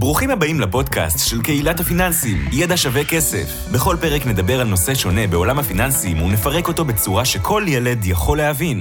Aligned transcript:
ברוכים 0.00 0.30
הבאים 0.30 0.60
לפודקאסט 0.60 1.30
של 1.30 1.42
קהילת 1.42 1.80
הפיננסים, 1.80 2.36
ידע 2.52 2.76
שווה 2.76 3.02
כסף. 3.10 3.72
בכל 3.74 3.96
פרק 4.00 4.26
נדבר 4.26 4.60
על 4.60 4.66
נושא 4.66 4.94
שונה 4.94 5.26
בעולם 5.30 5.58
הפיננסים 5.58 6.22
ונפרק 6.22 6.68
אותו 6.68 6.84
בצורה 6.84 7.24
שכל 7.24 7.62
ילד 7.66 7.98
יכול 8.04 8.38
להבין. 8.38 8.78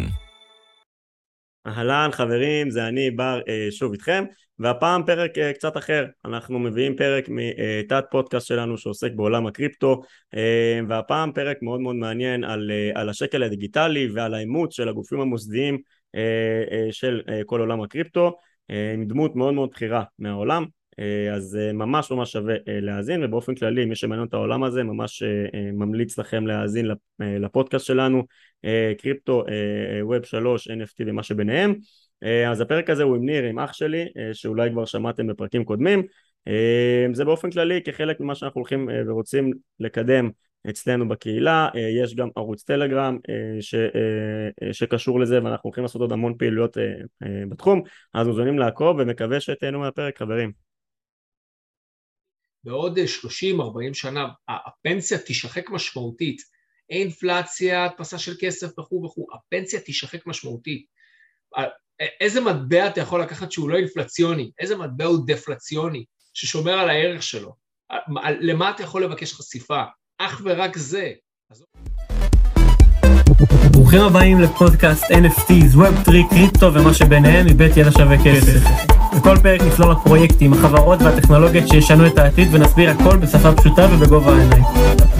אהלן 1.67 2.09
חברים, 2.11 2.69
זה 2.69 2.88
אני 2.88 3.11
בר 3.11 3.39
אה, 3.49 3.67
שוב 3.71 3.91
איתכם, 3.91 4.23
והפעם 4.59 5.05
פרק 5.05 5.38
אה, 5.38 5.53
קצת 5.53 5.77
אחר. 5.77 6.05
אנחנו 6.25 6.59
מביאים 6.59 6.95
פרק 6.95 7.25
מתת 7.29 8.04
פודקאסט 8.11 8.47
שלנו 8.47 8.77
שעוסק 8.77 9.11
בעולם 9.15 9.47
הקריפטו, 9.47 10.02
אה, 10.36 10.79
והפעם 10.88 11.31
פרק 11.31 11.57
מאוד 11.61 11.81
מאוד 11.81 11.95
מעניין 11.95 12.43
על, 12.43 12.71
על 12.95 13.09
השקל 13.09 13.43
הדיגיטלי 13.43 14.07
ועל 14.13 14.34
האימוץ 14.34 14.75
של 14.75 14.89
הגופים 14.89 15.20
המוסדיים 15.20 15.77
של 16.91 17.21
כל 17.45 17.59
עולם 17.59 17.81
הקריפטו, 17.81 18.38
עם 18.93 19.05
דמות 19.05 19.36
מאוד 19.36 19.54
מאוד 19.54 19.70
בכירה 19.73 20.04
מהעולם. 20.20 20.65
אה, 21.00 21.34
אז 21.34 21.55
אה, 21.61 21.73
ממש 21.73 22.11
ממש 22.11 22.32
שווה 22.32 22.55
אה, 22.68 22.79
להאזין 22.79 23.24
ובאופן 23.24 23.56
כללי 23.56 23.86
מי 23.86 23.96
שמעניין 23.96 24.28
את 24.28 24.33
העולם 24.33 24.64
הזה 24.64 24.83
ממש 24.83 25.23
ממליץ 25.73 26.20
לכם 26.20 26.47
להאזין 26.47 26.87
לפודקאסט 27.20 27.86
שלנו 27.86 28.23
קריפטו, 28.97 29.43
ווב 30.01 30.23
3, 30.23 30.68
NFT 30.68 31.04
ומה 31.07 31.23
שביניהם. 31.23 31.75
אז 32.47 32.61
הפרק 32.61 32.89
הזה 32.89 33.03
הוא 33.03 33.16
עם 33.16 33.25
ניר, 33.25 33.44
עם 33.44 33.59
אח 33.59 33.73
שלי 33.73 34.06
שאולי 34.33 34.72
כבר 34.72 34.86
שמעתם 34.86 35.28
בפרקים 35.28 35.64
קודמים. 35.64 36.03
זה 37.14 37.25
באופן 37.25 37.52
כללי 37.52 37.81
כחלק 37.81 38.20
ממה 38.20 38.36
שאנחנו 38.36 38.61
הולכים 38.61 38.89
ורוצים 39.08 39.52
לקדם 39.80 40.30
אצלנו 40.70 41.08
בקהילה, 41.08 41.70
יש 41.75 42.16
גם 42.16 42.30
ערוץ 42.36 42.64
טלגרם 42.64 43.17
ש, 43.59 43.75
שקשור 44.72 45.20
לזה 45.20 45.44
ואנחנו 45.44 45.67
הולכים 45.67 45.84
לעשות 45.84 46.02
עוד 46.02 46.11
המון 46.11 46.38
פעילויות 46.38 46.78
בתחום. 47.50 47.81
אז 48.14 48.28
מוזמנים 48.28 48.59
לעקוב 48.59 48.98
ומקווה 49.00 49.39
שתהנו 49.39 49.80
מהפרק 49.80 50.17
חברים 50.17 50.67
בעוד 52.67 53.00
30-40 53.00 53.94
שנה 53.94 54.28
הפנסיה 54.50 55.18
תישחק 55.18 55.70
משמעותית, 55.70 56.42
אינפלציה, 56.90 57.86
הדפסה 57.86 58.18
של 58.18 58.34
כסף 58.40 58.80
וכו' 58.80 59.04
וכו', 59.06 59.28
הפנסיה 59.34 59.80
תישחק 59.80 60.28
משמעותית. 60.28 60.86
איזה 62.22 62.42
מטבע 62.42 62.88
אתה 62.88 63.02
יכול 63.02 63.22
לקחת 63.22 63.52
שהוא 63.52 63.70
לא 63.70 63.78
אינפלציוני? 63.78 64.52
איזה 64.59 64.78
מטבע 64.78 65.06
הוא 65.06 65.28
דפלציוני, 65.28 66.06
ששומר 66.34 66.74
על 66.74 66.90
הערך 66.90 67.24
שלו? 67.24 67.56
למה 68.40 68.70
אתה 68.70 68.84
יכול 68.84 69.04
לבקש 69.04 69.34
חשיפה? 69.34 69.84
אך 70.18 70.42
ורק 70.44 70.78
זה. 70.78 71.12
ברוכים 73.72 74.02
הבאים 74.02 74.40
לפודקאסט 74.40 75.04
NFTs, 75.04 75.76
Web3, 75.76 76.12
קריפטו 76.30 76.74
ומה 76.74 76.94
שביניהם 76.94 77.46
מבית 77.46 77.78
ידע 77.78 77.92
שווה 77.92 78.18
כסף. 78.26 78.97
בכל 79.16 79.38
פרק 79.44 79.61
נצלול 79.61 79.91
לפרויקטים, 79.91 80.53
החברות 80.53 81.00
והטכנולוגיות 81.02 81.67
שישנו 81.67 82.08
את 82.08 82.17
העתיד 82.17 82.47
ונסביר 82.52 82.89
הכל 82.89 83.17
בשפה 83.17 83.55
פשוטה 83.55 83.88
ובגובה 83.91 84.31
העיניים. 84.31 84.63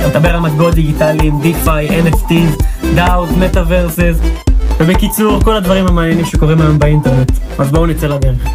נדבר 0.07 0.30
על 0.30 0.39
מטבעות 0.39 0.73
דיגיטליים, 0.73 1.33
DeFi, 1.33 1.91
NFTs, 2.05 2.63
DAOs, 2.95 3.31
Metaverses, 3.41 4.43
ובקיצור, 4.80 5.43
כל 5.43 5.55
הדברים 5.55 5.88
המעניינים 5.88 6.25
שקורים 6.25 6.61
היום 6.61 6.80
באינטרנט. 6.80 7.31
אז 7.59 7.71
בואו 7.71 7.85
נצא 7.85 8.08
לדרך. 8.08 8.47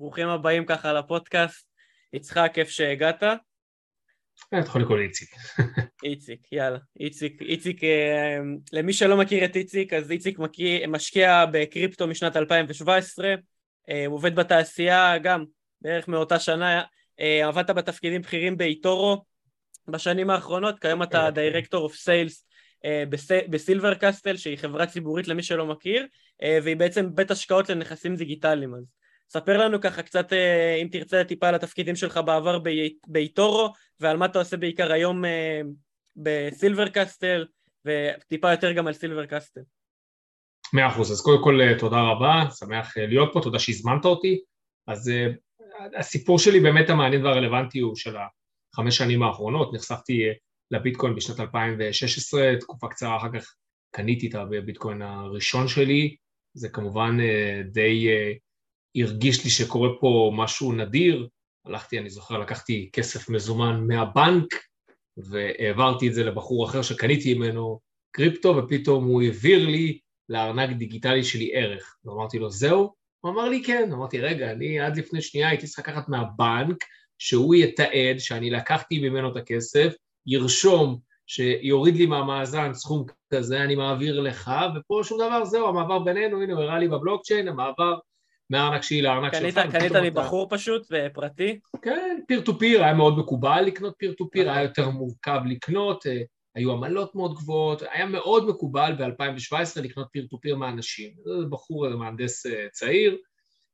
ברוכים 0.00 0.28
הבאים 0.28 0.64
ככה 0.64 0.92
לפודקאסט. 0.92 1.66
יצחק, 2.12 2.50
כיף 2.54 2.68
שהגעת. 2.68 3.22
אתה 3.22 4.58
יכול 4.58 4.82
לקרוא 4.82 4.98
לי 4.98 5.04
איציק. 5.04 5.28
איציק, 6.04 6.52
יאללה. 6.52 6.78
איציק, 7.00 7.42
איציק, 7.42 7.84
אה, 7.84 8.38
למי 8.72 8.92
שלא 8.92 9.16
מכיר 9.16 9.44
את 9.44 9.56
איציק, 9.56 9.92
אז 9.92 10.10
איציק 10.10 10.38
משקיע 10.88 11.44
בקריפטו 11.52 12.06
משנת 12.06 12.36
2017, 12.36 13.34
אה, 13.88 14.06
הוא 14.06 14.14
עובד 14.14 14.34
בתעשייה 14.34 15.18
גם 15.18 15.44
בערך 15.80 16.08
מאותה 16.08 16.38
שנה, 16.38 16.82
אה, 17.20 17.46
עבדת 17.48 17.70
בתפקידים 17.70 18.22
בכירים 18.22 18.56
באיטורו 18.56 19.24
בשנים 19.88 20.30
האחרונות, 20.30 20.78
כיום 20.78 21.02
אתה 21.02 21.30
director 21.30 21.84
of 21.84 21.94
sales 21.94 22.46
ב 23.50 23.56
Silver 23.56 23.94
Castle, 23.94 24.36
שהיא 24.36 24.56
חברה 24.56 24.86
ציבורית 24.86 25.28
למי 25.28 25.42
שלא 25.42 25.66
מכיר, 25.66 26.06
והיא 26.62 26.76
בעצם 26.76 27.14
בית 27.14 27.30
השקעות 27.30 27.68
לנכסים 27.68 28.16
דיגיטליים. 28.16 28.74
אז 28.74 28.84
ספר 29.32 29.58
לנו 29.58 29.80
ככה 29.80 30.02
קצת, 30.02 30.32
אה, 30.32 30.74
אם 30.82 30.88
תרצה, 30.92 31.24
טיפה 31.24 31.48
על 31.48 31.54
התפקידים 31.54 31.96
שלך 31.96 32.20
בעבר 32.26 32.58
באיטורו, 33.06 33.72
ועל 34.00 34.16
מה 34.16 34.26
אתה 34.26 34.38
עושה 34.38 34.56
בעיקר 34.56 34.92
היום 34.92 35.24
אה, 35.24 35.60
בסילבר 36.16 36.88
קסטל, 36.88 37.46
וטיפה 37.84 38.50
יותר 38.50 38.72
גם 38.72 38.86
על 38.86 38.92
סילבר 38.92 39.26
קסטל. 39.26 39.60
מאה 40.72 40.88
אחוז, 40.88 41.12
אז 41.12 41.20
קודם 41.20 41.44
כל 41.44 41.60
אה, 41.60 41.78
תודה 41.78 42.00
רבה, 42.00 42.50
שמח 42.58 42.96
להיות 42.96 43.30
פה, 43.32 43.40
תודה 43.42 43.58
שהזמנת 43.58 44.04
אותי. 44.04 44.40
אז 44.86 45.12
הסיפור 45.98 46.38
שלי 46.38 46.60
באמת 46.60 46.90
המעניין 46.90 47.24
והרלוונטי 47.24 47.78
הוא 47.78 47.96
של 47.96 48.16
החמש 48.74 48.96
שנים 48.96 49.22
האחרונות, 49.22 49.74
נחשפתי 49.74 50.22
לביטקוין 50.70 51.14
בשנת 51.14 51.40
2016, 51.40 52.52
תקופה 52.60 52.88
קצרה 52.88 53.16
אחר 53.16 53.28
כך 53.34 53.54
קניתי 53.94 54.28
את 54.28 54.34
הביטקוין 54.34 55.02
הראשון 55.02 55.68
שלי, 55.68 56.16
זה 56.54 56.68
כמובן 56.68 57.18
די 57.64 58.08
הרגיש 58.96 59.44
לי 59.44 59.50
שקורה 59.50 59.88
פה 60.00 60.32
משהו 60.36 60.72
נדיר, 60.72 61.28
הלכתי, 61.64 61.98
אני 61.98 62.10
זוכר, 62.10 62.38
לקחתי 62.38 62.90
כסף 62.92 63.28
מזומן 63.28 63.86
מהבנק 63.86 64.54
והעברתי 65.24 66.08
את 66.08 66.14
זה 66.14 66.24
לבחור 66.24 66.66
אחר 66.66 66.82
שקניתי 66.82 67.34
ממנו 67.34 67.80
קריפטו, 68.12 68.56
ופתאום 68.56 69.04
הוא 69.04 69.22
העביר 69.22 69.66
לי 69.66 69.98
לארנק 70.28 70.76
דיגיטלי 70.76 71.24
שלי 71.24 71.50
ערך. 71.54 71.96
ואמרתי 72.04 72.38
לו, 72.38 72.50
זהו? 72.50 72.94
הוא 73.20 73.32
אמר 73.32 73.48
לי, 73.48 73.62
כן. 73.64 73.90
אמרתי, 73.92 74.20
רגע, 74.20 74.50
אני 74.50 74.80
עד 74.80 74.96
לפני 74.96 75.22
שנייה 75.22 75.48
הייתי 75.48 75.66
צריך 75.66 75.88
לקחת 75.88 76.08
מהבנק, 76.08 76.84
שהוא 77.18 77.54
יתעד 77.54 78.18
שאני 78.18 78.50
לקחתי 78.50 79.08
ממנו 79.08 79.32
את 79.32 79.36
הכסף, 79.36 79.94
ירשום 80.26 80.98
שיוריד 81.26 81.96
לי 81.96 82.06
מהמאזן 82.06 82.74
סכום 82.74 83.04
כזה, 83.34 83.64
אני 83.64 83.74
מעביר 83.74 84.20
לך, 84.20 84.50
ופה 84.76 85.00
שום 85.04 85.18
דבר, 85.18 85.44
זהו, 85.44 85.68
המעבר 85.68 85.98
בינינו, 85.98 86.42
הנה 86.42 86.52
הוא 86.52 86.62
הראה 86.62 86.78
לי 86.78 86.88
בבלוקצ'יין, 86.88 87.48
המעבר 87.48 87.98
מהארנק 88.50 88.82
שלי 88.82 89.02
לארנק 89.02 89.34
שלך. 89.34 89.58
קנית 89.72 89.92
מבחור 90.02 90.48
פשוט, 90.50 90.92
פרטי? 91.12 91.60
כן, 91.82 92.20
peer 92.28 92.40
to 92.40 92.58
peer, 92.58 92.84
היה 92.84 92.94
מאוד 92.94 93.18
מקובל 93.18 93.62
לקנות 93.66 93.94
peer 93.98 94.12
to 94.12 94.30
peer, 94.30 94.50
היה 94.50 94.62
יותר 94.62 94.90
מורכב 94.90 95.40
לקנות, 95.46 96.06
אה, 96.06 96.22
היו 96.54 96.72
עמלות 96.72 97.14
מאוד 97.14 97.34
גבוהות, 97.34 97.82
היה 97.90 98.06
מאוד 98.06 98.48
מקובל 98.48 98.92
ב-2017 98.98 99.80
לקנות 99.82 100.08
peer 100.12 100.26
to 100.30 100.40
peer 100.40 100.56
מאנשים. 100.56 101.10
זה 101.24 101.46
בחור, 101.50 101.90
זה 101.90 101.96
מהנדס 101.96 102.46
אה, 102.46 102.66
צעיר, 102.72 103.16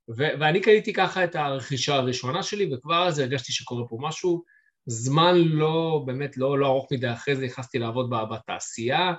ו- 0.08 0.40
ואני 0.40 0.60
קניתי 0.60 0.92
ככה 0.92 1.24
את 1.24 1.36
הרכישה 1.36 1.94
הראשונה 1.94 2.42
שלי, 2.42 2.74
וכבר 2.74 3.06
אז 3.08 3.18
הרגשתי 3.18 3.52
שקורה 3.52 3.88
פה 3.88 3.96
משהו. 4.00 4.42
זמן 4.86 5.34
לא, 5.36 6.02
באמת 6.06 6.36
לא, 6.36 6.58
לא 6.58 6.66
ארוך 6.66 6.92
מדי 6.92 7.12
אחרי 7.12 7.36
זה 7.36 7.44
נכנסתי 7.44 7.78
לעבוד 7.78 8.10
בתעשייה, 8.30 9.14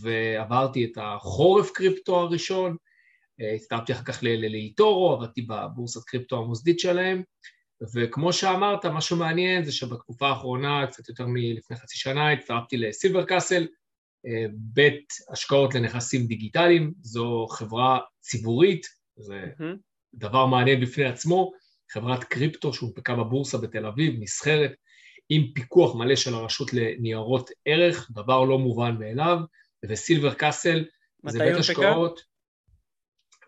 ועברתי 0.00 0.84
את 0.84 0.98
החורף 1.00 1.70
קריפטו 1.70 2.20
הראשון, 2.20 2.76
הצטרפתי 3.54 3.92
אחר 3.92 4.02
כך 4.04 4.22
לאיטורו, 4.22 5.12
עבדתי 5.12 5.42
בבורסת 5.42 6.04
קריפטו 6.04 6.38
המוסדית 6.38 6.80
שלהם, 6.80 7.22
וכמו 7.94 8.32
שאמרת, 8.32 8.86
מה 8.86 9.00
שמעניין 9.00 9.64
זה 9.64 9.72
שבתקופה 9.72 10.28
האחרונה, 10.28 10.86
קצת 10.86 11.08
יותר 11.08 11.26
מלפני 11.26 11.76
חצי 11.76 11.98
שנה, 11.98 12.32
הצטרפתי 12.32 12.76
לסילבר 12.76 13.24
קאסל, 13.24 13.66
אה, 14.26 14.46
בית 14.52 15.12
השקעות 15.32 15.74
לנכסים 15.74 16.26
דיגיטליים, 16.26 16.92
זו 17.02 17.46
חברה 17.50 17.98
ציבורית, 18.20 18.86
זה 19.16 19.44
mm-hmm. 19.44 19.76
דבר 20.14 20.46
מעניין 20.46 20.80
בפני 20.80 21.04
עצמו, 21.04 21.52
חברת 21.90 22.24
קריפטו 22.24 22.72
שהונפקה 22.72 23.14
בבורסה 23.14 23.58
בתל 23.58 23.86
אביב, 23.86 24.14
נסחרת, 24.18 24.72
עם 25.28 25.52
פיקוח 25.54 25.94
מלא 25.94 26.16
של 26.16 26.34
הרשות 26.34 26.72
לניירות 26.72 27.50
ערך, 27.64 28.10
דבר 28.14 28.44
לא 28.44 28.58
מובן 28.58 28.96
מאליו, 28.98 29.38
וסילבר 29.84 30.34
קאסל 30.34 30.84
זה 31.26 31.38
בית 31.38 31.56
השקעות... 31.56 32.35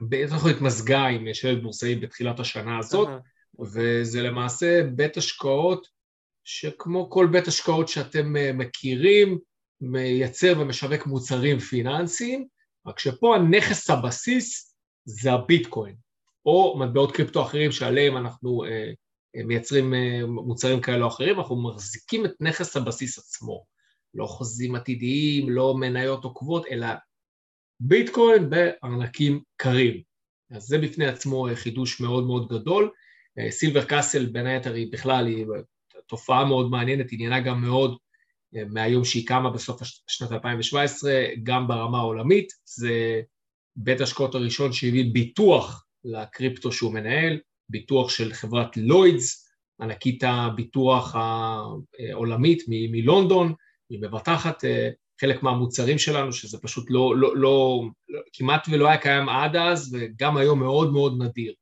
בטח 0.01 0.47
התמזגה 0.47 1.07
עם 1.07 1.35
שלט 1.35 1.63
בורסאי 1.63 1.95
בתחילת 1.95 2.41
השנה 2.41 2.79
הזאת, 2.79 3.09
וזה 3.61 4.23
למעשה 4.23 4.83
בית 4.95 5.17
השקעות 5.17 5.89
שכמו 6.45 7.11
כל 7.11 7.29
בית 7.33 7.49
השקעות 7.49 7.89
שאתם 7.89 8.37
אה, 8.37 8.53
מכירים, 8.53 9.39
מייצר 9.81 10.55
ומשווק 10.59 11.07
מוצרים 11.07 11.59
פיננסיים, 11.59 12.47
רק 12.87 12.99
שפה 12.99 13.37
הנכס 13.37 13.91
הבסיס 13.91 14.75
זה 15.05 15.33
הביטקוין, 15.33 15.95
או 16.47 16.79
מטבעות 16.79 17.13
קריפטו 17.13 17.43
אחרים 17.43 17.73
שעליהם 17.73 18.17
אנחנו 18.17 18.65
אה, 18.65 18.91
אה, 19.37 19.45
מייצרים 19.45 19.95
מוצרים 20.27 20.81
כאלה 20.81 21.05
או 21.05 21.09
אחרים, 21.09 21.39
אנחנו 21.39 21.63
מחזיקים 21.63 22.25
את 22.25 22.33
נכס 22.41 22.77
הבסיס 22.77 23.19
עצמו. 23.19 23.65
לא 24.15 24.27
חוזים 24.27 24.75
עתידיים, 24.75 25.51
לא 25.51 25.75
מניות 25.75 26.25
עוקבות, 26.25 26.67
אלא 26.71 26.87
ביטקוין 27.81 28.51
בארנקים 28.51 29.41
קרים. 29.57 30.03
אז 30.51 30.63
זה 30.63 30.79
בפני 30.79 31.07
עצמו 31.07 31.49
חידוש 31.55 32.01
מאוד 32.01 32.27
מאוד 32.27 32.49
גדול. 32.49 32.91
סילבר 33.51 33.85
קאסל 33.85 34.27
בין 34.27 34.47
היתר 34.47 34.75
היא 34.75 34.93
בכלל, 34.93 35.27
היא 35.27 35.47
תופעה 36.07 36.45
מאוד 36.45 36.71
מעניינת, 36.71 37.07
עניינה 37.13 37.41
גם 37.41 37.61
מאוד 37.63 37.97
אה, 38.57 38.65
מהיום 38.65 39.05
שהיא 39.05 39.27
קמה 39.27 39.51
בסוף 39.51 39.81
שנת 40.07 40.33
2017, 40.33 41.25
גם 41.43 41.69
ברמה 41.69 41.99
העולמית. 41.99 42.53
זה 42.65 43.21
בית 43.77 44.01
השקעות 44.01 44.35
הראשון 44.35 44.73
שהביא 44.73 45.05
ביטוח 45.13 45.87
לקריפטו 46.05 46.73
שהוא 46.73 46.95
מנהל, 46.95 47.41
ביטוח 47.69 48.11
של 48.11 48.33
חברת 48.33 48.77
לוידס, 48.77 49.49
ענקית 49.81 50.25
הביטוח 50.27 51.15
העולמית 51.15 52.63
מלונדון, 52.69 53.55
היא 53.91 54.01
מבטחת 54.03 54.65
אה, 54.65 54.89
חלק 55.21 55.43
מהמוצרים 55.43 55.99
שלנו, 55.99 56.33
שזה 56.33 56.59
פשוט 56.59 56.87
לא, 56.91 57.17
לא, 57.17 57.37
לא, 57.37 57.85
לא, 58.09 58.21
כמעט 58.33 58.67
ולא 58.71 58.89
היה 58.89 58.97
קיים 58.97 59.29
עד 59.29 59.57
אז, 59.57 59.97
וגם 59.99 60.37
היום 60.37 60.59
מאוד 60.59 60.93
מאוד 60.93 61.23
נדיר. 61.23 61.53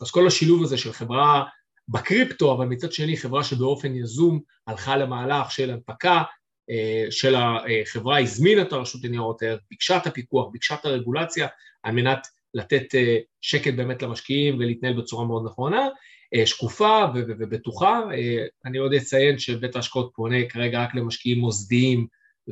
אז 0.00 0.10
כל 0.10 0.26
השילוב 0.26 0.62
הזה 0.62 0.78
של 0.78 0.92
חברה 0.92 1.44
בקריפטו, 1.88 2.54
אבל 2.54 2.66
מצד 2.66 2.92
שני 2.92 3.16
חברה 3.16 3.44
שבאופן 3.44 3.94
יזום 3.94 4.40
הלכה 4.66 4.96
למהלך 4.96 5.50
של 5.50 5.70
הנפקה, 5.70 6.22
אה, 6.70 7.06
של 7.10 7.34
החברה 7.34 8.20
הזמינה 8.20 8.62
את 8.62 8.72
הרשות 8.72 9.04
לניירות 9.04 9.42
ערך, 9.42 9.60
ביקשה 9.70 9.96
את 9.96 10.06
הפיקוח, 10.06 10.48
ביקשה 10.52 10.74
את 10.74 10.84
הרגולציה, 10.84 11.46
על 11.82 11.94
מנת 11.94 12.26
לתת 12.54 12.94
אה, 12.94 13.18
שקט 13.40 13.74
באמת 13.74 14.02
למשקיעים 14.02 14.58
ולהתנהל 14.58 14.92
בצורה 14.92 15.26
מאוד 15.26 15.46
נכונה, 15.46 15.88
אה, 16.34 16.46
שקופה 16.46 17.04
ובטוחה. 17.14 18.00
אני 18.64 18.78
עוד 18.78 18.94
אציין 18.94 19.38
שבית 19.38 19.76
ההשקעות 19.76 20.12
פונה 20.14 20.36
כרגע 20.48 20.82
רק 20.82 20.94
למשקיעים 20.94 21.38
מוסדיים 21.38 22.06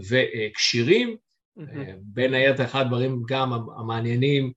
וכשירים. 0.09 1.17
בין 2.01 2.35
היתר 2.35 2.65
אחד 2.65 2.81
הדברים 2.81 3.23
גם 3.29 3.53
המעניינים 3.53 4.53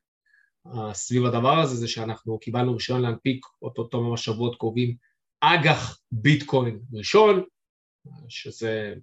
סביב 0.93 1.25
הדבר 1.25 1.59
הזה 1.59 1.75
זה 1.75 1.87
שאנחנו 1.87 2.39
קיבלנו 2.39 2.73
רישיון 2.73 3.01
להנפיק 3.01 3.45
אותו 3.61 4.01
ממש 4.01 4.25
שבועות 4.25 4.55
קרובים 4.59 4.95
אג"ח 5.41 5.99
ביטקוין 6.11 6.79
ראשון, 6.93 7.43
שזה 8.29 8.93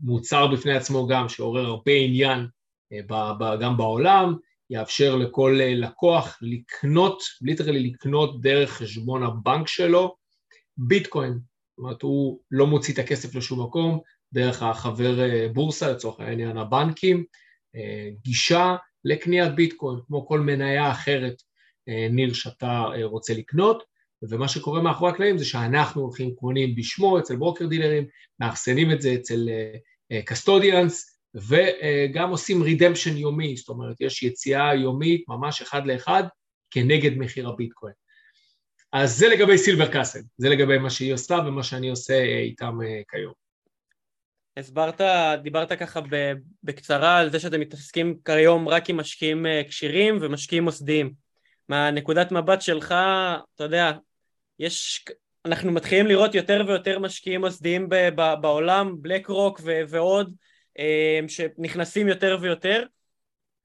מוצר 0.00 0.46
בפני 0.46 0.72
עצמו 0.72 1.06
גם 1.06 1.28
שעורר 1.28 1.66
הרבה 1.66 1.92
עניין 1.92 2.46
אה, 2.92 3.56
גם 3.60 3.76
בעולם, 3.76 4.34
יאפשר 4.70 5.16
לכל 5.16 5.58
אה, 5.60 5.74
לקוח 5.74 6.38
לקנות, 6.42 7.22
ליטרלי 7.42 7.90
לקנות 7.90 8.40
דרך 8.40 8.70
חשבון 8.70 9.22
הבנק 9.22 9.68
שלו 9.68 10.16
ביטקוין, 10.76 11.32
זאת 11.32 11.78
אומרת 11.78 12.02
הוא 12.02 12.40
לא 12.50 12.66
מוציא 12.66 12.94
את 12.94 12.98
הכסף 12.98 13.34
לשום 13.34 13.62
מקום, 13.62 14.00
דרך 14.32 14.62
החבר 14.62 15.20
אה, 15.20 15.48
בורסה 15.52 15.92
לצורך 15.92 16.20
העניין 16.20 16.56
הבנקים, 16.56 17.24
גישה 18.22 18.76
לקניית 19.04 19.54
ביטקוין, 19.54 19.98
כמו 20.06 20.26
כל 20.26 20.40
מניה 20.40 20.90
אחרת, 20.90 21.42
ניר, 22.10 22.32
שאתה 22.32 22.84
רוצה 23.02 23.34
לקנות, 23.34 23.82
ומה 24.22 24.48
שקורה 24.48 24.82
מאחורי 24.82 25.10
הקלעים 25.10 25.38
זה 25.38 25.44
שאנחנו 25.44 26.02
הולכים, 26.02 26.34
קונים 26.34 26.74
בשמו 26.74 27.18
אצל 27.18 27.36
broker 27.36 27.66
דילרים, 27.66 28.06
מאחסנים 28.40 28.92
את 28.92 29.02
זה 29.02 29.14
אצל 29.14 29.48
custodians, 30.24 31.20
וגם 31.34 32.30
עושים 32.30 32.62
redemption 32.62 33.16
יומי, 33.16 33.56
זאת 33.56 33.68
אומרת 33.68 34.00
יש 34.00 34.22
יציאה 34.22 34.74
יומית 34.74 35.24
ממש 35.28 35.62
אחד 35.62 35.86
לאחד 35.86 36.22
כנגד 36.70 37.18
מחיר 37.18 37.48
הביטקוין. 37.48 37.94
אז 38.92 39.18
זה 39.18 39.28
לגבי 39.28 39.58
Silver 39.58 39.92
Castle, 39.92 40.20
זה 40.38 40.48
לגבי 40.48 40.78
מה 40.78 40.90
שהיא 40.90 41.14
עושה 41.14 41.38
ומה 41.46 41.62
שאני 41.62 41.90
עושה 41.90 42.22
איתם 42.22 42.78
כיום. 43.10 43.32
הסברת, 44.60 45.00
דיברת 45.42 45.72
ככה 45.72 46.00
בקצרה 46.62 47.18
על 47.18 47.30
זה 47.30 47.40
שאתם 47.40 47.60
מתעסקים 47.60 48.16
כיום 48.24 48.68
רק 48.68 48.90
עם 48.90 48.96
משקיעים 48.96 49.46
אה, 49.46 49.62
כשירים 49.68 50.18
ומשקיעים 50.20 50.64
מוסדיים. 50.64 51.12
מהנקודת 51.68 52.32
מבט 52.32 52.62
שלך, 52.62 52.94
אתה 53.54 53.64
יודע, 53.64 53.92
יש, 54.58 55.04
אנחנו 55.44 55.72
מתחילים 55.72 56.06
לראות 56.06 56.34
יותר 56.34 56.64
ויותר 56.66 56.98
משקיעים 56.98 57.40
מוסדיים 57.40 57.88
בעולם, 58.40 58.94
בלק 59.02 59.26
רוק 59.26 59.60
ועוד, 59.64 60.34
אה, 60.78 61.20
שנכנסים 61.28 62.08
יותר 62.08 62.38
ויותר. 62.40 62.84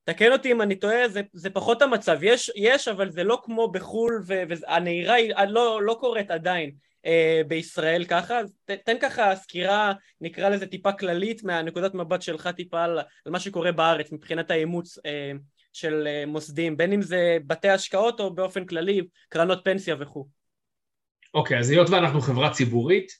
תקן 0.03 0.31
אותי 0.31 0.51
אם 0.51 0.61
אני 0.61 0.75
טועה, 0.75 1.07
זה, 1.07 1.21
זה 1.33 1.49
פחות 1.49 1.81
המצב. 1.81 2.17
יש, 2.21 2.51
יש, 2.55 2.87
אבל 2.87 3.09
זה 3.09 3.23
לא 3.23 3.41
כמו 3.43 3.71
בחו"ל, 3.71 4.23
והנהירה 4.25 5.13
היא 5.13 5.33
לא, 5.47 5.81
לא 5.83 5.97
קורית 5.99 6.31
עדיין. 6.31 6.71
אה, 7.05 7.41
בישראל 7.47 8.05
ככה, 8.05 8.39
אז 8.39 8.53
תן 8.85 8.95
ככה 9.01 9.35
סקירה, 9.35 9.93
נקרא 10.21 10.49
לזה 10.49 10.67
טיפה 10.67 10.91
כללית 10.91 11.43
מהנקודת 11.43 11.93
מבט 11.93 12.21
שלך 12.21 12.47
טיפה 12.47 12.83
על, 12.83 12.99
על 13.25 13.31
מה 13.31 13.39
שקורה 13.39 13.71
בארץ 13.71 14.11
מבחינת 14.11 14.51
האימוץ 14.51 14.97
אה, 15.05 15.31
של 15.73 16.07
אה, 16.07 16.25
מוסדים, 16.25 16.77
בין 16.77 16.93
אם 16.93 17.01
זה 17.01 17.37
בתי 17.47 17.69
השקעות 17.69 18.19
או 18.19 18.35
באופן 18.35 18.65
כללי, 18.65 19.01
קרנות 19.29 19.61
פנסיה 19.63 19.95
וכו'. 19.99 20.27
אוקיי, 21.33 21.57
okay, 21.57 21.59
אז 21.59 21.69
היות 21.69 21.89
ואנחנו 21.89 22.21
חברה 22.21 22.49
ציבורית, 22.49 23.11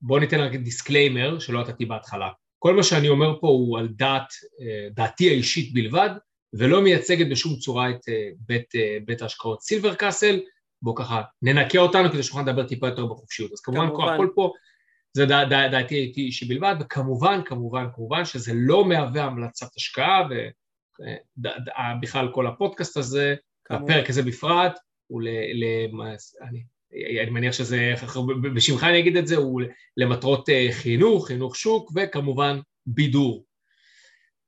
בואו 0.00 0.20
ניתן 0.20 0.40
רק 0.40 0.54
disclaimer 0.54 1.38
שלא 1.38 1.60
נתתי 1.60 1.84
בהתחלה. 1.84 2.28
כל 2.58 2.74
מה 2.74 2.82
שאני 2.82 3.08
אומר 3.08 3.40
פה 3.40 3.46
הוא 3.46 3.78
על 3.78 3.88
דעת, 3.88 4.28
אה, 4.60 4.88
דעתי 4.90 5.28
האישית 5.28 5.74
בלבד, 5.74 6.10
ולא 6.52 6.82
מייצגת 6.82 7.26
בשום 7.30 7.56
צורה 7.56 7.90
את 7.90 8.08
אה, 8.08 8.28
בית, 8.38 8.74
בית 9.04 9.22
ההשקעות 9.22 9.62
סילבר 9.62 9.94
קאסל, 9.94 10.40
בואו 10.84 10.94
ככה 10.94 11.22
ננקה 11.42 11.78
אותנו 11.78 12.10
כדי 12.12 12.22
שנוכל 12.22 12.42
לדבר 12.42 12.64
טיפה 12.64 12.86
יותר 12.86 13.06
בחופשיות. 13.06 13.52
אז 13.52 13.60
כמובן, 13.60 13.86
כמובן. 13.86 14.14
הכל 14.14 14.28
פה 14.34 14.52
זה 15.12 15.26
דע, 15.26 15.44
דע, 15.44 15.68
דעתי 15.68 16.12
אישי 16.16 16.44
בלבד, 16.44 16.74
וכמובן, 16.80 17.40
כמובן, 17.44 17.86
כמובן 17.94 18.24
שזה 18.24 18.52
לא 18.54 18.84
מהווה 18.84 19.24
המלצת 19.24 19.66
השקעה, 19.76 20.28
ובכלל 21.38 22.28
כל 22.32 22.46
הפודקאסט 22.46 22.96
הזה, 22.96 23.34
כמובן. 23.64 23.84
הפרק 23.84 24.10
הזה 24.10 24.22
בפרט, 24.22 24.78
הוא 25.06 25.22
ל... 25.22 25.28
ל 25.28 25.64
אני, 26.42 26.62
אני 27.22 27.30
מניח 27.30 27.52
שזה, 27.52 27.94
בשמך 28.54 28.84
אני 28.84 28.98
אגיד 28.98 29.16
את 29.16 29.26
זה, 29.26 29.36
הוא 29.36 29.62
למטרות 29.96 30.48
אה, 30.48 30.68
חינוך, 30.72 31.26
חינוך 31.26 31.56
שוק, 31.56 31.92
וכמובן 31.94 32.60
בידור. 32.86 33.44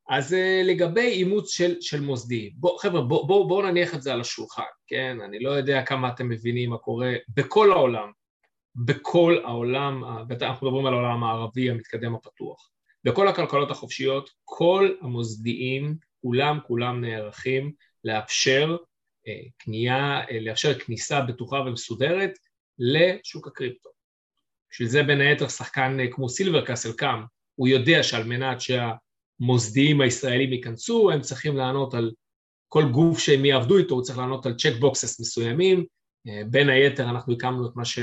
אז 0.08 0.35
אה, 0.35 0.62
לגבי 0.64 1.08
אימוץ 1.08 1.50
של, 1.50 1.81
של 1.81 2.00
מוסדי, 2.00 2.50
בוא, 2.55 2.79
חבר'ה 2.79 3.00
בואו 3.00 3.26
בוא, 3.26 3.49
בוא 3.49 3.62
נניח 3.62 3.94
את 3.94 4.03
זה 4.03 4.12
על 4.12 4.20
השולחן, 4.20 4.62
כן? 4.87 5.17
אני 5.25 5.41
לא 5.41 5.50
יודע 5.50 5.82
כמה 5.82 6.08
אתם 6.08 6.29
מבינים 6.29 6.70
מה 6.70 6.79
קורה 6.79 7.12
בכל 7.29 7.73
העולם, 7.73 8.11
בכל 8.76 9.38
העולם, 9.44 10.05
אנחנו 10.43 10.67
מדברים 10.67 10.87
על 10.87 10.94
העולם 10.94 11.25
הערבי 11.25 11.70
המתקדם 11.70 12.14
הפתוח, 12.14 12.70
בכל 13.05 13.29
הכלכלות 13.29 13.70
החופשיות, 13.70 14.31
כל 14.44 14.94
המוסדיים, 15.00 15.97
כולם 16.23 16.59
כולם 16.67 17.05
נערכים 17.05 17.73
לאפשר 18.05 18.76
אה, 19.29 19.43
קנייה, 19.59 20.20
אה, 20.31 20.41
לאפשר 20.41 20.79
כניסה 20.79 21.20
בטוחה 21.20 21.56
ומסודרת 21.56 22.32
לשוק 22.79 23.47
הקריפטו. 23.47 23.91
בשביל 24.70 24.88
זה 24.88 25.02
בין 25.02 25.20
היתר 25.20 25.49
שחקן 25.49 25.97
כמו 26.11 26.29
סילבר 26.29 26.64
קאסל 26.64 26.93
קם, 26.93 27.25
הוא 27.55 27.69
יודע 27.69 28.02
שעל 28.02 28.25
מנת 28.25 28.61
שה... 28.61 28.93
המוסדיים 29.41 30.00
הישראלים 30.00 30.53
ייכנסו, 30.53 31.11
הם 31.11 31.21
צריכים 31.21 31.56
לענות 31.56 31.94
על 31.94 32.12
כל 32.69 32.85
גוף 32.93 33.19
שהם 33.19 33.44
יעבדו 33.44 33.79
איתו, 33.79 33.94
הוא 33.94 34.03
צריך 34.03 34.19
לענות 34.19 34.47
על 34.47 34.55
check 34.55 34.73
boxes 34.81 35.20
מסוימים, 35.21 35.85
אה, 36.29 36.43
בין 36.50 36.69
היתר 36.69 37.11
אנחנו 37.11 37.33
הקמנו 37.33 37.67
את 37.67 37.77
מה 37.77 37.85
ש... 37.85 37.99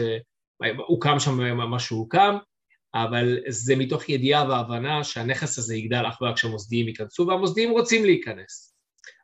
הוקם 0.88 1.20
שם 1.20 1.58
מה 1.58 1.80
שהוקם, 1.80 2.38
אבל 2.96 3.40
זה 3.48 3.75
מתוך 3.75 4.10
ידיעה 4.10 4.50
והבנה 4.50 5.04
שהנכס 5.04 5.58
הזה 5.58 5.75
יגדל 5.75 6.04
אך 6.08 6.22
ורק 6.22 6.36
כשהמוסדיים 6.36 6.88
ייכנסו, 6.88 7.28
והמוסדיים 7.28 7.72
רוצים 7.72 8.06
להיכנס. 8.06 8.75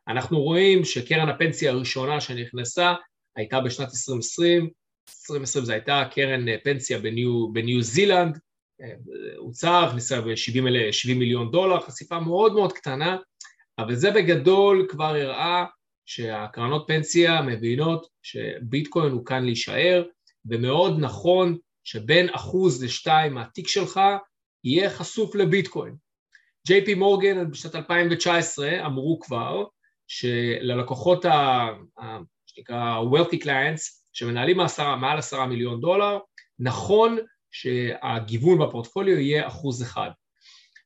אנחנו 0.08 0.40
רואים 0.40 0.84
שקרן 0.84 1.28
הפנסיה 1.28 1.70
הראשונה 1.70 2.20
שנכנסה 2.20 2.94
הייתה 3.36 3.60
בשנת 3.60 3.88
2020, 3.88 4.70
2020 5.08 5.64
זו 5.64 5.72
הייתה 5.72 6.04
קרן 6.10 6.58
פנסיה 6.64 6.98
בניו, 6.98 7.52
בניו 7.52 7.82
זילנד, 7.82 8.38
הוצר, 9.36 9.84
הכניסה 9.88 10.20
ב-70 10.20 11.14
מיליון 11.14 11.50
דולר, 11.50 11.80
חשיפה 11.80 12.20
מאוד 12.20 12.54
מאוד 12.54 12.72
קטנה, 12.72 13.16
אבל 13.78 13.94
זה 13.94 14.10
בגדול 14.10 14.86
כבר 14.88 15.14
הראה 15.14 15.64
שהקרנות 16.06 16.84
פנסיה 16.86 17.42
מבינות 17.42 18.06
שביטקוין 18.22 19.12
הוא 19.12 19.26
כאן 19.26 19.44
להישאר, 19.44 20.04
ומאוד 20.44 20.96
נכון 20.98 21.58
שבין 21.84 22.28
אחוז 22.32 22.84
לשתיים 22.84 23.34
מהתיק 23.34 23.68
שלך 23.68 24.00
יהיה 24.64 24.90
חשוף 24.90 25.34
לביטקוין. 25.34 25.94
ג'יי 26.66 26.84
פי 26.84 26.94
מורגן 26.94 27.50
בשנת 27.50 27.74
2019 27.74 28.86
אמרו 28.86 29.18
כבר 29.20 29.64
שללקוחות 30.08 31.24
ה... 31.24 31.68
שנקרא 32.46 33.00
wealthy 33.12 33.44
clients 33.44 33.82
שמנהלים 34.12 34.56
מעל 35.00 35.18
עשרה 35.18 35.46
מיליון 35.46 35.80
דולר, 35.80 36.18
נכון 36.58 37.18
שהגיוון 37.50 38.58
בפורטפוליו 38.58 39.18
יהיה 39.18 39.46
אחוז 39.46 39.82
אחד. 39.82 40.10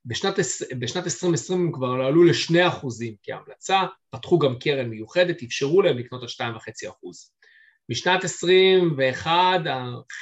בשנת, 0.07 0.35
בשנת 0.79 1.05
2020 1.05 1.61
הם 1.61 1.73
כבר 1.73 1.89
עלו 1.89 2.25
לשני 2.25 2.69
אחוזים 2.69 3.15
כהמלצה, 3.23 3.83
פתחו 4.11 4.39
גם 4.39 4.59
קרן 4.59 4.89
מיוחדת, 4.89 5.43
אפשרו 5.43 5.83
להם 5.83 5.99
לקנות 5.99 6.23
על 6.23 6.29
שתיים 6.29 6.57
וחצי 6.57 6.89
אחוז. 6.89 7.31
בשנת 7.89 8.25
21 8.25 9.61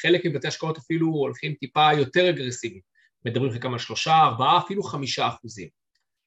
חלק 0.02 0.26
מבתי 0.26 0.48
השקעות 0.48 0.78
אפילו 0.78 1.06
הולכים 1.06 1.54
טיפה 1.54 1.92
יותר 1.92 2.30
אגרסיביים, 2.30 2.80
מדברים 3.26 3.52
חלקם 3.52 3.72
על 3.72 3.78
שלושה, 3.78 4.18
ארבעה, 4.18 4.58
אפילו 4.58 4.82
חמישה 4.82 5.28
אחוזים. 5.28 5.68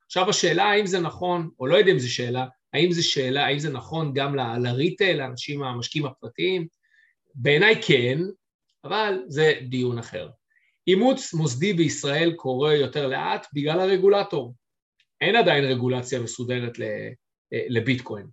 עכשיו 0.06 0.30
השאלה 0.30 0.64
האם 0.64 0.86
זה 0.86 1.00
נכון, 1.00 1.50
או 1.60 1.68
לא 1.68 1.76
יודע 1.76 1.92
אם 1.92 2.00
זו 2.00 2.14
שאלה, 2.14 2.46
האם 2.74 2.92
זה 2.92 3.04
שאלה, 3.04 3.46
האם 3.46 3.60
זה 3.60 3.70
נכון 3.70 4.14
גם 4.14 4.36
לריטייל, 4.36 5.18
לאנשים 5.18 5.64
המשקיעים 5.64 6.06
הפרטיים? 6.06 6.68
בעיניי 7.36 7.82
כן, 7.88 8.20
אבל 8.86 9.20
זה 9.28 9.54
דיון 9.70 9.98
אחר. 9.98 10.30
אימוץ 10.88 11.34
מוסדי 11.34 11.74
בישראל 11.74 12.34
קורה 12.36 12.76
יותר 12.76 13.08
לאט 13.08 13.48
בגלל 13.54 13.80
הרגולטור. 13.80 14.56
אין 15.22 15.36
עדיין 15.36 15.64
רגולציה 15.64 16.20
מסודרת 16.20 16.74
לביטקוין. 17.52 18.28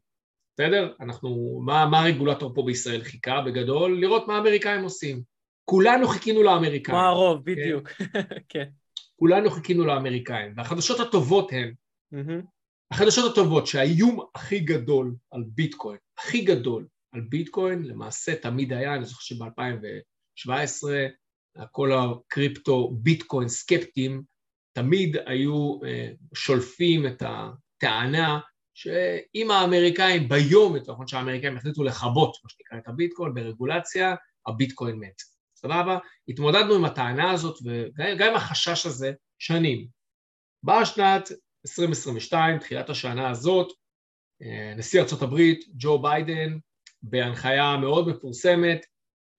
בסדר? 0.55 0.93
אנחנו, 1.01 1.61
מה, 1.65 1.87
מה 1.87 2.01
הרגולטור 2.01 2.55
פה 2.55 2.63
בישראל 2.67 3.03
חיכה 3.05 3.41
בגדול? 3.41 4.01
לראות 4.01 4.29
מה 4.29 4.37
האמריקאים 4.37 4.83
עושים. 4.83 5.23
כולנו 5.65 6.09
חיכינו 6.09 6.43
לאמריקאים. 6.43 6.97
מה 6.97 7.07
הרוב, 7.07 7.41
בדיוק. 7.45 7.89
כן. 8.49 8.69
כולנו 9.17 9.51
חיכינו 9.51 9.85
לאמריקאים, 9.85 10.53
והחדשות 10.57 11.01
הטובות 11.01 11.53
הן. 11.53 11.75
החדשות 12.91 13.33
הטובות 13.33 13.67
שהאיום 13.67 14.21
הכי 14.35 14.61
גדול 14.61 15.15
על 15.31 15.45
ביטקוין, 15.47 15.99
הכי 16.19 16.41
גדול 16.45 16.87
על 17.13 17.21
ביטקוין, 17.21 17.83
למעשה 17.83 18.37
תמיד 18.37 18.73
היה, 18.73 18.95
אני 18.95 19.05
זוכר 19.05 19.23
שב-2017 20.35 20.89
כל 21.71 21.93
הקריפטו 21.93 22.91
ביטקוין 22.91 23.49
סקפטים 23.49 24.23
תמיד 24.73 25.17
היו 25.27 25.79
אה, 25.85 26.11
שולפים 26.35 27.07
את 27.07 27.23
הטענה 27.27 28.41
שאם 28.75 29.51
האמריקאים 29.51 30.29
ביום, 30.29 30.77
יותר 30.77 30.93
נכון 30.93 31.07
שהאמריקאים 31.07 31.57
החליטו 31.57 31.85
לכבות, 31.85 32.37
מה 32.45 32.51
שנקרא, 32.51 32.79
את 32.79 32.89
הביטקוין 32.89 33.35
ברגולציה, 33.35 34.15
הביטקוין 34.47 34.97
מת. 34.97 35.23
סבבה? 35.57 35.99
התמודדנו 36.29 36.75
עם 36.75 36.85
הטענה 36.85 37.31
הזאת 37.31 37.59
וגם 37.97 38.29
עם 38.29 38.35
החשש 38.35 38.87
הזה 38.87 39.13
שנים. 39.39 39.87
באה 40.63 40.87
שנת 40.87 41.29
2022, 41.67 42.59
תחילת 42.59 42.91
השנה 42.91 43.31
הזאת, 43.31 43.73
אה, 44.43 44.75
נשיא 44.77 45.01
ארה"ב, 45.01 45.37
ג'ו 45.77 46.03
ביידן, 46.03 46.59
בהנחיה 47.03 47.77
מאוד 47.77 48.09
מפורסמת, 48.09 48.87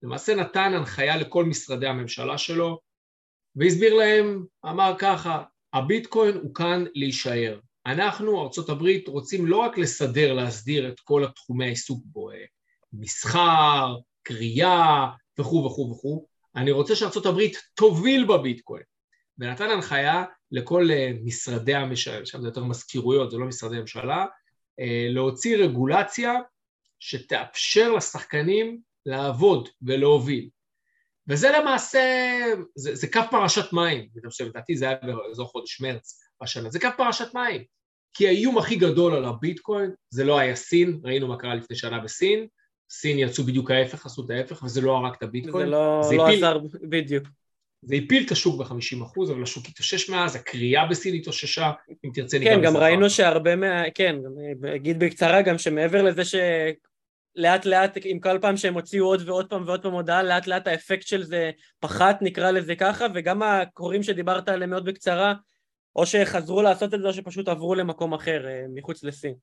למעשה 0.04 0.36
נתן 0.36 0.74
הנחיה 0.74 1.18
לכל 1.18 1.46
משרדי 1.46 1.88
הממשלה 1.88 2.38
שלו 2.38 2.80
והסביר 3.56 3.94
להם, 3.94 4.46
אמר 4.66 4.96
ככה, 4.98 5.44
הביטקוין 5.74 6.36
הוא 6.36 6.56
כאן 6.56 6.84
להישאר. 6.94 7.60
אנחנו, 7.86 8.32
הברית, 8.70 9.08
רוצים 9.08 9.46
לא 9.46 9.58
רק 9.58 9.78
לסדר, 9.78 10.34
להסדיר 10.34 10.90
את 10.90 11.00
כל 11.00 11.24
התחומי 11.24 11.66
העיסוק 11.66 12.04
בו, 12.06 12.32
אה, 12.32 12.46
מסחר, 12.94 13.96
קריאה 14.24 15.08
וכו' 15.40 15.66
וכו' 15.66 15.92
וכו', 15.92 16.26
אני 16.56 16.72
רוצה 16.72 16.96
הברית 17.26 17.58
תוביל 17.74 18.26
בביטקוין. 18.26 18.84
ונתן 19.38 19.70
הנחיה 19.70 20.24
לכל 20.52 20.88
אה, 20.92 21.12
משרדי 21.24 21.76
הממשלה, 21.76 22.26
שם 22.26 22.42
זה 22.42 22.48
יותר 22.48 22.64
מזכירויות, 22.64 23.32
זה 23.32 23.38
לא 23.38 23.46
משרדי 23.46 23.80
ממשלה, 23.80 24.26
אה, 24.80 25.08
להוציא 25.10 25.58
רגולציה 25.58 26.34
שתאפשר 27.00 27.92
לשחקנים 27.92 28.80
לעבוד 29.06 29.70
ולהוביל. 29.82 30.50
וזה 31.28 31.52
למעשה, 31.60 32.00
זה, 32.76 32.96
זה 32.96 33.08
קו 33.08 33.22
פרשת 33.32 33.74
מים, 33.74 34.10
לדעתי 34.46 34.76
זה 34.76 34.86
היה 34.86 34.98
באזור 35.28 35.48
חודש 35.48 35.82
מרץ 35.82 36.24
השנה, 36.42 36.70
זה 36.70 36.80
קו 36.80 36.88
פרשת 36.98 37.34
מים, 37.34 37.64
כי 38.14 38.28
האיום 38.28 38.58
הכי 38.58 38.76
גדול 38.76 39.14
על 39.14 39.26
הביטקוין 39.26 39.92
זה 40.10 40.24
לא 40.24 40.40
היה 40.40 40.56
סין, 40.56 41.00
ראינו 41.04 41.28
מה 41.28 41.38
קרה 41.38 41.56
לפני 41.56 41.76
שנה 41.76 42.00
בסין, 42.00 42.48
סין 42.90 43.20
יצאו 43.20 43.44
בדיוק 43.44 43.72
ההפך, 43.72 44.06
עשו 44.06 44.26
את 44.26 44.30
ההפך, 44.30 44.64
וזה 44.64 44.82
לא 44.82 44.98
הרג 44.98 45.14
את 45.18 45.24
הביטקוין. 45.24 45.66
זה 45.66 45.72
לא, 45.72 46.02
זה 46.10 46.16
לא 46.16 46.28
הפיל, 46.28 46.38
עזר, 46.38 46.60
בדיוק. 46.90 47.28
זה 47.82 47.96
הפיל 47.96 48.26
את 48.26 48.32
השוק 48.32 48.62
ב-50%, 48.62 49.32
אבל 49.32 49.44
השוק 49.44 49.66
התאושש 49.68 50.10
מאז, 50.10 50.36
הקריאה 50.36 50.86
בסין 50.86 51.16
התאוששה, 51.16 51.72
אם 52.06 52.10
תרצה 52.14 52.40
ניגע 52.40 52.56
כן, 52.56 52.62
גם 52.62 52.78
ראינו. 52.78 53.10
שהרבה 53.10 53.56
מה... 53.56 53.84
כן, 53.96 54.16
אגיד 54.76 55.00
בקצרה 55.00 55.42
גם 55.42 55.58
שמעבר 55.58 56.02
לזה 56.02 56.26
שלאט 56.26 56.76
לאט, 57.36 57.98
עם 58.04 58.20
כל 58.20 58.40
פעם 58.42 58.58
שהם 58.58 58.74
הוציאו 58.74 59.06
עוד 59.06 59.30
ועוד 59.30 59.50
פעם 59.50 59.64
ועוד 59.66 59.82
פעם 59.82 59.94
הודעה, 59.94 60.24
לאט 60.24 60.48
לאט 60.48 60.68
האפקט 60.68 61.08
של 61.08 61.24
זה 61.24 61.52
פחת, 61.80 62.18
נקרא 62.22 62.52
לזה 62.52 62.76
ככה, 62.76 63.06
וגם 63.14 63.44
הקוראים 63.44 64.04
שדיברת 64.04 64.50
עליהם 64.50 64.70
מאוד 64.70 64.86
בקצרה, 64.86 65.34
או 65.96 66.06
שחזרו 66.06 66.62
לעשות 66.62 66.94
את 66.94 67.02
זה 67.02 67.08
או 67.08 67.14
שפשוט 67.14 67.48
עברו 67.48 67.76
למקום 67.76 68.14
אחר, 68.14 68.48
אה, 68.48 68.66
מחוץ 68.74 69.04
לסין. 69.04 69.34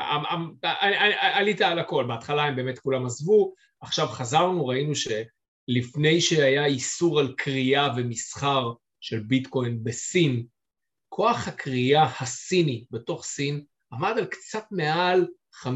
אמ- 0.00 0.26
אמ- 0.34 0.54
עלית 1.20 1.60
על 1.60 1.78
הכל, 1.78 2.04
בהתחלה 2.08 2.44
הם 2.44 2.56
באמת 2.56 2.78
כולם 2.78 3.06
עזבו, 3.06 3.54
עכשיו 3.80 4.06
חזרנו, 4.06 4.66
ראינו 4.66 4.92
שלפני 4.94 6.20
שהיה 6.20 6.64
איסור 6.66 7.20
על 7.20 7.34
קריאה 7.36 7.88
ומסחר 7.96 8.72
של 9.00 9.20
ביטקוין 9.20 9.84
בסין, 9.84 10.46
כוח 11.08 11.48
הקריאה 11.48 12.08
הסיני 12.20 12.84
בתוך 12.90 13.24
סין 13.24 13.64
עמד 13.92 14.14
על 14.18 14.24
קצת 14.24 14.64
מעל 14.70 15.26
50% 15.54 15.66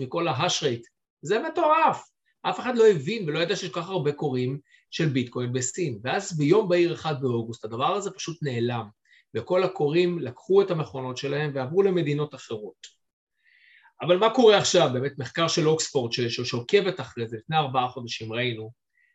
מכל 0.00 0.28
ההאש 0.28 0.62
רייט. 0.62 0.86
זה 1.22 1.38
מטורף. 1.38 2.08
אף 2.42 2.60
אחד 2.60 2.76
לא 2.76 2.86
הבין 2.86 3.28
ולא 3.28 3.38
ידע 3.38 3.56
שיש 3.56 3.70
כל 3.70 3.82
כך 3.82 3.88
הרבה 3.88 4.12
קוראים 4.12 4.58
של 4.90 5.08
ביטקוין 5.08 5.52
בסין. 5.52 5.98
ואז 6.04 6.38
ביום 6.38 6.68
בהיר 6.68 6.94
אחד 6.94 7.14
באוגוסט 7.20 7.64
הדבר 7.64 7.94
הזה 7.94 8.10
פשוט 8.10 8.42
נעלם, 8.42 8.88
וכל 9.36 9.62
הקוראים 9.64 10.18
לקחו 10.18 10.62
את 10.62 10.70
המכונות 10.70 11.16
שלהם 11.16 11.50
ועברו 11.54 11.82
למדינות 11.82 12.34
אחרות. 12.34 13.02
אבל 14.02 14.16
מה 14.16 14.34
קורה 14.34 14.58
עכשיו? 14.58 14.90
באמת 14.92 15.12
מחקר 15.18 15.48
של 15.48 15.68
אוקספורד 15.68 16.12
שעוקבת 16.28 17.00
אחרי 17.00 17.28
זה, 17.28 17.36
לפני 17.36 17.56
ארבעה 17.56 17.88
חודשים 17.88 18.32
ראינו, 18.32 18.72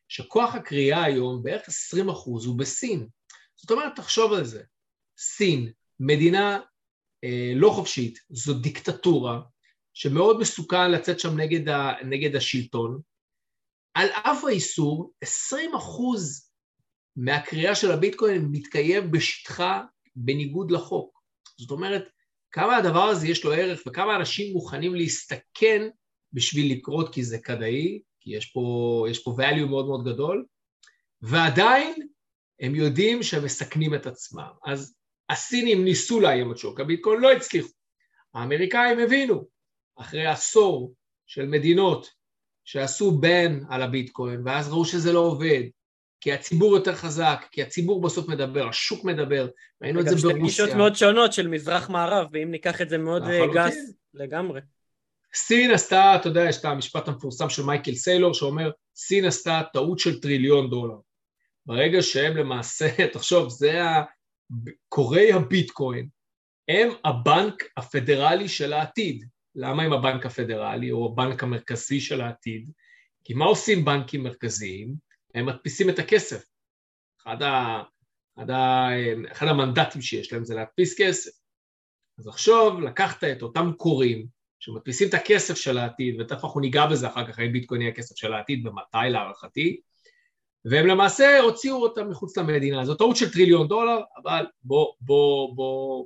שכוח 0.08 0.56
הקריאה 0.56 1.04
היום 1.04 1.44
בערך 1.44 1.62
20% 1.96 2.02
הוא 2.26 2.58
בסין. 2.58 3.08
זאת 3.56 3.72
אומרת, 3.72 3.96
תחשוב 3.96 4.34
על 4.34 4.44
זה, 4.44 4.64
סין, 5.18 5.72
מדינה 6.00 6.60
לא 7.56 7.70
חופשית, 7.70 8.20
זו 8.30 8.54
דיקטטורה, 8.54 9.42
שמאוד 9.94 10.40
מסוכן 10.40 10.92
לצאת 10.92 11.20
שם 11.20 11.38
נגד, 11.40 11.70
ה, 11.70 11.94
נגד 12.06 12.36
השלטון, 12.36 13.02
על 13.94 14.08
אף 14.08 14.44
האיסור, 14.44 15.12
20 15.22 15.76
אחוז 15.76 16.52
מהקריאה 17.16 17.76
של 17.76 17.92
הביטקוין 17.92 18.48
מתקיים 18.52 19.12
בשטחה 19.12 19.84
בניגוד 20.16 20.72
לחוק. 20.72 21.22
זאת 21.60 21.72
אומרת, 21.72 22.10
כמה 22.52 22.78
הדבר 22.78 23.04
הזה 23.04 23.28
יש 23.28 23.44
לו 23.46 23.54
ערך 23.54 23.82
וכמה 23.88 24.16
אנשים 24.16 24.54
מוכנים 24.54 24.96
להסתכן 24.96 25.88
בשביל 26.34 26.72
לקרות 26.72 27.14
כי 27.14 27.24
זה 27.24 27.38
כדאי, 27.40 28.02
כי 28.20 28.36
יש 28.36 28.46
פה, 28.46 29.06
יש 29.10 29.24
פה 29.24 29.36
value 29.40 29.66
מאוד 29.66 29.86
מאוד 29.86 30.06
גדול, 30.06 30.46
ועדיין 31.22 31.94
הם 32.60 32.76
יודעים 32.76 33.24
שהם 33.24 33.46
מסכנים 33.46 33.96
את 33.96 34.06
עצמם. 34.06 34.52
אז 34.66 34.97
הסינים 35.30 35.84
ניסו 35.84 36.20
לאיים 36.20 36.52
את 36.52 36.58
שוק 36.58 36.80
הביטקוין, 36.80 37.22
לא 37.22 37.32
הצליחו. 37.32 37.70
האמריקאים 38.34 39.00
הבינו, 39.00 39.48
אחרי 39.96 40.26
עשור 40.26 40.94
של 41.28 41.46
מדינות 41.46 42.10
שעשו 42.66 43.12
בן 43.12 43.60
על 43.70 43.82
הביטקוין, 43.82 44.42
ואז 44.46 44.70
ראו 44.70 44.86
שזה 44.86 45.14
לא 45.14 45.20
עובד, 45.20 45.64
כי 46.22 46.34
הציבור 46.34 46.76
יותר 46.76 46.96
חזק, 46.96 47.46
כי 47.52 47.62
הציבור 47.62 48.02
בסוף 48.02 48.28
מדבר, 48.28 48.68
השוק 48.68 49.06
מדבר, 49.06 49.48
ראינו 49.82 50.00
את 50.00 50.06
זה 50.06 50.12
וגם 50.12 50.20
שתי 50.20 50.28
ברוסיה. 50.28 50.46
גישות 50.46 50.78
מאוד 50.78 50.96
שונות 50.96 51.34
של 51.34 51.48
מזרח-מערב, 51.48 52.28
ואם 52.32 52.52
ניקח 52.52 52.82
את 52.82 52.90
זה 52.90 52.98
מאוד 52.98 53.24
אה. 53.24 53.46
גס 53.54 53.76
לגמרי. 54.14 54.62
סין 55.34 55.72
עשתה, 55.72 56.16
אתה 56.16 56.30
יודע, 56.30 56.46
יש 56.50 56.60
את 56.60 56.66
המשפט 56.66 57.08
המפורסם 57.08 57.50
של 57.50 57.64
מייקל 57.64 57.96
סיילור 57.96 58.34
שאומר, 58.34 58.72
סין 58.96 59.26
עשתה 59.26 59.62
טעות 59.74 60.00
של 60.00 60.20
טריליון 60.20 60.70
דולר. 60.70 60.98
ברגע 61.66 62.02
שהם 62.02 62.38
למעשה, 62.38 62.88
תחשוב, 63.14 63.50
זה 63.50 63.84
ה... 63.84 64.04
קוראי 64.90 65.34
הביטקוין, 65.34 66.10
הם 66.68 66.90
הבנק 67.06 67.64
הפדרלי 67.78 68.50
של 68.50 68.74
העתיד. 68.74 69.26
למה 69.56 69.84
הם 69.84 69.94
הבנק 69.94 70.26
הפדרלי 70.26 70.92
או 70.92 71.06
הבנק 71.12 71.44
המרכזי 71.44 72.00
של 72.00 72.22
העתיד? 72.22 72.72
כי 73.24 73.34
מה 73.34 73.46
עושים 73.46 73.86
בנקים 73.86 74.24
מרכזיים? 74.24 74.96
הם 75.36 75.46
מדפיסים 75.46 75.90
את 75.90 76.00
הכסף. 76.00 76.44
אחד, 77.22 77.42
ה... 77.42 77.84
אחד, 78.38 78.50
ה... 78.50 78.88
אחד 79.32 79.48
המנדטים 79.48 80.02
שיש 80.02 80.34
להם 80.34 80.46
זה 80.46 80.56
להדפיס 80.56 81.02
כסף. 81.02 81.32
אז 82.20 82.28
עכשיו 82.28 82.82
לקחת 82.82 83.24
את 83.24 83.42
אותם 83.42 83.72
קוראים 83.78 84.28
שמדפיסים 84.60 85.10
את 85.10 85.14
הכסף 85.14 85.56
של 85.56 85.78
העתיד, 85.78 86.22
ותכף 86.22 86.44
אנחנו 86.44 86.60
ניגע 86.60 86.86
בזה 86.86 87.08
אחר 87.08 87.28
כך, 87.28 87.40
האם 87.40 87.52
ביטקוין 87.52 87.82
יהיה 87.82 87.94
כסף 87.94 88.16
של 88.16 88.34
העתיד 88.34 88.68
ומתי 88.68 89.10
להערכתי, 89.10 89.82
והם 90.70 90.88
למעשה 90.88 91.40
הוציאו 91.40 91.76
אותם 91.76 92.10
מחוץ 92.10 92.38
למדינה. 92.38 92.86
זו 92.86 92.96
טעות 92.96 93.16
של 93.16 93.32
טריליון 93.32 93.68
דולר, 93.68 94.00
אבל 94.24 94.46
בוא, 94.64 94.94
בוא, 95.02 95.56
בוא, 95.56 96.06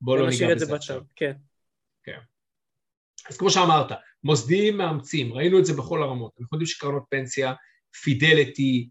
בוא 0.00 0.18
לא 0.18 0.28
ניגע 0.28 0.54
בזה 0.54 0.76
עכשיו. 0.76 1.02
כן. 1.16 1.32
אז 3.28 3.36
כמו 3.36 3.50
שאמרת, 3.50 3.92
מוסדיים 4.24 4.76
מאמצים, 4.76 5.32
ראינו 5.32 5.58
את 5.58 5.66
זה 5.66 5.72
בכל 5.74 6.02
הרמות. 6.02 6.32
אנחנו 6.40 6.54
יודעים 6.54 6.66
שקרנות 6.66 7.02
פנסיה, 7.10 7.54
פידליטי, 8.02 8.88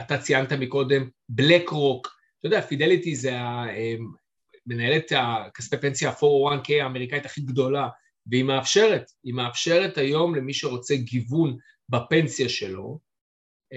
אתה 0.00 0.18
ציינת 0.18 0.52
מקודם, 0.52 1.08
בלק 1.28 1.68
רוק, 1.68 2.08
אתה 2.38 2.46
יודע, 2.46 2.60
פידליטי 2.60 3.16
זה 3.16 3.32
אה, 3.32 3.94
מנהלת 4.66 5.12
הכספי 5.16 5.76
פנסיה 5.76 6.10
ה-401k 6.10 6.82
האמריקאית 6.82 7.26
הכי 7.26 7.40
גדולה, 7.40 7.88
והיא 8.26 8.44
מאפשרת, 8.44 9.10
היא 9.24 9.34
מאפשרת 9.34 9.98
היום 9.98 10.34
למי 10.34 10.54
שרוצה 10.54 10.96
גיוון 10.96 11.56
בפנסיה 11.88 12.48
שלו, 12.48 12.98
אה, 12.98 13.11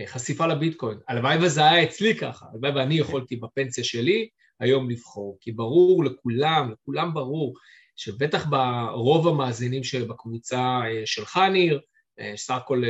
חשיפה 0.05 0.47
לביטקוין. 0.47 0.97
הלוואי 1.07 1.37
וזה 1.41 1.69
היה 1.69 1.83
אצלי 1.83 2.15
ככה, 2.15 2.45
הלוואי 2.53 2.71
ואני 2.71 2.95
יכולתי 2.95 3.35
בפנסיה 3.35 3.83
שלי 3.83 4.29
היום 4.59 4.89
לבחור, 4.89 5.37
כי 5.41 5.51
ברור 5.51 6.03
לכולם, 6.05 6.71
לכולם 6.71 7.13
ברור, 7.13 7.53
שבטח 7.95 8.45
ברוב 8.45 9.27
המאזינים 9.27 9.83
שבקבוצה 9.83 10.81
אה, 10.85 11.01
שלך, 11.05 11.39
ניר, 11.51 11.79
אה, 12.19 12.33
סך 12.35 12.53
הכל 12.53 12.83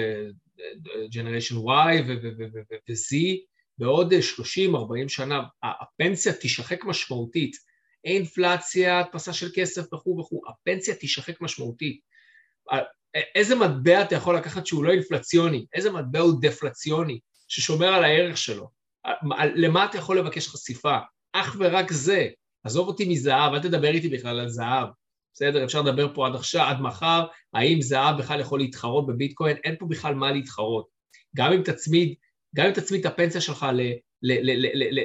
ג'נריישן 1.12 1.56
Y 1.56 2.02
ו-Z, 2.08 3.16
בעוד 3.78 4.14
30-40 4.14 5.08
שנה 5.08 5.44
הפנסיה 5.64 6.34
תשחק 6.42 6.86
משמעותית. 6.86 7.56
אינפלציה, 8.04 9.00
הדפסה 9.00 9.34
של 9.34 9.48
כסף 9.56 9.94
וכו' 9.94 10.20
וכו', 10.20 10.42
הפנסיה 10.50 10.96
תשחק 11.00 11.42
משמעותית. 11.42 12.00
איזה 13.36 13.56
מטבע 13.56 14.02
אתה 14.02 14.16
יכול 14.16 14.36
לקחת 14.36 14.66
שהוא 14.66 14.84
לא 14.84 14.92
אינפלציוני? 14.92 15.66
איזה 15.74 15.92
מטבע 15.92 16.20
הוא 16.20 16.42
דפלציוני, 16.42 17.20
ששומר 17.48 17.88
על 17.88 18.04
הערך 18.04 18.38
שלו? 18.38 18.70
למה 19.56 19.86
אתה 19.86 19.98
יכול 19.98 20.20
לבקש 20.20 20.48
חשיפה? 20.48 20.98
אך 21.34 21.56
ורק 21.60 21.92
זה. 21.92 22.28
עזוב 22.64 22.88
אותי 22.88 23.10
מזהב, 23.10 23.54
אל 23.54 23.60
תדבר 23.60 23.88
איתי 23.88 24.10
בכלל 24.10 24.40
על 24.40 24.50
זהב. 24.50 24.88
בסדר, 25.34 25.64
אפשר 25.64 25.82
לדבר 25.82 26.14
פה 26.14 26.28
עד 26.28 26.36
עכשיו, 26.36 26.66
עד 26.66 26.82
מחר, 26.82 27.26
האם 27.54 27.82
זהב 27.82 28.18
בכלל 28.18 28.40
יכול 28.40 28.60
להתחרות 28.60 29.08
בביטקוין? 29.08 29.58
אין 29.64 29.76
פה 29.80 29.86
בכלל 29.90 30.16
מה 30.16 30.32
להתחרות. 30.32 30.88
גם 31.36 31.54
אם 31.54 31.62
תצמיד, 31.62 32.14
גם 32.56 32.66
אם 32.66 32.72
תצמיד 32.72 33.06
את 33.06 33.12
הפנסיה 33.12 33.42
שלך 33.42 33.66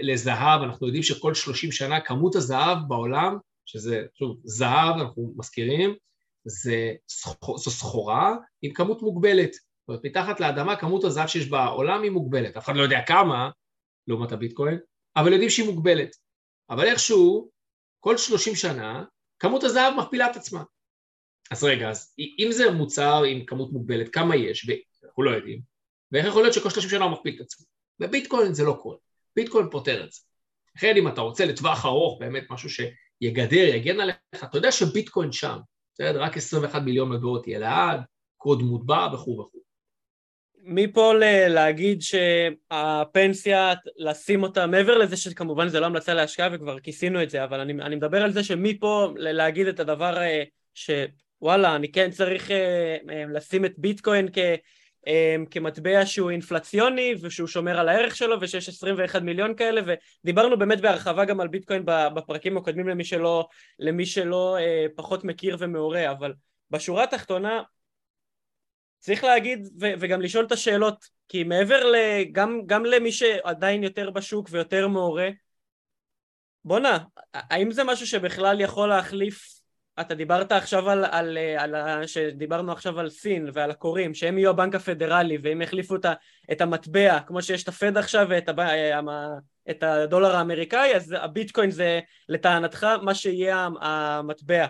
לזהב, 0.02 0.62
אנחנו 0.62 0.87
יודעים 0.87 1.02
שכל 1.02 1.35
30 1.35 1.73
שנה 1.73 2.00
כמות 2.00 2.37
הזהב 2.37 2.79
בעולם, 2.88 3.37
שזה, 3.67 4.02
שוב, 4.19 4.37
זהב, 4.45 5.00
אנחנו 5.00 5.35
מזכירים, 5.37 5.95
זה, 6.44 6.92
זו 7.56 7.70
סחורה 7.70 8.37
עם 8.62 8.73
כמות 8.73 9.02
מוגבלת. 9.02 9.52
זאת 9.52 9.88
אומרת, 9.88 10.04
מתחת 10.04 10.40
לאדמה 10.40 10.76
כמות 10.76 11.04
הזהב 11.04 11.28
שיש 11.28 11.49
בעולם 11.49 12.02
היא 12.02 12.11
מוגבלת. 12.11 12.56
אף 12.56 12.64
אחד 12.64 12.76
לא 12.76 12.82
יודע 12.82 13.00
כמה, 13.06 13.50
לעומת 14.06 14.32
הביטקוין, 14.32 14.78
אבל 15.16 15.32
יודעים 15.32 15.50
שהיא 15.50 15.66
מוגבלת. 15.66 16.16
אבל 16.70 16.87
איכשהו, 16.87 17.50
כל 18.00 18.16
30 18.16 18.54
שנה, 18.54 19.04
כמות 19.38 19.64
הזהב 19.64 19.94
מכפילה 19.94 20.30
את 20.30 20.37
עצמה. 20.37 20.62
אז 21.50 21.64
רגע, 21.64 21.90
אז 21.90 22.14
אם 22.18 22.49
זה 22.52 22.70
מוצר 22.70 23.23
עם 23.25 23.44
כמות 23.47 23.73
מוגבלת, 23.73 24.09
כמה 24.09 24.37
יש? 24.37 24.70
אנחנו 25.04 25.23
לא 25.23 25.30
יודעים. 25.30 25.61
ואיך 26.12 26.26
יכול 26.26 26.42
להיות 26.42 26.54
שכל 26.54 26.70
30 26.70 26.90
שנה 26.90 27.04
הוא 27.04 27.12
מכפיל 27.12 27.37
את 27.37 27.40
עצמו? 27.40 27.66
בביטקוין 27.99 28.54
זה 28.54 28.64
לא 28.64 28.78
קורה. 28.82 28.97
ביטקוין 29.37 29.66
פותר 29.70 30.04
את 30.04 30.12
זה. 30.12 30.20
לכן 30.76 30.97
אם 30.97 31.09
אתה 31.09 31.20
רוצה 31.20 31.47
לטווח 31.47 31.85
ארוך 31.85 32.20
באמת 32.20 32.44
משהו 32.50 32.68
שיגדר, 32.70 33.75
יגן 33.75 34.00
עליך, 34.00 34.16
אתה 34.35 34.59
יודע 34.59 34.73
שביטקוין 34.73 35.32
שם, 35.32 35.59
בסדר? 36.00 36.23
רק 36.23 36.37
21 36.37 36.83
מיליון 36.83 37.09
מטבעות 37.09 37.49
יהיה 37.49 37.59
לעד, 37.59 38.00
קוד 38.37 38.62
מוטבע 38.62 39.09
וכו' 39.14 39.38
וכו'. 39.40 39.61
מפה 40.62 41.12
להגיד 41.49 42.02
שהפנסיה, 42.02 43.73
לשים 43.97 44.42
אותה, 44.42 44.66
מעבר 44.66 44.99
לזה 44.99 45.16
שכמובן 45.16 45.69
זה 45.69 45.80
לא 45.80 45.87
המלצה 45.87 46.14
להשקעה 46.14 46.49
וכבר 46.52 46.80
כיסינו 46.80 47.23
את 47.23 47.30
זה, 47.30 47.45
אבל 47.45 47.61
אני, 47.61 47.73
אני 47.73 47.97
מדבר 47.97 48.23
על 48.23 48.33
זה 48.33 48.45
שמפה 48.45 49.09
להגיד 49.16 49.66
את 49.66 49.80
הדבר 49.80 50.19
אה, 50.19 50.42
שוואלה, 50.75 51.76
אני 51.76 51.92
כן 51.92 52.11
צריך 52.11 52.50
אה, 52.50 52.97
אה, 53.11 53.25
לשים 53.35 53.64
את 53.64 53.73
ביטקוין 53.78 54.28
כ... 54.33 54.38
כמטבע 55.50 56.07
שהוא 56.07 56.30
אינפלציוני 56.30 57.14
ושהוא 57.23 57.49
שומר 57.49 57.78
על 57.78 57.88
הערך 57.88 58.16
שלו 58.16 58.40
ושיש 58.40 58.69
21 58.69 59.23
מיליון 59.23 59.54
כאלה 59.54 59.80
ודיברנו 60.25 60.59
באמת 60.59 60.80
בהרחבה 60.80 61.25
גם 61.25 61.40
על 61.40 61.49
ביטקוין 61.49 61.83
בפרקים 61.87 62.57
הקודמים 62.57 62.88
למי 62.88 63.04
שלא, 63.04 63.49
למי 63.78 64.07
שלא 64.07 64.57
פחות 64.97 65.25
מכיר 65.25 65.57
ומעורה 65.61 66.11
אבל 66.11 66.33
בשורה 66.71 67.04
התחתונה 67.04 67.62
צריך 69.00 69.25
להגיד 69.25 69.69
וגם 69.78 70.21
לשאול 70.21 70.45
את 70.45 70.52
השאלות, 70.52 71.04
כי 71.28 71.45
מעבר 71.45 71.85
ל... 71.85 71.95
גם, 72.33 72.61
גם 72.66 72.85
למי 72.85 73.12
שעדיין 73.12 73.83
יותר 73.83 74.11
בשוק 74.11 74.49
ויותר 74.50 74.88
מעורה, 74.88 75.28
בואנה, 76.64 76.99
האם 77.35 77.71
זה 77.71 77.85
משהו 77.85 78.07
שבכלל 78.07 78.61
יכול 78.61 78.88
להחליף, 78.88 79.60
אתה 80.00 80.14
דיברת 80.14 80.52
עכשיו 80.52 80.90
על, 80.90 81.04
על, 81.04 81.38
על, 81.59 81.75
על 81.75 82.07
שדיברנו 82.07 82.73
עכשיו 82.73 83.00
על 83.00 83.11
סין 83.11 83.50
ועל 83.52 83.71
הקוראים, 83.71 84.14
שהם 84.14 84.38
יהיו 84.38 84.50
הבנק 84.50 84.75
הפדרלי 84.75 85.38
והם 85.42 85.62
יחליפו 85.62 85.97
את, 85.97 86.07
את 86.52 86.61
המטבע, 86.61 87.21
כמו 87.21 87.42
שיש 87.42 87.62
את 87.62 87.69
הפד 87.69 87.97
עכשיו 87.97 88.26
ואת 88.30 88.49
הב, 88.49 88.61
את 89.71 89.83
הדולר 89.83 90.37
האמריקאי, 90.37 90.97
אז 90.97 91.14
הביטקוין 91.19 91.71
זה 91.71 92.00
לטענתך 92.28 92.87
מה 93.02 93.14
שיהיה 93.14 93.69
המטבע. 93.80 94.66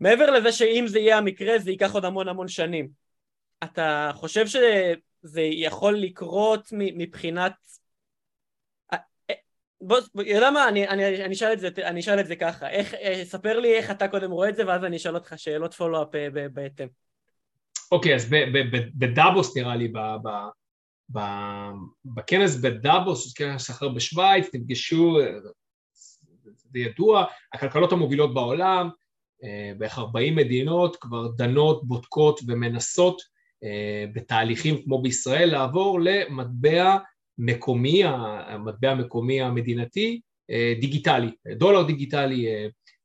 מעבר 0.00 0.30
לזה 0.30 0.52
שאם 0.52 0.84
זה 0.88 0.98
יהיה 0.98 1.18
המקרה 1.18 1.58
זה 1.58 1.70
ייקח 1.70 1.94
עוד 1.94 2.04
המון 2.04 2.28
המון 2.28 2.48
שנים. 2.48 2.88
אתה 3.64 4.10
חושב 4.14 4.46
שזה 4.46 5.40
יכול 5.40 5.96
לקרות 5.96 6.68
מבחינת... 6.72 7.52
אה, 9.90 9.96
אה, 9.96 10.00
בוא, 10.14 10.22
יודע 10.22 10.50
מה, 10.50 10.68
אני, 10.68 10.88
אני, 10.88 11.24
אני, 11.24 11.34
אשאל 11.34 11.52
את 11.52 11.60
זה, 11.60 11.68
אני 11.78 12.00
אשאל 12.00 12.20
את 12.20 12.26
זה 12.26 12.36
ככה, 12.36 12.70
איך, 12.70 12.94
אה, 12.94 13.24
ספר 13.24 13.60
לי 13.60 13.74
איך 13.74 13.90
אתה 13.90 14.08
קודם 14.08 14.30
רואה 14.30 14.48
את 14.48 14.56
זה 14.56 14.66
ואז 14.66 14.84
אני 14.84 14.96
אשאל 14.96 15.14
אותך 15.14 15.34
שאלות 15.36 15.74
פולו-אפ 15.74 16.08
בהתאם. 16.52 16.88
אוקיי, 17.92 18.14
אז 18.14 18.30
בדאבוס 18.94 19.56
נראה 19.56 19.76
לי, 19.76 19.92
בכנס 22.04 22.56
בדאבוס, 22.56 23.34
כנס 23.34 23.70
אחר 23.70 23.88
בשוויץ, 23.88 24.54
נפגשו, 24.54 25.18
זה 26.72 26.78
ידוע, 26.78 27.24
הכלכלות 27.52 27.92
המובילות 27.92 28.34
בעולם, 28.34 28.90
אה, 29.44 29.72
בערך 29.78 29.98
40 29.98 30.36
מדינות 30.36 30.96
כבר 30.96 31.28
דנות, 31.28 31.84
בודקות 31.84 32.40
ומנסות 32.46 33.22
אה, 33.64 34.04
בתהליכים 34.14 34.82
כמו 34.82 35.02
בישראל 35.02 35.50
לעבור 35.50 36.00
למטבע 36.00 36.96
מקומי, 37.38 38.04
המטבע 38.04 38.90
המקומי 38.90 39.40
המדינתי, 39.40 40.20
אה, 40.50 40.74
דיגיטלי, 40.80 41.30
דולר 41.56 41.82
דיגיטלי, 41.82 42.46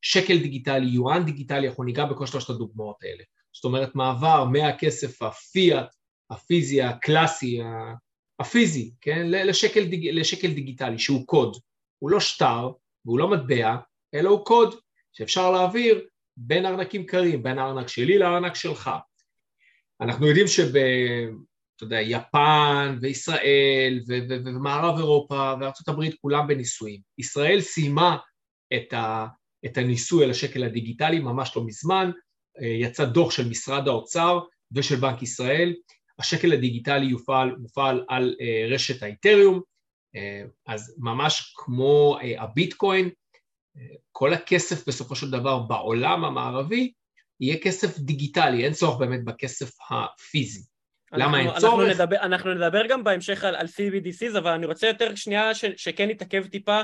שקל 0.01 0.37
דיגיטלי, 0.37 0.85
יואן 0.85 1.25
דיגיטלי, 1.25 1.67
אנחנו 1.67 1.83
ניגע 1.83 2.05
בכל 2.05 2.25
שלושת 2.25 2.49
הדוגמאות 2.49 3.03
האלה. 3.03 3.23
זאת 3.53 3.65
אומרת 3.65 3.95
מעבר 3.95 4.45
מהכסף 4.45 5.21
הפיאט, 5.21 5.87
הפיזי, 6.29 6.81
הקלאסי, 6.81 7.59
הפיזי, 8.39 8.91
כן, 9.01 9.27
לשקל, 9.27 9.85
דיג, 9.85 10.07
לשקל 10.07 10.53
דיגיטלי 10.53 10.99
שהוא 10.99 11.27
קוד, 11.27 11.57
הוא 11.99 12.09
לא 12.09 12.19
שטר 12.19 12.71
והוא 13.05 13.19
לא 13.19 13.27
מטבע, 13.27 13.75
אלא 14.13 14.29
הוא 14.29 14.45
קוד 14.45 14.75
שאפשר 15.13 15.51
להעביר 15.51 16.07
בין 16.37 16.65
ארנקים 16.65 17.05
קרים, 17.05 17.43
בין 17.43 17.59
הארנק 17.59 17.87
שלי 17.87 18.17
לארנק 18.17 18.55
שלך. 18.55 18.91
אנחנו 20.01 20.27
יודעים 20.27 20.47
שב... 20.47 20.71
אתה 21.77 21.85
יודע, 21.85 22.01
יפן 22.01 22.97
וישראל 23.01 23.99
ו- 24.07 24.19
ו- 24.29 24.45
ומערב 24.45 24.97
אירופה 24.97 25.53
וארצות 25.59 25.87
הברית 25.87 26.15
כולם 26.21 26.47
בניסויים. 26.47 27.01
ישראל 27.17 27.61
סיימה 27.61 28.17
את, 28.73 28.93
ה- 28.93 29.27
את 29.65 29.77
הניסוי 29.77 30.23
על 30.23 30.31
השקל 30.31 30.63
הדיגיטלי 30.63 31.19
ממש 31.19 31.55
לא 31.55 31.65
מזמן, 31.65 32.11
יצא 32.61 33.05
דוח 33.05 33.31
של 33.31 33.49
משרד 33.49 33.87
האוצר 33.87 34.39
ושל 34.71 34.95
בנק 34.95 35.21
ישראל, 35.21 35.73
השקל 36.19 36.53
הדיגיטלי 36.53 37.05
יופעל, 37.05 37.55
מופעל 37.55 38.05
על 38.07 38.35
אה, 38.41 38.67
רשת 38.73 39.03
האיתריום, 39.03 39.61
אה, 40.15 40.43
אז 40.67 40.95
ממש 40.97 41.53
כמו 41.57 42.17
אה, 42.21 42.43
הביטקוין, 42.43 43.09
כל 44.11 44.33
הכסף 44.33 44.87
בסופו 44.87 45.15
של 45.15 45.31
דבר 45.31 45.59
בעולם 45.59 46.25
המערבי 46.25 46.91
יהיה 47.39 47.57
כסף 47.63 47.99
דיגיטלי, 47.99 48.65
אין 48.65 48.73
צורך 48.73 48.99
באמת 48.99 49.25
בכסף 49.25 49.71
הפיזי. 49.89 50.63
למה 51.11 51.39
אין 51.39 51.49
צורך? 51.49 51.63
אנחנו 51.63 51.83
נדבר, 51.83 52.15
אנחנו 52.15 52.53
נדבר 52.53 52.87
גם 52.87 53.03
בהמשך 53.03 53.43
על, 53.43 53.55
על 53.55 53.65
CBDCs, 53.65 54.37
אבל 54.37 54.51
אני 54.51 54.65
רוצה 54.65 54.87
יותר 54.87 55.15
שנייה 55.15 55.55
ש, 55.55 55.65
שכן 55.77 56.09
נתעכב 56.09 56.47
טיפה 56.47 56.81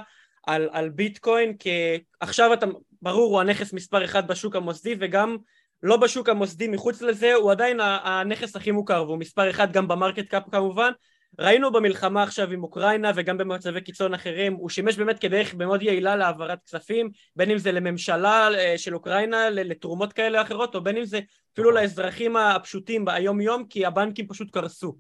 על, 0.48 0.70
על 0.72 0.90
ביטקוין, 0.90 1.58
כי 1.58 2.00
עכשיו 2.20 2.54
אתה, 2.54 2.66
ברור, 3.02 3.34
הוא 3.34 3.42
הנכס 3.42 3.74
מספר 3.74 4.06
אחד 4.06 4.28
בשוק 4.28 4.56
המוסדי, 4.56 4.96
וגם 5.00 5.38
לא 5.84 5.98
בשוק 5.98 6.30
המוסדי 6.30 6.68
מחוץ 6.68 7.02
לזה, 7.02 7.34
הוא 7.34 7.52
עדיין 7.52 7.80
הנכס 7.82 8.56
הכי 8.56 8.72
מוכר, 8.72 9.04
והוא 9.08 9.18
מספר 9.18 9.50
אחד 9.50 9.72
גם 9.72 9.88
ב 9.88 9.94
market 9.94 10.28
cap 10.28 10.44
כמובן, 10.52 10.92
ראינו 11.40 11.72
במלחמה 11.72 12.24
עכשיו 12.24 12.52
עם 12.52 12.64
אוקראינה 12.64 13.12
וגם 13.16 13.38
במצבי 13.38 13.82
קיצון 13.82 14.14
אחרים, 14.14 14.54
הוא 14.54 14.70
שימש 14.70 14.98
באמת 14.98 15.20
כדרך 15.20 15.56
מאוד 15.56 15.82
יעילה 15.82 16.16
להעברת 16.16 16.60
כספים, 16.66 17.10
בין 17.36 17.52
אם 17.52 17.58
זה 17.58 17.72
לממשלה 17.72 18.50
אה, 18.54 18.78
של 18.78 18.96
אוקראינה, 18.96 19.50
לתרומות 19.50 20.14
כאלה 20.14 20.40
או 20.40 20.46
אחרות, 20.46 20.76
או 20.76 20.84
בין 20.84 20.98
אם 20.98 21.06
זה 21.06 21.20
אפילו 21.54 21.70
נכון. 21.70 21.82
לאזרחים 21.82 22.38
הפשוטים 22.38 23.06
ביום 23.06 23.42
יום, 23.42 23.66
כי 23.70 23.86
הבנקים 23.86 24.28
פשוט 24.28 24.52
קרסו. 24.52 24.96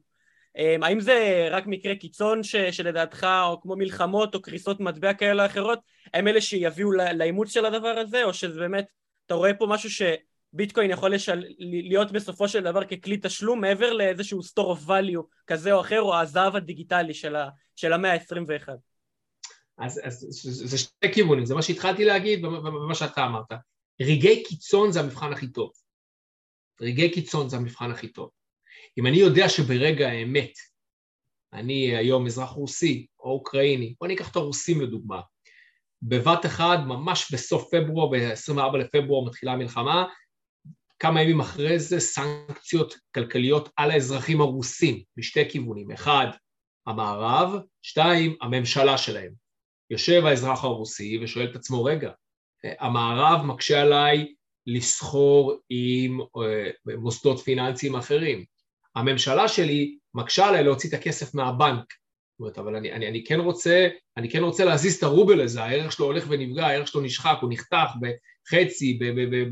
אה, 0.58 0.76
האם 0.82 1.00
זה 1.00 1.48
רק 1.52 1.68
מקרה 1.68 1.96
קיצון 1.96 2.44
ש, 2.44 2.56
שלדעתך, 2.56 3.28
או 3.44 3.62
כמו 3.62 3.76
מלחמות 3.76 4.36
או 4.36 4.42
קריסות 4.42 4.80
מטבע 4.80 5.14
כאלה 5.14 5.44
או 5.44 5.48
אחרות, 5.48 5.80
הם 6.14 6.28
אלה 6.28 6.42
שיביאו 6.42 6.92
לאימוץ 6.92 7.54
של 7.54 7.66
הדבר 7.66 7.96
הזה, 8.00 8.24
או 8.24 8.34
שזה 8.34 8.60
באמת, 8.60 8.86
אתה 9.26 9.34
רואה 9.34 9.54
פה 9.54 9.68
משהו 9.68 9.90
ש... 9.90 10.02
ביטקוין 10.54 10.92
יכול 10.92 11.14
לשל... 11.14 11.44
להיות 11.60 12.12
בסופו 12.12 12.48
של 12.48 12.64
דבר 12.64 12.84
ככלי 12.84 13.18
תשלום 13.22 13.62
מעבר 13.62 13.94
לאיזשהו 13.94 14.40
store 14.40 14.78
of 14.78 14.88
value 14.88 15.24
כזה 15.48 15.74
או 15.74 15.82
אחר 15.82 16.02
או 16.02 16.16
הזהב 16.20 16.56
הדיגיטלי 16.56 17.14
של, 17.14 17.36
ה... 17.36 17.50
של 17.76 17.94
המאה 17.94 18.14
ה-21. 18.14 18.70
אז, 19.78 20.02
אז 20.04 20.28
זה 20.42 20.78
שתי 20.78 21.14
כיוונים, 21.14 21.46
זה 21.46 21.56
מה 21.56 21.62
שהתחלתי 21.62 22.06
להגיד 22.06 22.46
ומה 22.46 22.96
שאתה 22.96 23.26
אמרת. 23.26 23.52
רגעי 24.02 24.44
קיצון 24.44 24.92
זה 24.92 25.00
המבחן 25.00 25.32
הכי 25.34 25.48
טוב. 25.48 25.72
רגעי 26.82 27.12
קיצון 27.12 27.50
זה 27.50 27.58
המבחן 27.58 27.92
הכי 27.92 28.08
טוב. 28.08 28.30
אם 28.98 29.08
אני 29.08 29.18
יודע 29.18 29.50
שברגע 29.50 30.08
האמת 30.08 30.52
אני 31.54 31.98
היום 31.98 32.26
אזרח 32.26 32.50
רוסי 32.50 33.08
או 33.20 33.32
אוקראיני, 33.32 33.96
בוא 34.00 34.08
ניקח 34.08 34.32
את 34.32 34.36
הרוסים 34.36 34.82
לדוגמה, 34.82 35.22
בבת 36.02 36.46
אחד, 36.46 36.78
ממש 36.86 37.34
בסוף 37.34 37.70
פברואר, 37.72 38.10
ב-24 38.12 38.78
לפברואר 38.78 39.26
מתחילה 39.26 39.52
המלחמה, 39.52 40.06
כמה 41.04 41.22
ימים 41.22 41.40
אחרי 41.40 41.80
זה 41.80 42.00
סנקציות 42.00 42.96
כלכליות 43.16 43.70
על 43.76 43.92
האזרחים 43.92 44.42
הרוסים 44.42 45.02
משתי 45.18 45.50
כיוונים, 45.50 45.92
אחד, 45.92 46.28
המערב, 46.88 47.54
שתיים, 47.82 48.36
הממשלה 48.42 48.98
שלהם. 48.98 49.32
יושב 49.90 50.26
האזרח 50.26 50.64
הרוסי 50.64 51.20
ושואל 51.24 51.50
את 51.52 51.56
עצמו, 51.56 51.84
רגע, 51.84 52.12
המערב 52.80 53.46
מקשה 53.46 53.82
עליי 53.82 54.34
לסחור 54.68 55.56
עם 55.70 56.20
אה, 56.22 56.96
מוסדות 56.98 57.40
פיננסיים 57.40 57.96
אחרים. 57.96 58.46
הממשלה 58.96 59.48
שלי 59.48 59.98
מקשה 60.14 60.48
עליי 60.48 60.64
להוציא 60.64 60.90
את 60.90 60.94
הכסף 60.94 61.36
מהבנק. 61.36 61.84
זאת 61.84 62.40
אומרת, 62.40 62.58
אבל 62.58 62.76
אני, 62.76 62.92
אני, 62.92 63.08
אני, 63.08 63.24
כן 63.24 63.40
רוצה, 63.40 63.88
אני 64.18 64.30
כן 64.30 64.44
רוצה 64.44 64.66
להזיז 64.66 64.96
את 64.96 65.04
הרובל 65.04 65.42
הזה, 65.42 65.64
הערך 65.64 65.92
שלו 65.92 66.06
הולך 66.06 66.26
ונפגע, 66.30 66.68
הערך 66.68 66.88
שלו 66.88 67.02
נשחק, 67.02 67.38
הוא 67.42 67.50
נחתך 67.54 67.90
בחצי, 68.46 69.00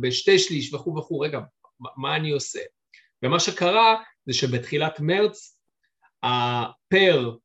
בשתי 0.01 0.39
שליש 0.39 0.73
וכו' 0.73 0.97
וכו', 0.97 1.19
רגע, 1.19 1.39
מה 1.97 2.15
אני 2.15 2.31
עושה? 2.31 2.59
ומה 3.23 3.39
שקרה 3.39 4.03
זה 4.25 4.33
שבתחילת 4.33 4.99
מרץ 4.99 5.57
הפר 6.23 7.35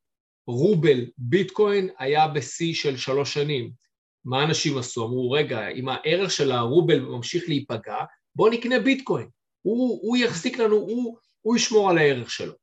רובל 0.47 1.05
ביטקוין 1.17 1.89
היה 1.99 2.27
בשיא 2.27 2.73
של 2.73 2.97
שלוש 2.97 3.33
שנים. 3.33 3.71
מה 4.25 4.43
אנשים 4.43 4.77
עשו? 4.77 5.05
אמרו, 5.05 5.31
רגע, 5.31 5.67
אם 5.67 5.89
הערך 5.89 6.31
של 6.31 6.51
הרובל 6.51 6.99
ממשיך 6.99 7.43
להיפגע, 7.47 7.97
בואו 8.35 8.51
נקנה 8.51 8.79
ביטקוין. 8.79 9.29
הוא, 9.61 9.99
הוא 10.01 10.17
יחזיק 10.17 10.57
לנו, 10.57 10.75
הוא, 10.75 11.17
הוא 11.41 11.55
ישמור 11.55 11.89
על 11.89 11.97
הערך 11.97 12.31
שלו. 12.31 12.53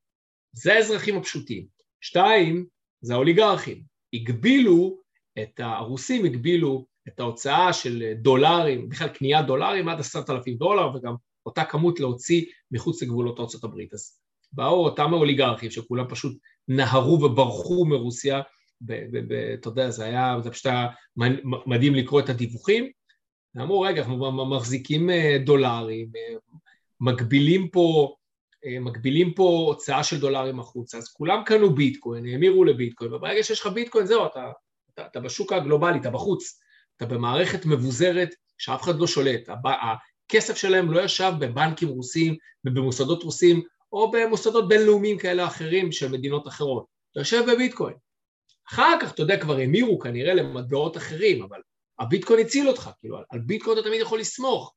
זה 0.52 0.74
האזרחים 0.74 1.16
הפשוטים. 1.16 1.66
שתיים, 2.00 2.66
זה 3.00 3.14
האוליגרכים. 3.14 3.82
הגבילו 4.14 5.00
את 5.42 5.60
הרוסים, 5.60 6.24
הגבילו 6.24 6.86
את 7.08 7.20
ההוצאה 7.20 7.72
של 7.72 8.12
דולרים, 8.14 8.88
בכלל 8.88 9.08
קניית 9.08 9.46
דולרים 9.46 9.88
עד 9.88 10.00
עשרת 10.00 10.30
אלפים 10.30 10.56
דולר, 10.56 10.90
וגם 10.94 11.14
אותה 11.46 11.64
כמות 11.64 12.00
להוציא 12.00 12.44
מחוץ 12.70 13.02
לגבולות 13.02 13.40
ארה"ב. 13.40 13.78
אז 13.92 14.18
באו 14.52 14.84
אותם 14.84 15.14
האוליגרכים 15.14 15.70
שכולם 15.70 16.08
פשוט 16.08 16.36
נהרו 16.68 17.22
וברחו 17.22 17.84
מרוסיה, 17.84 18.40
אתה 19.54 19.68
יודע, 19.68 19.90
זה 19.90 20.04
היה, 20.04 20.36
זה 20.42 20.50
פשוט 20.50 20.66
היה 20.66 20.86
מדהים 21.66 21.94
לקרוא 21.94 22.20
את 22.20 22.28
הדיווחים, 22.28 22.90
אמרו 23.56 23.80
רגע, 23.80 24.02
אנחנו 24.02 24.46
מחזיקים 24.46 25.10
אה, 25.10 25.36
דולרים, 25.44 26.08
אה, 26.16 26.34
מגבילים 27.00 27.68
פה, 27.68 28.14
אה, 28.66 28.80
מגבילים 28.80 29.34
פה 29.34 29.64
הוצאה 29.68 30.04
של 30.04 30.20
דולרים 30.20 30.60
החוצה, 30.60 30.98
אז 30.98 31.08
כולם 31.08 31.42
קנו 31.46 31.74
ביטקוין, 31.74 32.26
האמירו 32.26 32.64
לביטקוין, 32.64 33.12
וברגע 33.12 33.42
שיש 33.42 33.60
לך 33.60 33.66
ביטקוין 33.66 34.06
זהו, 34.06 34.26
אתה, 34.26 34.52
אתה, 34.94 35.06
אתה 35.06 35.20
בשוק 35.20 35.52
הגלובלי, 35.52 35.98
אתה 36.00 36.10
בחוץ, 36.10 36.60
אתה 36.96 37.06
במערכת 37.06 37.66
מבוזרת 37.66 38.34
שאף 38.58 38.82
אחד 38.82 38.98
לא 38.98 39.06
שולט, 39.06 39.48
הכסף 40.28 40.56
שלהם 40.56 40.92
לא 40.92 41.00
ישב 41.00 41.32
בבנקים 41.38 41.88
רוסים 41.88 42.36
ובמוסדות 42.64 43.22
רוסים 43.22 43.62
או 43.92 44.10
במוסדות 44.10 44.68
בינלאומיים 44.68 45.18
כאלה 45.18 45.46
אחרים 45.46 45.92
של 45.92 46.12
מדינות 46.12 46.48
אחרות, 46.48 46.86
אתה 47.12 47.20
יושב 47.20 47.44
בביטקוין. 47.52 47.94
אחר 48.68 48.96
כך, 49.00 49.12
אתה 49.12 49.22
יודע, 49.22 49.40
כבר 49.40 49.56
המירו 49.56 49.98
כנראה 49.98 50.34
למטבעות 50.34 50.96
אחרים, 50.96 51.42
אבל 51.42 51.60
הביטקוין 51.98 52.40
הציל 52.46 52.68
אותך, 52.68 52.90
כאילו, 53.00 53.18
על 53.30 53.40
ביטקוין 53.40 53.78
אתה 53.78 53.88
תמיד 53.88 54.00
יכול 54.00 54.20
לסמוך. 54.20 54.74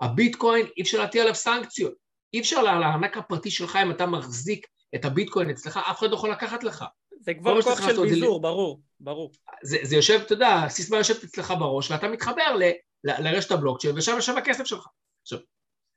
הביטקוין, 0.00 0.66
אי 0.76 0.82
אפשר 0.82 0.98
להטיל 0.98 1.20
עליו 1.20 1.34
סנקציות. 1.34 1.94
אי 2.34 2.40
אפשר 2.40 2.62
לארנק 2.62 3.16
הפרטי 3.16 3.50
שלך, 3.50 3.76
אם 3.76 3.90
אתה 3.90 4.06
מחזיק 4.06 4.66
את 4.94 5.04
הביטקוין 5.04 5.50
אצלך, 5.50 5.76
אף 5.90 5.98
אחד 5.98 6.10
לא 6.10 6.16
יכול 6.16 6.30
לקחת 6.30 6.64
לך. 6.64 6.84
זה 7.24 7.34
כבר 7.34 7.62
כוח 7.62 7.90
של 7.90 8.02
ביזור. 8.02 8.40
ברור, 8.40 8.80
ברור. 9.00 9.32
זה, 9.62 9.78
זה 9.82 9.96
יושב, 9.96 10.20
אתה 10.26 10.32
יודע, 10.32 10.54
הסיסמה 10.54 10.98
יושבת 10.98 11.24
אצלך 11.24 11.54
בראש, 11.58 11.90
ואתה 11.90 12.08
מתחבר 12.08 12.56
ל, 12.56 12.62
ל, 13.04 13.28
לרשת 13.28 13.50
הבלוקצ'יין, 13.50 13.98
ושם 13.98 14.12
יושב 14.16 14.34
הכסף 14.38 14.64
שלך. 14.64 14.86
עכשיו, 15.22 15.38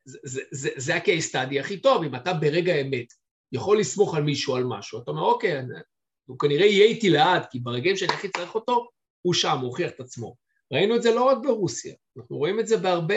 זה, 0.05 0.19
זה, 0.23 0.41
זה, 0.51 0.69
זה 0.75 0.95
ה-case 0.95 1.31
study 1.31 1.59
הכי 1.59 1.77
טוב, 1.77 2.03
אם 2.03 2.15
אתה 2.15 2.33
ברגע 2.33 2.73
האמת 2.73 3.13
יכול 3.51 3.79
לסמוך 3.79 4.15
על 4.15 4.23
מישהו 4.23 4.55
על 4.55 4.63
משהו, 4.63 5.01
אתה 5.01 5.11
אומר, 5.11 5.21
אוקיי, 5.21 5.61
הוא 6.25 6.39
כנראה 6.39 6.65
יהיה 6.65 6.85
איתי 6.85 7.09
לעד, 7.09 7.45
כי 7.51 7.59
ברגעים 7.59 7.95
שאני 7.95 8.13
הכי 8.13 8.29
צריך 8.29 8.55
אותו, 8.55 8.87
הוא 9.21 9.33
שם, 9.33 9.57
הוא 9.59 9.67
הוכיח 9.67 9.91
את 9.91 9.99
עצמו. 9.99 10.35
ראינו 10.71 10.95
את 10.95 11.03
זה 11.03 11.15
לא 11.15 11.23
רק 11.23 11.37
ברוסיה, 11.43 11.93
אנחנו 12.17 12.37
רואים 12.37 12.59
את 12.59 12.67
זה 12.67 12.77
בהרבה, 12.77 13.15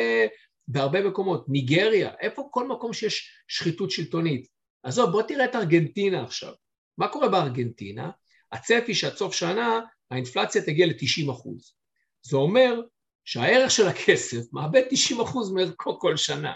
בהרבה 0.68 1.08
מקומות. 1.08 1.48
ניגריה, 1.48 2.10
איפה 2.20 2.48
כל 2.50 2.68
מקום 2.68 2.92
שיש 2.92 3.30
שחיתות 3.48 3.90
שלטונית? 3.90 4.46
עזוב, 4.82 5.10
בוא 5.10 5.22
תראה 5.22 5.44
את 5.44 5.54
ארגנטינה 5.54 6.22
עכשיו. 6.22 6.52
מה 7.00 7.08
קורה 7.08 7.28
בארגנטינה? 7.28 8.10
הצפי 8.52 8.94
שעד 8.94 9.16
סוף 9.16 9.34
שנה 9.34 9.80
האינפלציה 10.10 10.62
תגיע 10.62 10.86
ל-90 10.86 11.30
אחוז. 11.30 11.74
זה 12.22 12.36
אומר 12.36 12.80
שהערך 13.24 13.70
של 13.70 13.88
הכסף 13.88 14.52
מאבד 14.52 14.82
90 14.90 15.20
אחוז 15.20 15.52
מערכו 15.52 15.98
כל 15.98 16.16
שנה. 16.16 16.54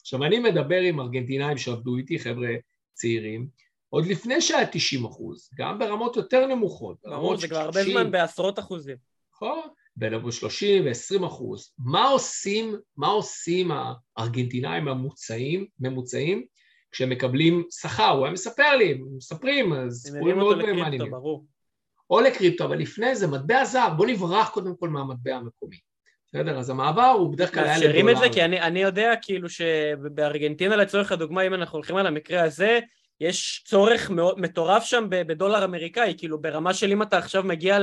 עכשיו, 0.00 0.24
אני 0.24 0.38
מדבר 0.38 0.80
עם 0.80 1.00
ארגנטינאים 1.00 1.58
שעבדו 1.58 1.96
איתי, 1.96 2.18
חבר'ה 2.18 2.48
צעירים, 2.92 3.48
עוד 3.88 4.06
לפני 4.06 4.40
שהיה 4.40 4.66
90 4.66 5.04
אחוז, 5.04 5.50
גם 5.58 5.78
ברמות 5.78 6.16
יותר 6.16 6.46
נמוכות. 6.46 6.96
ברור, 7.04 7.36
זה 7.36 7.48
כבר 7.48 7.58
הרבה 7.58 7.84
זמן 7.84 8.10
בעשרות 8.10 8.58
אחוזים. 8.58 8.96
נכון, 9.34 9.60
בין 9.96 10.30
30 10.30 10.84
ו-20 10.84 11.26
אחוז. 11.26 11.72
מה 11.78 12.08
עושים, 12.08 12.76
מה 12.96 13.06
עושים 13.06 13.70
הארגנטינאים 14.16 14.88
הממוצעים, 14.88 15.66
ממוצעים, 15.80 16.46
כשהם 16.96 17.10
מקבלים 17.10 17.64
שכר? 17.70 18.08
הוא 18.08 18.24
היה 18.24 18.32
מספר 18.32 18.76
לי, 18.76 18.92
הם 18.92 19.04
מספרים, 19.16 19.90
סיפורים 19.90 20.38
מאוד 20.38 20.58
מעניינים. 20.58 21.12
או 22.10 22.20
לקריפטו, 22.20 22.64
אבל 22.64 22.78
לפני 22.78 23.16
זה 23.16 23.26
מטבע 23.26 23.64
זר, 23.64 23.88
בוא 23.96 24.06
נברח 24.06 24.48
קודם 24.48 24.76
כל 24.80 24.88
מהמטבע 24.88 25.34
המקומי. 25.34 25.76
בסדר? 26.28 26.58
אז 26.58 26.70
המעבר 26.70 27.02
הוא 27.02 27.32
בדרך 27.32 27.54
כלל 27.54 27.64
היה 27.64 27.78
לדולר. 27.78 27.88
מאפשרים 27.88 28.08
את 28.08 28.16
זה? 28.18 28.28
כי 28.32 28.44
אני, 28.44 28.60
אני 28.60 28.82
יודע 28.82 29.12
כאילו 29.22 29.48
שבארגנטינה 29.48 30.76
לצורך 30.76 31.12
הדוגמה, 31.12 31.42
אם 31.42 31.54
אנחנו 31.54 31.76
הולכים 31.76 31.96
על 31.96 32.06
המקרה 32.06 32.42
הזה, 32.42 32.80
יש 33.20 33.64
צורך 33.66 34.10
מאוד, 34.10 34.40
מטורף 34.40 34.84
שם 34.84 35.06
בדולר 35.10 35.64
אמריקאי, 35.64 36.14
כאילו 36.18 36.40
ברמה 36.40 36.74
של 36.74 36.90
אם 36.92 37.02
אתה 37.02 37.18
עכשיו 37.18 37.42
מגיע 37.42 37.78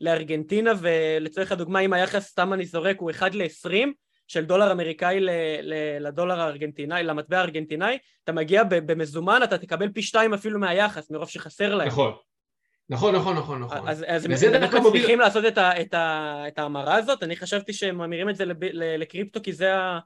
לארגנטינה 0.00 0.72
ולצורך 0.80 1.52
הדוגמה 1.52 1.80
אם 1.80 1.92
היחס, 1.92 2.26
סתם 2.26 2.52
אני 2.52 2.66
זורק, 2.66 2.96
הוא 2.98 3.10
1 3.10 3.34
ל-20 3.34 3.88
של 4.26 4.44
דולר 4.44 4.72
אמריקאי 4.72 5.20
לדולר 6.00 6.40
הארגנטינאי, 6.40 7.02
למטבע 7.02 7.38
הארגנטינאי, 7.38 7.98
אתה 8.24 8.32
מגיע 8.32 8.62
במזומן, 8.68 9.40
אתה 9.44 9.58
תקבל 9.58 9.88
פי 9.88 10.02
שתיים 10.02 10.34
אפילו 10.34 10.60
מהיחס, 10.60 11.10
מרוב 11.10 11.28
שחסר 11.28 11.74
להם. 11.74 11.88
נכון. 11.88 12.12
נכון, 12.88 13.14
נכון, 13.14 13.36
נכון, 13.36 13.60
נכון. 13.60 13.88
אז, 13.88 14.04
אז 14.06 14.24
הם 14.24 14.52
באמת 14.52 14.74
מצליחים 14.74 15.20
לעשות 15.20 15.44
את, 15.44 15.58
ה, 15.58 15.80
את, 15.80 15.94
ה, 15.94 16.44
את 16.48 16.58
ההמרה 16.58 16.94
הזאת? 16.94 17.22
אני 17.22 17.36
חשבתי 17.36 17.72
שהם 17.72 17.98
ממירים 17.98 18.30
את 18.30 18.36
זה 18.36 18.44
לקריפטו 18.72 19.40
כי 19.42 19.52
זה 19.52 19.74
ה... 19.74 19.98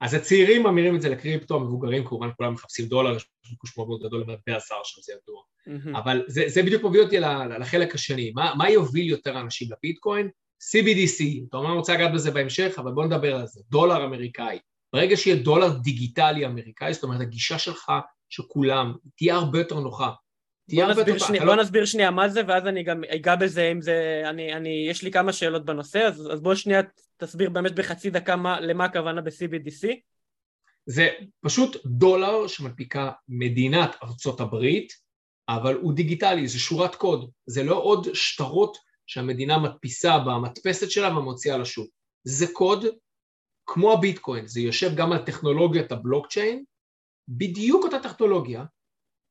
אז 0.00 0.14
הצעירים 0.14 0.62
ממירים 0.62 0.96
את 0.96 1.02
זה 1.02 1.08
לקריפטו, 1.08 1.56
המבוגרים 1.56 2.04
כמובן 2.04 2.28
כולם 2.36 2.52
מחפשים 2.52 2.86
דולר, 2.86 3.16
יש 3.16 3.26
ביקוש 3.50 3.76
מאוד 3.76 3.88
מאוד 3.88 4.02
גדול 4.02 4.20
למטבע 4.20 4.58
זר 4.58 4.74
שם, 4.84 5.02
זה 5.02 5.12
ידוע. 5.12 5.42
Mm-hmm. 5.42 5.98
אבל 5.98 6.24
זה, 6.26 6.44
זה 6.46 6.62
בדיוק 6.62 6.84
מביא 6.84 7.00
אותי 7.00 7.20
לחלק 7.58 7.94
השני, 7.94 8.32
מה, 8.34 8.52
מה 8.56 8.70
יוביל 8.70 9.08
יותר 9.08 9.40
אנשים 9.40 9.68
לביטקוין? 9.72 10.28
CBDC, 10.70 11.46
אתה 11.48 11.56
אומר 11.56 11.70
רוצה 11.70 11.94
לגעת 11.94 12.12
בזה 12.12 12.30
בהמשך, 12.30 12.74
אבל 12.78 12.92
בוא 12.92 13.04
נדבר 13.04 13.36
על 13.36 13.46
זה, 13.46 13.60
דולר 13.70 14.04
אמריקאי. 14.04 14.58
ברגע 14.92 15.16
שיהיה 15.16 15.36
דולר 15.36 15.78
דיגיטלי 15.78 16.46
אמריקאי, 16.46 16.94
זאת 16.94 17.02
אומרת 17.02 17.20
הגישה 17.20 17.58
שלך, 17.58 17.92
שכולם, 18.28 18.94
תהיה 19.16 19.34
הרבה 19.34 19.58
יותר 19.58 19.80
נוחה. 19.80 20.10
בוא 20.74 20.84
נסביר, 20.84 21.18
שני, 21.18 21.38
בוא 21.38 21.46
לא... 21.46 21.56
נסביר 21.56 21.84
שנייה 21.84 22.10
מה 22.10 22.28
זה 22.28 22.40
ואז 22.48 22.66
אני 22.66 22.82
גם 22.82 23.02
אגע 23.14 23.36
בזה 23.36 23.68
אם 23.72 23.80
זה, 23.80 24.22
אני, 24.26 24.52
אני, 24.52 24.86
יש 24.90 25.02
לי 25.02 25.10
כמה 25.10 25.32
שאלות 25.32 25.64
בנושא 25.64 25.98
אז, 25.98 26.28
אז 26.32 26.40
בוא 26.40 26.54
שנייה 26.54 26.80
תסביר 27.16 27.50
באמת 27.50 27.74
בחצי 27.74 28.10
דקה 28.10 28.36
מה, 28.36 28.60
למה 28.60 28.84
הכוונה 28.84 29.20
ב-CBDC. 29.20 29.88
זה 30.86 31.08
פשוט 31.40 31.76
דולר 31.86 32.46
שמנפיקה 32.46 33.10
מדינת 33.28 33.96
ארצות 34.02 34.40
הברית 34.40 34.92
אבל 35.48 35.74
הוא 35.74 35.92
דיגיטלי, 35.92 36.48
זה 36.48 36.58
שורת 36.58 36.94
קוד, 36.94 37.30
זה 37.46 37.62
לא 37.62 37.74
עוד 37.74 38.06
שטרות 38.14 38.76
שהמדינה 39.12 39.58
מדפיסה 39.58 40.18
במדפסת 40.18 40.90
שלה 40.90 41.18
ומוציאה 41.18 41.58
לשוק, 41.58 41.90
זה 42.24 42.46
קוד 42.52 42.84
כמו 43.66 43.92
הביטקוין, 43.92 44.46
זה 44.46 44.60
יושב 44.60 44.94
גם 44.94 45.12
על 45.12 45.18
טכנולוגיית 45.18 45.92
הבלוקצ'יין, 45.92 46.64
בדיוק 47.28 47.84
אותה 47.84 47.98
טכנולוגיה, 47.98 48.64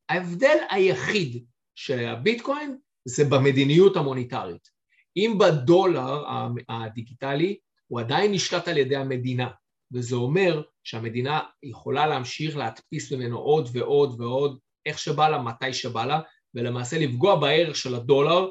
ההבדל 0.10 0.58
היחיד 0.70 1.46
של 1.76 2.08
הביטקוין 2.08 2.78
זה 3.06 3.24
במדיניות 3.26 3.98
המוניטרית. 3.98 4.70
אם 5.17 5.38
בדולר 5.39 6.24
הדיגיטלי 6.70 7.58
הוא 7.88 8.00
עדיין 8.00 8.32
נשלט 8.32 8.67
על 8.67 8.78
ידי 8.78 8.96
המדינה, 8.96 9.50
וזה 9.94 10.15
אומר 10.15 10.62
שהמדינה 10.84 11.39
יכולה 11.63 12.08
להמשיך 12.08 12.58
להדפיס 12.58 13.12
ממנו 13.12 13.38
עוד 13.38 13.70
ועוד 13.74 14.22
ועוד, 14.22 14.60
איך 14.86 15.00
שבא 15.00 15.30
לה, 15.30 15.41
מתי 15.41 15.74
שבא 15.74 16.06
לה, 16.06 16.20
ולמעשה 16.56 17.00
לפגוע 17.00 17.39
בערך 17.39 17.76
של 17.76 17.96
הדולר 17.96 18.50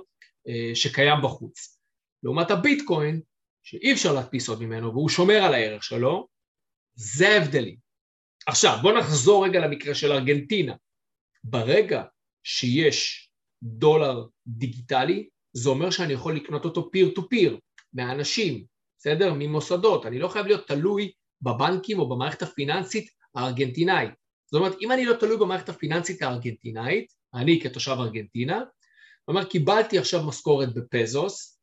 שקיים 0.74 1.22
בחוץ. 1.22 1.79
לעומת 2.22 2.50
הביטקוין, 2.50 3.20
שאי 3.62 3.92
אפשר 3.92 4.12
להדפיס 4.12 4.48
עוד 4.48 4.62
ממנו 4.62 4.92
והוא 4.92 5.09
שומר 5.09 5.42
על 5.42 5.55
הערך 5.55 5.85
שלו, 5.85 6.29
זה 6.94 7.29
ההבדלים. 7.29 7.76
עכשיו, 8.46 8.79
בואו 8.83 8.98
נחזור 8.98 9.44
רגע 9.44 9.61
למקרה 9.61 9.94
של 9.94 10.12
ארגנטינה. 10.12 10.74
ברגע 11.44 12.03
שיש 12.44 13.31
דולר 13.62 14.26
דיגיטלי, 14.46 15.29
זה 15.53 15.68
אומר 15.68 15.90
שאני 15.90 16.12
יכול 16.12 16.37
לקנות 16.37 16.64
אותו 16.64 16.90
פיר 16.90 17.12
טו 17.14 17.29
פיר, 17.29 17.59
מהאנשים, 17.92 18.64
בסדר? 18.98 19.35
ממוסדות. 19.38 20.07
אני 20.07 20.18
לא 20.18 20.29
חייב 20.29 20.46
להיות 20.46 20.66
תלוי 20.66 21.12
בבנקים 21.42 21.98
או 21.98 22.09
במערכת 22.09 22.42
הפיננסית 22.42 23.11
הארגנטינאית. 23.35 24.11
זאת 24.46 24.61
אומרת, 24.61 24.76
אם 24.81 24.92
אני 24.92 25.05
לא 25.05 25.14
תלוי 25.14 25.37
במערכת 25.37 25.68
הפיננסית 25.68 26.22
הארגנטינאית, 26.22 27.12
אני 27.35 27.61
כתושב 27.61 27.96
ארגנטינה, 27.98 28.62
זאת 29.20 29.28
אומרת, 29.28 29.50
קיבלתי 29.50 29.98
עכשיו 29.98 30.26
משכורת 30.26 30.74
בפזוס, 30.74 31.61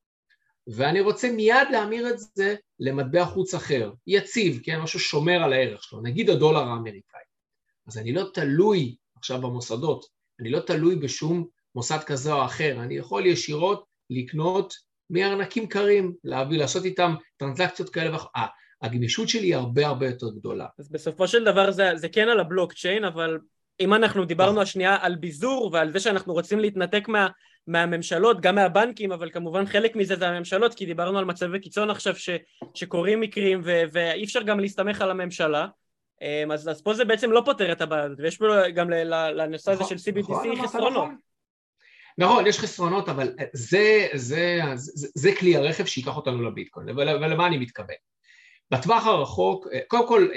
ואני 0.68 1.02
רוצה 1.02 1.32
מיד 1.32 1.68
להמיר 1.72 2.10
את 2.10 2.20
זה 2.20 2.56
למטבע 2.80 3.26
חוץ 3.26 3.54
אחר, 3.54 3.92
יציב, 4.08 4.60
כן, 4.64 4.80
משהו 4.80 5.00
שומר 5.00 5.44
על 5.44 5.54
הערך 5.54 5.84
שלו, 5.84 6.02
נגיד 6.02 6.30
הדולר 6.30 6.64
האמריקאי. 6.64 7.22
אז 7.88 7.98
אני 7.98 8.14
לא 8.14 8.24
תלוי 8.34 8.96
עכשיו 9.18 9.42
במוסדות, 9.42 10.06
אני 10.40 10.50
לא 10.50 10.60
תלוי 10.60 10.96
בשום 10.96 11.48
מוסד 11.76 12.00
כזה 12.06 12.34
או 12.34 12.46
אחר, 12.46 12.80
אני 12.84 12.98
יכול 12.98 13.26
ישירות 13.26 13.86
לקנות 14.10 14.74
מארנקים 15.10 15.68
קרים, 15.68 16.14
להביא, 16.24 16.58
לעשות 16.58 16.86
איתם 16.86 17.16
טרנזקציות 17.38 17.90
כאלה 17.90 18.12
ואחרות. 18.12 18.32
אה, 18.36 18.46
הגמישות 18.82 19.30
שלי 19.30 19.48
היא 19.48 19.56
הרבה 19.56 19.88
הרבה 19.88 20.08
יותר 20.08 20.30
גדולה. 20.30 20.68
אז 20.80 20.92
בסופו 20.92 21.28
של 21.28 21.44
דבר 21.44 21.72
זה, 21.72 21.92
זה 21.96 22.10
כן 22.10 22.30
על 22.30 22.40
הבלוקצ'יין, 22.40 23.04
אבל 23.04 23.40
אם 23.80 23.94
אנחנו 23.94 24.26
דיברנו 24.26 24.52
נכון. 24.52 24.62
השנייה 24.62 24.98
על 25.02 25.16
ביזור 25.16 25.70
ועל 25.74 25.92
זה 25.92 26.00
שאנחנו 26.00 26.34
רוצים 26.34 26.60
להתנתק 26.60 27.08
מה, 27.08 27.28
מהממשלות, 27.68 28.42
גם 28.42 28.56
מהבנקים, 28.56 29.12
אבל 29.12 29.30
כמובן 29.30 29.66
חלק 29.66 29.96
מזה 29.96 30.16
זה 30.16 30.28
הממשלות, 30.28 30.74
כי 30.74 30.86
דיברנו 30.86 31.20
על 31.20 31.26
מצבי 31.26 31.60
קיצון 31.60 31.90
עכשיו 31.90 32.16
ש, 32.16 32.30
שקורים 32.74 33.22
מקרים 33.22 33.62
ו, 33.64 33.82
ואי 33.92 34.24
אפשר 34.24 34.42
גם 34.42 34.60
להסתמך 34.60 35.02
על 35.02 35.12
הממשלה, 35.12 35.68
אמ, 36.22 36.52
אז, 36.52 36.70
אז 36.70 36.82
פה 36.82 36.94
זה 36.94 37.06
בעצם 37.06 37.32
לא 37.32 37.42
פותר 37.46 37.72
את 37.72 37.82
הבעיה 37.82 38.04
הזאת, 38.04 38.20
ויש 38.20 38.38
פה 38.38 38.70
גם 38.76 38.90
לנושא 38.90 39.72
הזה 39.72 39.84
נכון, 39.84 39.98
של 39.98 40.12
CBDC 40.12 40.32
נכון, 40.32 40.62
חסרונות. 40.64 41.10
נכון, 42.18 42.48
יש 42.48 42.60
חסרונות, 42.60 43.10
אבל 43.10 43.30
זה, 43.54 44.08
זה, 44.14 44.62
זה, 44.76 45.08
זה 45.16 45.32
כלי 45.40 45.56
הרכב 45.56 45.86
שייקח 45.86 46.18
אותנו 46.18 46.44
לביטקוין, 46.44 46.90
ולמה 46.90 47.48
אני 47.48 47.58
מתכוון? 47.58 47.96
בטווח 48.72 49.06
הרחוק, 49.06 49.68
קודם 49.88 50.08
כל, 50.08 50.28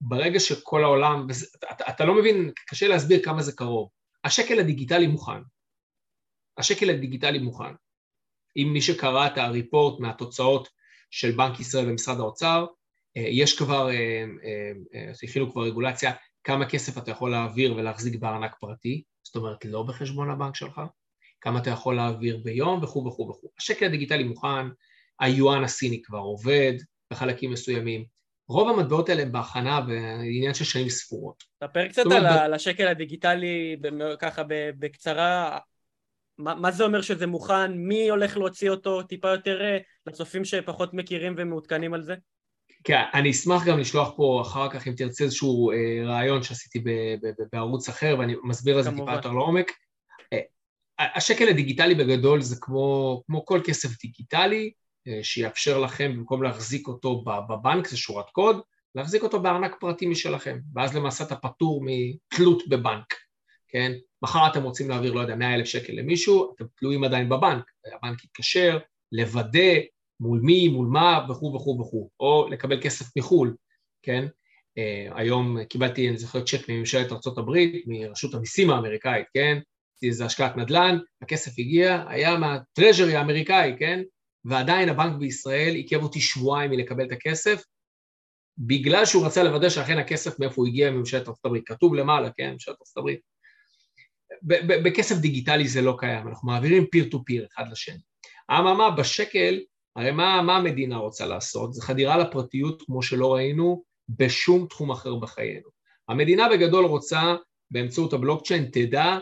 ברגע 0.00 0.40
שכל 0.40 0.84
העולם, 0.84 1.26
אתה, 1.72 1.84
אתה 1.88 2.04
לא 2.04 2.14
מבין, 2.14 2.50
קשה 2.66 2.88
להסביר 2.88 3.24
כמה 3.24 3.42
זה 3.42 3.52
קרוב, 3.52 3.88
השקל 4.24 4.60
הדיגיטלי 4.60 5.06
מוכן, 5.06 5.40
השקל 6.58 6.90
הדיגיטלי 6.90 7.38
מוכן. 7.38 7.74
אם 8.56 8.70
מי 8.72 8.80
שקרא 8.80 9.26
את 9.26 9.38
הריפורט 9.38 10.00
מהתוצאות 10.00 10.68
של 11.10 11.32
בנק 11.32 11.60
ישראל 11.60 11.90
ומשרד 11.90 12.20
האוצר, 12.20 12.66
אה, 13.16 13.22
יש 13.22 13.58
כבר, 13.58 13.90
אה, 13.90 14.24
אה, 14.94 15.50
כבר 15.52 15.62
רגולציה, 15.62 16.12
כמה 16.44 16.68
כסף 16.68 16.98
אתה 16.98 17.10
יכול 17.10 17.30
להעביר 17.30 17.74
ולהחזיק 17.76 18.14
בארנק 18.20 18.56
פרטי, 18.60 19.02
זאת 19.22 19.36
אומרת 19.36 19.64
לא 19.64 19.82
בחשבון 19.82 20.30
הבנק 20.30 20.56
שלך, 20.56 20.80
כמה 21.40 21.58
אתה 21.58 21.70
יכול 21.70 21.96
להעביר 21.96 22.40
ביום 22.44 22.82
וכו' 22.82 23.06
וכו' 23.06 23.28
וכו'. 23.28 23.48
השקל 23.58 23.86
הדיגיטלי 23.86 24.24
מוכן, 24.24 24.66
היואן 25.20 25.64
הסיני 25.64 26.02
כבר 26.02 26.18
עובד 26.18 26.72
בחלקים 27.10 27.50
מסוימים, 27.50 28.04
רוב 28.50 28.68
המטבעות 28.68 29.08
האלה 29.08 29.22
הם 29.22 29.32
בהכנה 29.32 29.80
בעניין 29.80 30.54
של 30.54 30.64
שנים 30.64 30.88
ספורות. 30.88 31.44
ספר 31.64 31.88
קצת 31.88 32.02
על 32.12 32.24
ב... 32.24 32.52
השקל 32.54 32.88
הדיגיטלי 32.88 33.76
ככה 34.18 34.42
בקצרה, 34.78 35.58
מה, 36.38 36.54
מה 36.54 36.70
זה 36.70 36.84
אומר 36.84 37.02
שזה 37.02 37.26
מוכן, 37.26 37.72
מי 37.72 38.10
הולך 38.10 38.36
להוציא 38.36 38.70
אותו, 38.70 39.02
טיפה 39.02 39.28
יותר 39.28 39.62
אה, 39.62 39.78
לצופים 40.06 40.44
שפחות 40.44 40.94
מכירים 40.94 41.34
ומעודכנים 41.38 41.94
על 41.94 42.02
זה? 42.02 42.14
כן, 42.84 43.02
אני 43.14 43.30
אשמח 43.30 43.66
גם 43.66 43.78
לשלוח 43.78 44.12
פה 44.16 44.42
אחר 44.42 44.70
כך, 44.70 44.86
אם 44.86 44.92
תרצה 44.92 45.24
איזשהו 45.24 45.70
אה, 45.70 45.76
רעיון 46.04 46.42
שעשיתי 46.42 46.78
ב, 46.78 46.88
ב, 47.22 47.26
ב, 47.26 47.44
בערוץ 47.52 47.88
אחר, 47.88 48.16
ואני 48.18 48.34
מסביר 48.44 48.76
על 48.76 48.82
זה 48.82 48.90
טיפה 48.90 49.12
יותר 49.12 49.32
לעומק. 49.32 49.72
אה, 50.32 50.38
השקל 51.16 51.48
הדיגיטלי 51.48 51.94
בגדול 51.94 52.40
זה 52.40 52.56
כמו, 52.60 53.22
כמו 53.26 53.44
כל 53.44 53.60
כסף 53.64 53.88
דיגיטלי, 54.02 54.70
שיאפשר 55.22 55.78
לכם, 55.78 56.12
במקום 56.16 56.42
להחזיק 56.42 56.88
אותו 56.88 57.24
בבנק, 57.48 57.88
זה 57.88 57.96
שורת 57.96 58.30
קוד, 58.30 58.60
להחזיק 58.94 59.22
אותו 59.22 59.40
בארנק 59.42 59.76
פרטי 59.80 60.06
משלכם, 60.06 60.58
ואז 60.74 60.96
למעשה 60.96 61.24
אתה 61.24 61.36
פטור 61.36 61.84
מתלות 61.84 62.62
בבנק, 62.68 63.14
כן? 63.68 63.92
מחר 64.22 64.46
אתם 64.46 64.62
רוצים 64.62 64.88
להעביר, 64.88 65.12
לא 65.12 65.20
יודע, 65.20 65.36
100 65.36 65.54
אלף 65.54 65.66
שקל 65.66 65.92
למישהו, 65.92 66.54
אתם 66.54 66.64
תלויים 66.76 67.04
עדיין 67.04 67.28
בבנק, 67.28 67.64
הבנק 67.96 68.24
יתקשר, 68.24 68.78
לוודא 69.12 69.74
מול 70.20 70.40
מי, 70.42 70.68
מול 70.68 70.86
מה 70.86 71.26
וכו' 71.28 71.54
וכו' 71.54 71.80
וכו', 71.80 72.10
או 72.20 72.48
לקבל 72.50 72.82
כסף 72.82 73.16
מחו"ל, 73.16 73.56
כן? 74.02 74.26
Uh, 74.78 75.14
היום 75.14 75.64
קיבלתי, 75.64 76.08
אני 76.08 76.18
זוכר, 76.18 76.44
צ'ק 76.44 76.68
מממשלת 76.68 77.12
ארה"ב, 77.12 77.50
מרשות 77.86 78.34
המיסים 78.34 78.70
האמריקאית, 78.70 79.26
כן? 79.34 79.58
זה 80.10 80.24
השקעת 80.24 80.56
נדל"ן, 80.56 80.98
הכסף 81.22 81.50
הגיע, 81.58 82.04
היה 82.08 82.38
מהטרז'רי 82.38 83.16
האמריקאי, 83.16 83.74
כן? 83.78 84.02
ועדיין 84.44 84.88
הבנק 84.88 85.16
בישראל 85.18 85.74
עיכב 85.74 86.02
אותי 86.02 86.20
שבועיים 86.20 86.70
מלקבל 86.70 87.04
את 87.04 87.12
הכסף, 87.12 87.62
בגלל 88.58 89.06
שהוא 89.06 89.26
רצה 89.26 89.42
לוודא 89.42 89.68
שאכן 89.68 89.98
הכסף 89.98 90.40
מאיפה 90.40 90.54
הוא 90.56 90.66
הגיע 90.66 90.90
מממשלת 90.90 91.28
ארצות 91.28 91.44
הברית, 91.44 91.62
כתוב 91.66 91.94
למעלה, 91.94 92.30
כן, 92.36 92.52
ממשלת 92.52 92.76
ארצות 92.80 92.96
הברית. 92.96 93.20
בכסף 94.84 95.16
דיגיטלי 95.16 95.68
זה 95.68 95.82
לא 95.82 95.96
קיים, 95.98 96.28
אנחנו 96.28 96.48
מעבירים 96.48 96.86
פיר 96.86 97.08
טו 97.10 97.24
פיר 97.24 97.46
אחד 97.54 97.64
לשני. 97.70 98.00
אממה, 98.50 98.90
בשקל, 98.90 99.60
הרי 99.96 100.10
מה, 100.10 100.42
מה 100.42 100.56
המדינה 100.56 100.96
רוצה 100.96 101.26
לעשות? 101.26 101.74
זה 101.74 101.82
חדירה 101.82 102.18
לפרטיות 102.18 102.82
כמו 102.82 103.02
שלא 103.02 103.34
ראינו 103.34 103.82
בשום 104.08 104.66
תחום 104.66 104.90
אחר 104.90 105.14
בחיינו. 105.14 105.68
המדינה 106.08 106.48
בגדול 106.48 106.84
רוצה 106.84 107.34
באמצעות 107.70 108.12
הבלוקצ'יין 108.12 108.64
תדע 108.72 109.18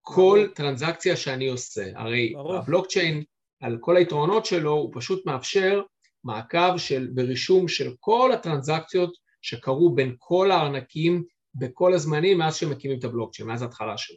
כל 0.00 0.46
טרנזקציה 0.54 1.16
שאני 1.16 1.48
עושה. 1.48 1.84
הרי 1.94 2.32
ברור. 2.34 2.56
הבלוקצ'יין 2.56 3.22
על 3.60 3.78
כל 3.80 3.96
היתרונות 3.96 4.46
שלו, 4.46 4.72
הוא 4.72 4.90
פשוט 4.94 5.26
מאפשר 5.26 5.82
מעקב 6.24 6.76
של, 6.76 7.08
ורישום 7.16 7.68
של 7.68 7.92
כל 8.00 8.32
הטרנזקציות 8.32 9.12
שקרו 9.42 9.94
בין 9.94 10.14
כל 10.18 10.50
הארנקים 10.50 11.24
בכל 11.54 11.94
הזמנים 11.94 12.38
מאז 12.38 12.56
שמקימים 12.56 12.98
את 12.98 13.04
הבלוקצ'יין, 13.04 13.48
מאז 13.48 13.62
ההתחלה 13.62 13.98
שלו. 13.98 14.16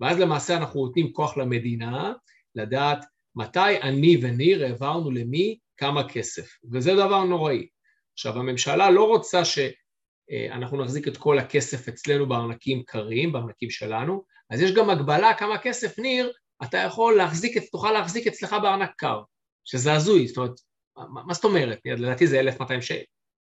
ואז 0.00 0.18
למעשה 0.18 0.56
אנחנו 0.56 0.86
נותנים 0.86 1.12
כוח 1.12 1.36
למדינה 1.36 2.12
לדעת 2.54 3.04
מתי 3.36 3.80
אני 3.82 4.18
וניר 4.22 4.64
העברנו 4.64 5.10
למי 5.10 5.58
כמה 5.76 6.08
כסף, 6.08 6.48
וזה 6.72 6.94
דבר 6.94 7.24
נוראי. 7.24 7.66
עכשיו 8.12 8.38
הממשלה 8.38 8.90
לא 8.90 9.08
רוצה 9.08 9.42
שאנחנו 9.44 10.84
נחזיק 10.84 11.08
את 11.08 11.16
כל 11.16 11.38
הכסף 11.38 11.88
אצלנו 11.88 12.28
בארנקים 12.28 12.82
קרים, 12.82 13.32
בארנקים 13.32 13.70
שלנו, 13.70 14.24
אז 14.50 14.60
יש 14.60 14.74
גם 14.74 14.90
הגבלה 14.90 15.34
כמה 15.34 15.58
כסף 15.58 15.98
ניר 15.98 16.32
אתה 16.62 16.78
יכול 16.78 17.16
להחזיק, 17.16 17.70
תוכל 17.72 17.92
להחזיק 17.92 18.26
אצלך 18.26 18.56
בארנק 18.62 18.90
קר, 18.96 19.22
שזה 19.64 19.92
הזוי, 19.92 20.28
זאת 20.28 20.36
אומרת, 20.36 20.60
מה, 20.96 21.22
מה 21.26 21.34
זאת 21.34 21.44
אומרת? 21.44 21.78
לדעתי 21.84 22.26
זה 22.26 22.40
1,200 22.40 22.82
שקל, 22.82 23.02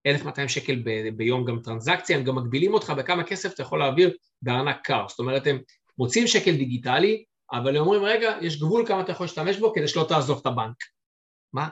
1,200 0.06 0.48
שקל 0.48 0.82
ב, 0.86 1.10
ביום 1.18 1.46
גם 1.46 1.60
טרנזקציה, 1.60 2.18
הם 2.18 2.24
גם 2.24 2.36
מגבילים 2.36 2.74
אותך 2.74 2.90
בכמה 2.98 3.24
כסף 3.24 3.54
אתה 3.54 3.62
יכול 3.62 3.80
להעביר 3.80 4.18
בארנק 4.42 4.78
קר, 4.84 5.06
זאת 5.10 5.20
אומרת 5.20 5.48
הם 5.48 5.60
מוצאים 5.98 6.28
שקל 6.28 6.52
דיגיטלי, 6.52 7.24
אבל 7.52 7.76
הם 7.76 7.82
אומרים 7.82 8.04
רגע, 8.04 8.38
יש 8.42 8.60
גבול 8.60 8.88
כמה 8.88 9.02
אתה 9.02 9.12
יכול 9.12 9.24
להשתמש 9.24 9.58
בו 9.58 9.74
כדי 9.74 9.88
שלא 9.88 10.06
תעזוב 10.10 10.40
את 10.42 10.46
הבנק. 10.46 10.76
מה? 11.54 11.70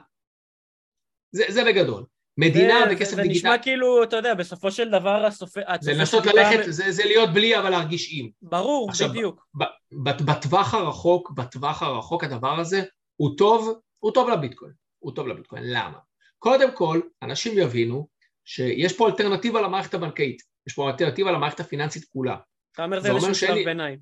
זה, 1.32 1.44
זה 1.50 1.64
בגדול. 1.64 2.06
מדינה 2.38 2.80
זה, 2.84 2.96
בכסף 2.96 3.16
דיגיטלי. 3.16 3.40
זה 3.40 3.40
נשמע 3.40 3.58
כאילו, 3.58 4.04
אתה 4.04 4.16
יודע, 4.16 4.34
בסופו 4.34 4.72
של 4.72 4.90
דבר 4.90 5.26
הסופר... 5.26 5.62
זה 5.82 5.94
לנסות 5.94 6.26
ללכת, 6.26 6.68
מ... 6.68 6.72
זה, 6.72 6.92
זה 6.92 7.04
להיות 7.06 7.30
בלי 7.34 7.58
אבל 7.60 7.70
להרגיש 7.70 8.10
עם. 8.12 8.30
ברור, 8.42 8.90
עכשיו, 8.90 9.10
בדיוק. 9.10 9.46
ב, 9.56 9.64
ב, 10.04 10.10
בטווח 10.10 10.74
הרחוק, 10.74 11.32
בטווח 11.32 11.84
הרחוק 11.84 12.24
הדבר 12.24 12.60
הזה 12.60 12.84
הוא 13.16 13.38
טוב, 13.38 13.80
הוא 14.00 14.12
טוב 14.12 14.30
לביטקוין. 14.30 14.72
הוא 15.00 15.12
טוב 15.16 15.28
לביטקוין. 15.28 15.64
למה? 15.66 15.98
קודם 16.40 16.72
כל, 16.72 17.02
אנשים 17.22 17.58
יבינו 17.58 18.08
שיש 18.46 18.98
פה 18.98 19.08
אלטרנטיבה 19.08 19.62
למערכת 19.62 19.94
הבנקאית. 19.94 20.42
יש 20.68 20.74
פה 20.74 20.90
אלטרנטיבה 20.90 21.32
למערכת 21.32 21.60
הפיננסית 21.60 22.06
כולה. 22.06 22.36
אתה 22.74 22.84
אומר 22.84 23.00
זה 23.00 23.12
איזשהו 23.12 23.36
שלב 23.36 23.66
ביניים. 23.66 24.00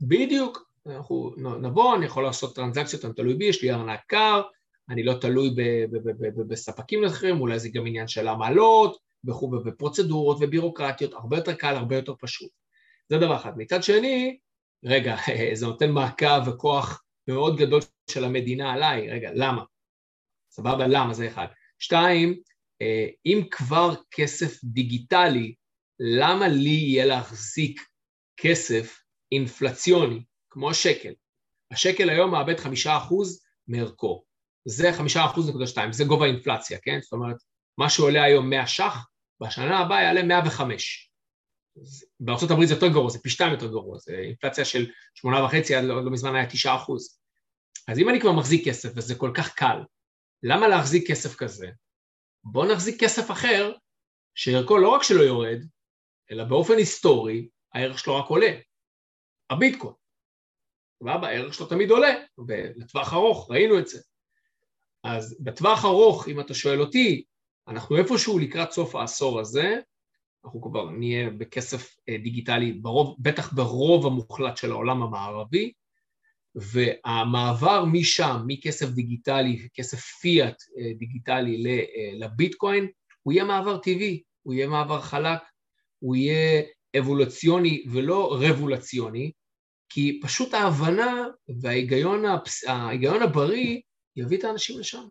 בדיוק. 0.00 0.70
אנחנו 0.86 1.34
נבוא, 1.38 1.96
אני 1.96 2.06
יכול 2.06 2.24
לעשות 2.24 2.56
טרנזקציות, 2.56 3.04
אני 3.04 3.12
תלוי 3.12 3.34
בי, 3.34 3.44
יש 3.44 3.62
לי 3.62 3.70
ארנק 3.70 4.00
קר, 4.06 4.42
אני 4.90 5.02
לא 5.02 5.14
תלוי 5.14 5.54
בספקים 6.48 7.04
אחרים, 7.04 7.40
אולי 7.40 7.58
זה 7.58 7.68
גם 7.68 7.86
עניין 7.86 8.08
של 8.08 8.28
עמלות 8.28 8.98
וכו', 9.24 9.52
ופרוצדורות 9.64 10.36
ובירוקרטיות, 10.40 11.12
הרבה 11.12 11.36
יותר 11.36 11.54
קל, 11.54 11.76
הרבה 11.76 11.96
יותר 11.96 12.14
פשוט. 12.20 12.50
זה 13.08 13.18
דבר 13.18 13.36
אחד. 13.36 13.52
מצד 13.56 13.82
שני, 13.82 14.38
רגע, 14.84 15.16
זה 15.58 15.66
נותן 15.66 15.90
מעקב 15.90 16.48
וכוח 16.48 17.02
מאוד 17.28 17.56
גדול 17.56 17.80
של 18.10 18.24
המדינה 18.24 18.72
עליי, 18.72 19.10
רגע, 19.10 19.30
למה? 19.34 19.64
סבבה, 20.50 20.86
למה? 20.86 21.14
זה 21.14 21.28
אחד. 21.28 21.46
שתיים, 21.78 22.40
אה, 22.82 23.06
אם 23.26 23.42
כבר 23.50 23.94
כסף 24.10 24.64
דיגיטלי, 24.64 25.54
למה 26.00 26.48
לי 26.48 26.70
יהיה 26.70 27.06
להחזיק 27.06 27.80
כסף 28.36 29.00
אינפלציוני, 29.32 30.22
כמו 30.50 30.70
השקל? 30.70 31.12
השקל 31.70 32.10
היום 32.10 32.30
מאבד 32.30 32.60
חמישה 32.60 32.96
אחוז 32.96 33.42
מערכו. 33.68 34.29
זה 34.64 34.92
חמישה 34.92 35.24
אחוז 35.24 35.48
נקודה 35.48 35.66
שתיים, 35.66 35.92
זה 35.92 36.04
גובה 36.04 36.24
האינפלציה, 36.24 36.78
כן? 36.82 36.98
זאת 37.00 37.12
אומרת, 37.12 37.36
מה 37.78 37.90
שעולה 37.90 38.24
היום 38.24 38.50
100 38.50 38.66
ש"ח, 38.66 39.06
בשנה 39.40 39.78
הבאה 39.78 40.02
יעלה 40.02 40.22
105. 40.22 41.10
בארה"ב 42.20 42.64
זה 42.64 42.74
יותר 42.74 42.88
גרוע, 42.88 43.10
זה 43.10 43.18
פי 43.18 43.30
שתיים 43.30 43.52
יותר 43.52 43.66
גרוע, 43.66 43.98
זה 43.98 44.12
אינפלציה 44.12 44.64
של 44.64 44.90
שמונה 45.14 45.44
וחצי, 45.44 45.74
עד 45.74 45.84
לא, 45.84 46.04
לא 46.04 46.10
מזמן 46.10 46.34
היה 46.34 46.50
תשעה 46.50 46.76
אחוז. 46.76 47.20
אז 47.88 47.98
אם 47.98 48.08
אני 48.08 48.20
כבר 48.20 48.32
מחזיק 48.32 48.68
כסף 48.68 48.88
וזה 48.96 49.14
כל 49.14 49.30
כך 49.34 49.54
קל, 49.54 49.84
למה 50.42 50.68
להחזיק 50.68 51.10
כסף 51.10 51.34
כזה? 51.36 51.68
בוא 52.44 52.66
נחזיק 52.66 53.00
כסף 53.00 53.30
אחר, 53.30 53.72
שערכו 54.34 54.78
לא 54.78 54.88
רק 54.88 55.02
שלא 55.02 55.20
יורד, 55.20 55.58
אלא 56.30 56.44
באופן 56.44 56.74
היסטורי, 56.78 57.48
הערך 57.74 57.98
שלו 57.98 58.16
רק 58.16 58.26
עולה. 58.28 58.58
הביטקוין. 59.50 59.94
סבבה, 61.02 61.28
הערך 61.28 61.54
שלו 61.54 61.66
תמיד 61.66 61.90
עולה, 61.90 62.14
ולטווח 62.48 63.12
ארוך, 63.12 63.50
ראינו 63.50 63.78
את 63.78 63.86
זה. 63.86 64.00
אז 65.04 65.36
בטווח 65.40 65.84
ארוך, 65.84 66.28
אם 66.28 66.40
אתה 66.40 66.54
שואל 66.54 66.80
אותי, 66.80 67.24
אנחנו 67.68 67.96
איפשהו 67.96 68.38
לקראת 68.38 68.72
סוף 68.72 68.94
העשור 68.94 69.40
הזה, 69.40 69.78
אנחנו 70.44 70.62
כבר 70.62 70.90
נהיה 70.90 71.30
בכסף 71.30 71.96
אה, 72.08 72.16
דיגיטלי, 72.18 72.72
ברוב, 72.72 73.16
בטח 73.18 73.52
ברוב 73.52 74.06
המוחלט 74.06 74.56
של 74.56 74.70
העולם 74.70 75.02
המערבי, 75.02 75.72
והמעבר 76.54 77.84
משם, 77.84 78.42
מכסף 78.46 78.88
דיגיטלי, 78.88 79.68
כסף 79.74 80.00
פיאט 80.00 80.62
אה, 80.78 80.92
דיגיטלי 80.98 81.64
אה, 81.66 82.10
לביטקוין, 82.14 82.86
הוא 83.22 83.32
יהיה 83.32 83.44
מעבר 83.44 83.78
טבעי, 83.78 84.22
הוא 84.42 84.54
יהיה 84.54 84.66
מעבר 84.66 85.00
חלק, 85.00 85.40
הוא 85.98 86.16
יהיה 86.16 86.62
אבולוציוני 86.98 87.84
ולא 87.90 88.38
רבולציוני, 88.40 89.32
כי 89.88 90.20
פשוט 90.22 90.54
ההבנה 90.54 91.26
וההיגיון. 91.60 92.24
הבריא 93.22 93.80
יביא 94.20 94.38
את 94.38 94.44
האנשים 94.44 94.78
לשם. 94.78 95.04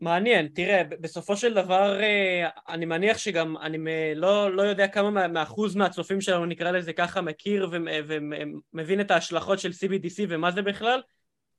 מעניין, 0.00 0.48
תראה, 0.48 0.82
בסופו 0.84 1.36
של 1.36 1.54
דבר 1.54 2.00
אה, 2.00 2.48
אני 2.68 2.86
מניח 2.86 3.18
שגם, 3.18 3.56
אני 3.56 3.78
לא, 4.14 4.52
לא 4.56 4.62
יודע 4.62 4.88
כמה 4.88 5.28
מאחוז 5.28 5.76
מהצופים 5.76 6.20
שלנו 6.20 6.46
נקרא 6.46 6.70
לזה 6.70 6.92
ככה 6.92 7.20
מכיר 7.20 7.70
ומבין 7.72 9.00
את 9.00 9.10
ההשלכות 9.10 9.58
של 9.58 9.70
CBDC 9.70 10.26
ומה 10.28 10.50
זה 10.50 10.62
בכלל 10.62 11.02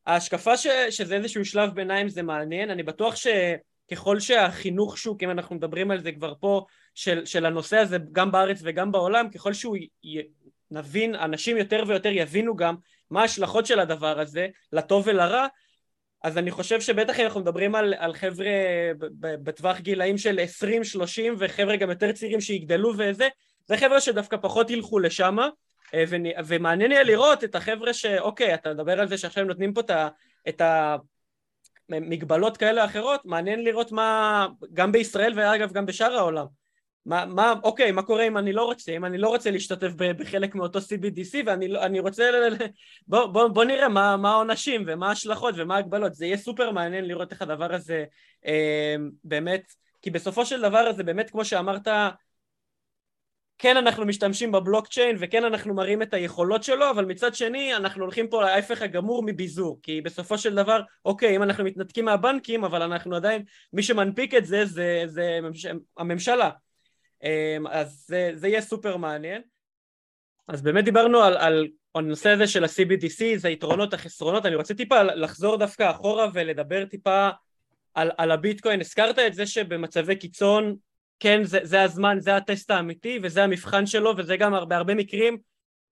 ההשקפה 0.05 0.57
ש, 0.57 0.67
שזה 0.89 1.15
איזשהו 1.15 1.45
שלב 1.45 1.75
ביניים 1.75 2.09
זה 2.09 2.23
מעניין, 2.23 2.69
אני 2.69 2.83
בטוח 2.83 3.15
שככל 3.15 4.19
שהחינוך 4.19 4.97
שוק, 4.97 5.23
אם 5.23 5.31
אנחנו 5.31 5.55
מדברים 5.55 5.91
על 5.91 6.01
זה 6.01 6.11
כבר 6.11 6.33
פה, 6.39 6.65
של, 6.95 7.25
של 7.25 7.45
הנושא 7.45 7.77
הזה 7.77 7.97
גם 8.11 8.31
בארץ 8.31 8.59
וגם 8.63 8.91
בעולם, 8.91 9.29
ככל 9.29 9.53
שהוא 9.53 9.77
י, 10.03 10.21
נבין, 10.71 11.15
אנשים 11.15 11.57
יותר 11.57 11.83
ויותר 11.87 12.11
יבינו 12.11 12.55
גם 12.55 12.75
מה 13.11 13.21
ההשלכות 13.21 13.65
של 13.65 13.79
הדבר 13.79 14.19
הזה, 14.19 14.47
לטוב 14.73 15.07
ולרע, 15.07 15.47
אז 16.23 16.37
אני 16.37 16.51
חושב 16.51 16.81
שבטח 16.81 17.19
אם 17.19 17.25
אנחנו 17.25 17.39
מדברים 17.41 17.75
על, 17.75 17.93
על 17.97 18.13
חבר'ה 18.13 18.47
בטווח 19.19 19.79
גילאים 19.79 20.17
של 20.17 20.39
20-30 20.99 21.03
וחבר'ה 21.37 21.75
גם 21.75 21.89
יותר 21.89 22.11
צעירים 22.11 22.41
שיגדלו 22.41 22.93
וזה, 22.97 23.27
זה 23.67 23.77
חבר'ה 23.77 24.01
שדווקא 24.01 24.37
פחות 24.41 24.69
ילכו 24.69 24.99
לשם 24.99 25.37
אה, 25.93 26.03
ומעניין 26.47 26.91
יהיה 26.91 27.03
לראות 27.03 27.43
את 27.43 27.55
החבר'ה 27.55 27.93
שאוקיי, 27.93 28.53
אתה 28.53 28.73
מדבר 28.73 28.99
על 28.99 29.07
זה 29.07 29.17
שעכשיו 29.17 29.43
נותנים 29.45 29.73
פה 29.73 29.81
את 30.49 30.61
המגבלות 31.89 32.57
כאלה 32.57 32.81
או 32.81 32.85
אחרות, 32.85 33.25
מעניין 33.25 33.63
לראות 33.63 33.91
מה, 33.91 34.47
גם 34.73 34.91
בישראל 34.91 35.33
ואגב 35.35 35.71
גם 35.71 35.85
בשאר 35.85 36.13
העולם 36.13 36.45
מה, 37.09 37.25
מה, 37.25 37.53
אוקיי, 37.63 37.91
מה 37.91 38.01
קורה 38.01 38.27
אם 38.27 38.37
אני 38.37 38.53
לא 38.53 38.65
רוצה, 38.65 38.91
אם 38.91 39.05
אני 39.05 39.17
לא 39.17 39.27
רוצה 39.27 39.51
להשתתף 39.51 39.91
בחלק 39.97 40.55
מאותו 40.55 40.79
CBDC 40.79 41.35
ואני 41.45 41.67
לא, 41.67 41.79
רוצה, 41.99 42.31
ל, 42.31 42.55
בוא, 43.07 43.25
בוא, 43.25 43.47
בוא 43.47 43.63
נראה 43.63 43.89
מה, 43.89 44.31
העונשים 44.31 44.83
ומה 44.87 45.09
ההשלכות 45.09 45.55
ומה 45.57 45.75
ההגבלות, 45.75 46.13
זה 46.13 46.25
יהיה 46.25 46.37
סופר 46.37 46.71
מעניין 46.71 47.05
לראות 47.05 47.31
איך 47.31 47.41
הדבר 47.41 47.73
הזה 47.73 48.05
אה, 48.45 48.95
באמת, 49.23 49.61
כי 50.01 50.09
בסופו 50.09 50.45
של 50.45 50.61
דבר 50.61 50.77
הזה 50.77 51.03
באמת 51.03 51.29
כמו 51.29 51.45
שאמרת, 51.45 51.87
כן 53.57 53.77
אנחנו 53.77 54.05
משתמשים 54.05 54.51
בבלוקצ'יין 54.51 55.15
וכן 55.19 55.43
אנחנו 55.43 55.73
מראים 55.73 56.01
את 56.01 56.13
היכולות 56.13 56.63
שלו, 56.63 56.89
אבל 56.89 57.05
מצד 57.05 57.35
שני 57.35 57.75
אנחנו 57.75 58.03
הולכים 58.03 58.27
פה 58.27 58.41
להפך 58.41 58.81
הגמור 58.81 59.23
מביזור, 59.25 59.79
כי 59.83 60.01
בסופו 60.01 60.37
של 60.37 60.55
דבר, 60.55 60.81
אוקיי, 61.05 61.35
אם 61.35 61.43
אנחנו 61.43 61.63
מתנתקים 61.63 62.05
מהבנקים, 62.05 62.63
אבל 62.63 62.81
אנחנו 62.81 63.15
עדיין, 63.15 63.43
מי 63.73 63.83
שמנפיק 63.83 64.33
את 64.33 64.45
זה 64.45 64.65
זה, 64.65 65.03
זה 65.05 65.39
הממשלה. 65.97 66.49
אמ, 67.23 67.67
אז 67.67 68.03
זה, 68.07 68.31
זה 68.35 68.47
יהיה 68.47 68.61
סופר 68.61 68.97
מעניין. 68.97 69.41
אז 70.47 70.61
באמת 70.61 70.85
דיברנו 70.85 71.21
על, 71.21 71.37
על 71.37 71.67
הנושא 71.95 72.29
הזה 72.29 72.47
של 72.47 72.63
ה-CBDC, 72.63 73.37
זה 73.37 73.47
היתרונות, 73.47 73.93
החסרונות, 73.93 74.45
אני 74.45 74.55
רוצה 74.55 74.73
טיפה 74.73 75.03
לחזור 75.03 75.57
דווקא 75.57 75.91
אחורה 75.91 76.27
ולדבר 76.33 76.85
טיפה 76.85 77.29
על, 77.93 78.11
על 78.17 78.31
הביטקוין, 78.31 78.79
הזכרת 78.79 79.19
את 79.19 79.33
זה 79.33 79.45
שבמצבי 79.45 80.15
קיצון, 80.15 80.75
כן, 81.19 81.43
זה, 81.43 81.59
זה 81.63 81.81
הזמן, 81.81 82.19
זה 82.19 82.35
הטסט 82.35 82.71
האמיתי 82.71 83.19
וזה 83.23 83.43
המבחן 83.43 83.85
שלו 83.85 84.13
וזה 84.17 84.37
גם 84.37 84.53
בהרבה 84.67 84.95
מקרים, 84.95 85.37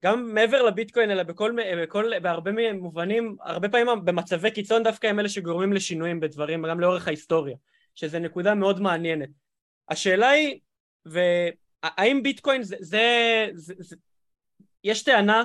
גם 0.04 0.34
מעבר 0.34 0.64
לביטקוין 0.64 1.12
אלא 1.12 1.24
בכל, 1.24 1.56
בכל, 1.84 2.20
בהרבה 2.20 2.74
מובנים, 2.74 3.36
הרבה 3.42 3.70
פעמים 3.70 4.06
במצבי 4.06 4.52
קיצון 4.52 4.84
דווקא 4.84 5.08
הם 5.08 5.20
אלה 5.20 5.30
שגורמים 5.30 5.74
לשינויים 5.74 6.20
בדברים, 6.20 6.66
גם 6.68 6.80
לאורך 6.80 7.08
ההיסטוריה, 7.08 7.56
שזה 7.96 8.20
נקודה 8.20 8.56
מאוד 8.56 8.82
מעניינת. 8.82 9.30
השאלה 9.90 10.30
היא, 10.30 10.60
והאם 11.10 12.24
ביטקוין 12.24 12.64
זה, 12.64 12.76
זה, 12.80 13.48
זה, 13.54 13.74
זה 13.80 13.96
יש 14.84 15.04
טענה 15.04 15.44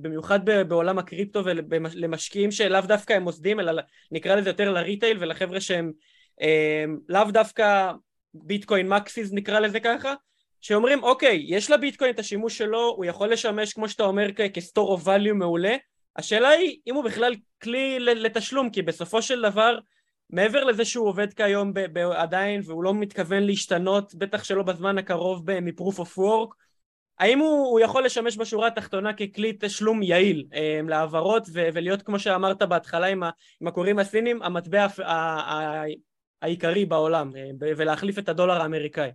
במיוחד 0.00 0.40
בעולם 0.68 0.98
הקריפטו 0.98 1.44
ולמשקיעים 1.44 2.50
שלאו 2.50 2.80
דווקא 2.80 3.12
הם 3.12 3.22
מוסדים 3.22 3.60
אלא 3.60 3.82
נקרא 4.10 4.34
לזה 4.34 4.50
יותר 4.50 4.72
לריטייל 4.72 5.16
ולחבר'ה 5.20 5.60
שהם 5.60 5.92
אה, 6.42 6.84
לאו 7.08 7.30
דווקא 7.30 7.92
ביטקוין 8.34 8.88
מקסיס 8.88 9.32
נקרא 9.32 9.60
לזה 9.60 9.80
ככה 9.80 10.14
שאומרים 10.60 11.02
אוקיי 11.02 11.44
יש 11.48 11.70
לביטקוין 11.70 12.10
את 12.10 12.18
השימוש 12.18 12.58
שלו 12.58 12.94
הוא 12.96 13.04
יכול 13.04 13.32
לשמש 13.32 13.72
כמו 13.72 13.88
שאתה 13.88 14.02
אומר 14.02 14.32
כסטור 14.32 14.92
אוף 14.92 15.08
value 15.08 15.32
מעולה. 15.34 15.76
השאלה 16.16 16.48
היא 16.48 16.78
אם 16.86 16.94
הוא 16.94 17.04
בכלל 17.04 17.34
כלי 17.62 17.98
לתשלום 18.00 18.70
כי 18.70 18.82
בסופו 18.82 19.22
של 19.22 19.42
דבר 19.42 19.78
מעבר 20.30 20.64
לזה 20.64 20.84
שהוא 20.84 21.08
עובד 21.08 21.32
כיום 21.34 21.74
ב- 21.74 21.86
ב- 21.92 21.98
עדיין 21.98 22.60
והוא 22.64 22.84
לא 22.84 22.94
מתכוון 22.94 23.42
להשתנות, 23.42 24.14
בטח 24.14 24.44
שלא 24.44 24.62
בזמן 24.62 24.98
הקרוב 24.98 25.50
מ-proof 25.50 25.98
of 25.98 26.18
work, 26.18 26.54
האם 27.18 27.38
הוא, 27.38 27.66
הוא 27.70 27.80
יכול 27.80 28.04
לשמש 28.04 28.38
בשורה 28.38 28.66
התחתונה 28.66 29.12
ככלי 29.12 29.52
תשלום 29.60 30.02
יעיל 30.02 30.46
אה, 30.54 30.80
להעברות 30.88 31.46
ו- 31.52 31.68
ולהיות 31.74 32.02
כמו 32.02 32.18
שאמרת 32.18 32.62
בהתחלה 32.62 33.06
עם, 33.06 33.22
ה- 33.22 33.30
עם 33.60 33.68
הקוראים 33.68 33.98
הסינים, 33.98 34.42
המטבע 34.42 34.86
ה- 34.98 35.12
ה- 35.12 35.84
העיקרי 36.42 36.86
בעולם 36.86 37.36
אה, 37.36 37.50
ולהחליף 37.76 38.18
את 38.18 38.28
הדולר 38.28 38.60
האמריקאי? 38.62 39.10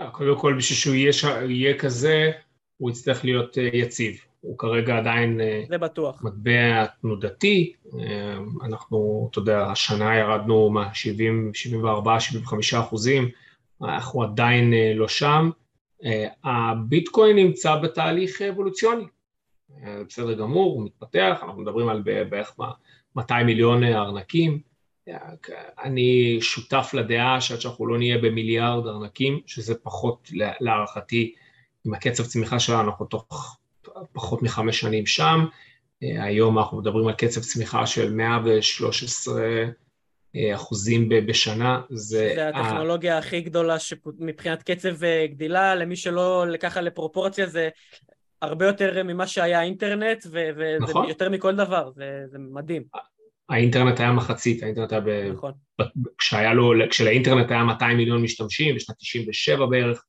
אה, 0.00 0.10
קודם 0.10 0.38
כל 0.38 0.54
בשביל 0.58 0.78
שהוא 0.78 0.94
יהיה, 0.94 1.12
ש... 1.12 1.24
יהיה 1.48 1.78
כזה 1.78 2.30
הוא 2.76 2.90
יצטרך 2.90 3.24
להיות 3.24 3.56
יציב 3.56 4.20
הוא 4.42 4.58
כרגע 4.58 4.98
עדיין 4.98 5.40
אה, 5.40 5.62
זה 5.68 5.78
בטוח. 5.78 6.22
מטבע 6.22 6.86
תנודתי, 6.86 7.72
אה, 8.00 8.36
אנחנו, 8.64 9.28
אתה 9.30 9.38
יודע, 9.38 9.66
השנה 9.66 10.18
ירדנו 10.18 10.70
מה-70, 10.70 11.54
74, 11.54 12.20
75 12.20 12.74
אחוזים, 12.74 13.28
אנחנו 13.82 14.22
עדיין 14.22 14.74
אה, 14.74 14.92
לא 14.94 15.08
שם. 15.08 15.50
הביטקוין 16.44 17.36
נמצא 17.36 17.76
בתהליך 17.76 18.42
אבולוציוני, 18.42 19.04
בסדר 20.08 20.32
גמור, 20.32 20.74
הוא 20.74 20.84
מתפתח, 20.84 21.38
אנחנו 21.42 21.62
מדברים 21.62 21.88
על 21.88 22.02
בערך 22.28 22.56
200 23.16 23.46
מיליון 23.46 23.84
ארנקים. 23.84 24.60
אני 25.82 26.38
שותף 26.40 26.90
לדעה 26.94 27.40
שעד 27.40 27.60
שאנחנו 27.60 27.86
לא 27.86 27.98
נהיה 27.98 28.18
במיליארד 28.18 28.86
ארנקים, 28.86 29.40
שזה 29.46 29.74
פחות 29.74 30.30
להערכתי, 30.60 31.34
עם 31.86 31.94
הקצב 31.94 32.24
צמיחה 32.24 32.58
שלנו, 32.58 32.80
אנחנו 32.80 33.06
תוך 33.06 33.58
פחות 34.12 34.42
מחמש 34.42 34.80
שנים 34.80 35.06
שם, 35.06 35.44
אה, 36.02 36.24
היום 36.24 36.58
אנחנו 36.58 36.78
מדברים 36.78 37.08
על 37.08 37.14
קצב 37.14 37.40
צמיחה 37.40 37.86
של 37.86 38.14
113 38.14 39.42
אה, 40.36 40.54
אחוזים 40.54 41.08
בשנה. 41.08 41.80
זה, 41.90 42.32
זה 42.34 42.48
הטכנולוגיה 42.48 43.14
ה... 43.14 43.18
הכי 43.18 43.40
גדולה 43.40 43.76
מבחינת 44.18 44.62
קצב 44.62 45.04
אה, 45.04 45.26
גדילה, 45.26 45.74
למי 45.74 45.96
שלא 45.96 46.46
לקחה 46.46 46.80
לפרופורציה 46.80 47.46
זה 47.46 47.68
הרבה 48.42 48.66
יותר 48.66 49.02
ממה 49.02 49.26
שהיה 49.26 49.60
האינטרנט, 49.60 50.26
וזה 50.26 50.76
נכון. 50.80 51.08
יותר 51.08 51.28
מכל 51.28 51.56
דבר, 51.56 51.90
זה, 51.94 52.22
זה 52.26 52.38
מדהים. 52.38 52.82
האינטרנט 53.48 54.00
היה 54.00 54.12
מחצית, 54.12 54.62
האינטרנט 54.62 54.92
היה 54.92 55.00
ב... 55.00 55.08
נכון. 55.08 55.52
כשהיה 56.18 56.54
לו, 56.54 56.72
כשלאינטרנט 56.90 57.50
היה 57.50 57.64
200 57.64 57.96
מיליון 57.96 58.22
משתמשים, 58.22 58.74
בשנת 58.74 58.96
97 58.96 59.66
בערך, 59.66 60.04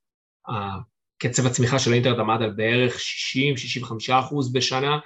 קצב 1.27 1.45
הצמיחה 1.45 1.79
של 1.79 1.91
האינטרנט 1.91 2.19
עמד 2.19 2.41
על 2.41 2.49
בערך 2.49 2.97
60-65 3.83 3.85
אחוז 4.19 4.53
בשנה, 4.53 4.99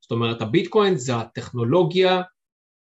זאת 0.00 0.10
אומרת 0.10 0.42
הביטקוין 0.42 0.96
זה 0.96 1.16
הטכנולוגיה 1.16 2.22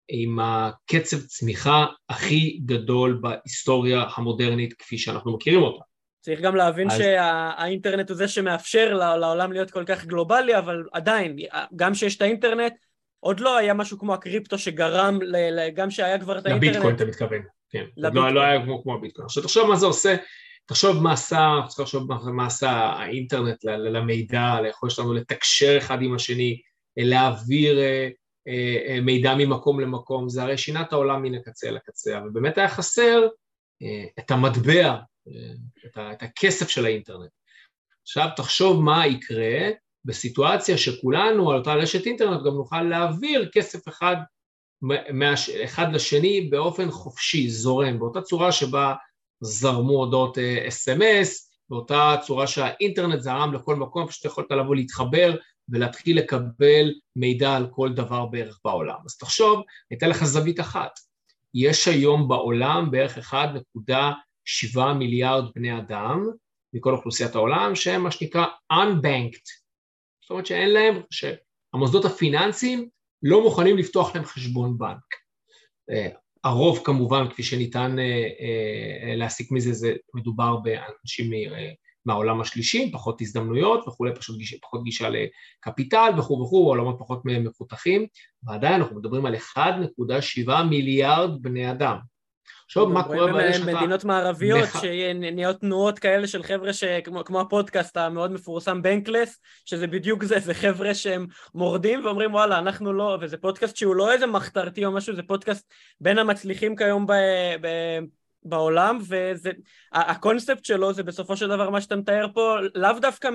עם 0.09 0.39
הקצב 0.43 1.21
צמיחה 1.21 1.87
הכי 2.09 2.61
גדול 2.65 3.21
בהיסטוריה 3.23 4.05
המודרנית 4.17 4.73
כפי 4.73 4.99
שאנחנו 4.99 5.33
מכירים 5.33 5.63
אותה. 5.63 5.85
צריך 6.21 6.41
גם 6.41 6.57
להבין 6.57 6.91
אז... 6.91 6.99
שהאינטרנט 6.99 8.11
הוא 8.11 8.17
זה 8.17 8.29
שמאפשר 8.29 8.95
לעולם 8.95 9.53
להיות 9.53 9.71
כל 9.71 9.85
כך 9.85 10.05
גלובלי, 10.05 10.59
אבל 10.59 10.83
עדיין, 10.93 11.37
גם 11.77 11.95
שיש 11.95 12.17
את 12.17 12.23
האינטרנט, 12.23 12.73
עוד 13.21 13.41
לא 13.41 13.57
היה 13.57 13.75
משהו 13.75 13.99
כמו 13.99 14.15
הקריפטו 14.15 14.59
שגרם, 14.59 15.19
גם 15.75 15.91
שהיה 15.91 16.19
כבר 16.19 16.39
את 16.39 16.47
האינטרנט. 16.47 16.73
לביטקוין 16.73 16.97
אתה 16.97 17.05
מתכוון, 17.05 17.43
כן. 17.71 17.85
לביטקוין. 17.97 18.25
לא, 18.25 18.35
לא 18.35 18.41
היה 18.41 18.65
כמו, 18.65 18.83
כמו 18.83 18.95
הביטקוין. 18.95 19.25
עכשיו 19.25 19.43
תחשוב 19.43 19.69
מה 19.69 19.77
זה 19.77 19.87
עושה 19.87 20.17
תחשוב 20.67 21.03
מה 21.03 21.13
עשה, 21.13 21.61
צריך 21.69 21.81
לחשוב 21.81 22.31
מה 22.31 22.47
עשה 22.47 22.71
האינטרנט 22.71 23.65
למידע, 23.65 24.61
ליכולת 24.61 24.93
שלנו 24.93 25.15
לתקשר 25.15 25.79
אחד 25.79 26.03
עם 26.03 26.15
השני, 26.15 26.61
להעביר 26.97 27.79
אה, 27.79 28.09
אה, 28.49 29.01
מידע 29.01 29.35
ממקום 29.35 29.81
למקום, 29.81 30.29
זה 30.29 30.43
הרי 30.43 30.59
שינה 30.59 30.83
את 30.83 30.93
העולם 30.93 31.23
מן 31.23 31.35
הקצה 31.35 31.69
אל 31.69 31.77
הקצה, 31.77 32.19
אבל 32.19 32.31
באמת 32.31 32.59
היה 32.59 32.69
חסר 32.69 33.23
אה, 33.83 34.05
את 34.19 34.31
המטבע, 34.31 34.97
את 36.13 36.23
הכסף 36.23 36.69
של 36.69 36.85
האינטרנט. 36.85 37.31
עכשיו 38.03 38.29
תחשוב 38.37 38.83
מה 38.83 39.07
יקרה 39.07 39.71
בסיטואציה 40.05 40.79
שכולנו 40.79 41.51
על 41.51 41.59
אותה 41.59 41.75
רשת 41.75 42.07
אינטרנט 42.07 42.43
גם 42.47 42.55
נוכל 42.55 42.83
להעביר 42.83 43.51
כסף 43.53 43.89
אחד 43.89 44.17
מאחד 45.13 45.93
לשני 45.93 46.41
באופן 46.41 46.91
חופשי, 46.91 47.51
זורם, 47.51 47.99
באותה 47.99 48.23
צורה 48.23 48.53
שבה 48.53 48.95
זרמו 49.43 49.93
הודעות 49.93 50.39
אס.אם.אס, 50.39 51.51
אה, 51.51 51.57
באותה 51.71 52.17
צורה 52.27 52.47
שהאינטרנט 52.47 53.21
זרם 53.21 53.55
לכל 53.55 53.77
מקום, 53.77 54.07
פשוט 54.07 54.25
יכולת 54.25 54.51
לבוא 54.51 54.75
להתחבר 54.75 55.37
ולהתחיל 55.69 56.19
לקבל 56.19 56.93
מידע 57.17 57.57
על 57.57 57.67
כל 57.71 57.93
דבר 57.93 58.27
בערך 58.27 58.61
בעולם. 58.65 58.99
אז 59.07 59.17
תחשוב, 59.17 59.63
ניתן 59.91 60.09
לך 60.09 60.25
זווית 60.25 60.61
אחת. 60.61 60.91
יש 61.55 61.89
היום 61.89 62.29
בעולם 62.29 62.91
בערך 62.91 63.35
1.7 63.35 64.81
מיליארד 64.99 65.45
בני 65.55 65.79
אדם 65.79 66.31
מכל 66.73 66.93
אוכלוסיית 66.93 67.35
העולם 67.35 67.75
שהם 67.75 68.03
מה 68.03 68.11
שנקרא 68.11 68.47
unbanked, 68.73 69.49
זאת 70.23 70.31
אומרת 70.31 70.47
שאין 70.47 70.71
להם, 70.71 71.03
שהמוסדות 71.11 72.05
הפיננסיים 72.05 72.89
לא 73.23 73.43
מוכנים 73.43 73.79
לפתוח 73.79 74.15
להם 74.15 74.25
חשבון 74.25 74.79
בנק. 74.79 75.15
אה, 76.45 76.51
הרוב 76.51 76.81
כמובן, 76.85 77.29
כפי 77.31 77.43
שניתן 77.43 77.99
אה, 77.99 78.29
אה, 78.41 79.17
להסיק 79.17 79.53
מזה, 79.53 79.73
זה 79.73 79.93
מדובר 80.15 80.57
באנשים 80.57 81.31
מהעולם 82.07 82.41
השלישי, 82.41 82.91
פחות 82.93 83.21
הזדמנויות 83.21 83.89
וכולי, 83.89 84.15
פשוט 84.15 84.39
גישה, 84.39 84.57
פחות 84.63 84.85
גישה 84.85 85.09
לקפיטל 85.11 86.11
וכו' 86.19 86.43
וכו', 86.43 86.69
עולמות 86.69 86.97
פחות 86.99 87.23
מפותחים, 87.25 88.07
ועדיין 88.43 88.75
אנחנו 88.75 88.97
מדברים 88.97 89.27
על 89.27 89.35
1.7 89.35 90.63
מיליארד 90.71 91.43
בני 91.43 91.71
אדם. 91.71 92.12
עכשיו, 92.73 92.87
מה 92.87 93.03
קורה 93.03 93.33
ברגע 93.33 93.53
שאתה... 93.53 93.73
מדינות 93.73 94.05
מערביות, 94.05 94.63
מח... 94.63 94.83
שנהיות 94.83 95.61
תנועות 95.61 95.99
כאלה 95.99 96.27
של 96.27 96.43
חבר'ה 96.43 96.73
שכמו 96.73 97.25
כמו 97.25 97.41
הפודקאסט 97.41 97.97
המאוד 97.97 98.33
מפורסם 98.33 98.83
בנקלס, 98.83 99.41
שזה 99.65 99.87
בדיוק 99.87 100.25
זה, 100.25 100.39
זה 100.39 100.55
חבר'ה 100.55 100.95
שהם 100.95 101.27
מורדים 101.55 102.05
ואומרים 102.05 102.35
וואלה, 102.35 102.59
אנחנו 102.59 102.93
לא, 102.93 103.19
וזה 103.21 103.37
פודקאסט 103.37 103.77
שהוא 103.77 103.97
לא 103.97 104.13
איזה 104.13 104.27
מחתרתי 104.27 104.85
או 104.85 104.93
משהו, 104.93 105.15
זה 105.15 105.23
פודקאסט 105.23 105.73
בין 106.01 106.19
המצליחים 106.19 106.77
כיום 106.77 107.07
ב... 107.07 107.13
ב... 107.61 107.69
בעולם, 108.45 108.99
וזה, 109.01 109.51
הקונספט 109.93 110.65
שלו 110.65 110.93
זה 110.93 111.03
בסופו 111.03 111.37
של 111.37 111.49
דבר 111.49 111.71
מה 111.71 111.81
שאתה 111.81 111.97
מתאר 111.97 112.27
פה, 112.35 112.57
לאו 112.75 112.93
דווקא 113.01 113.29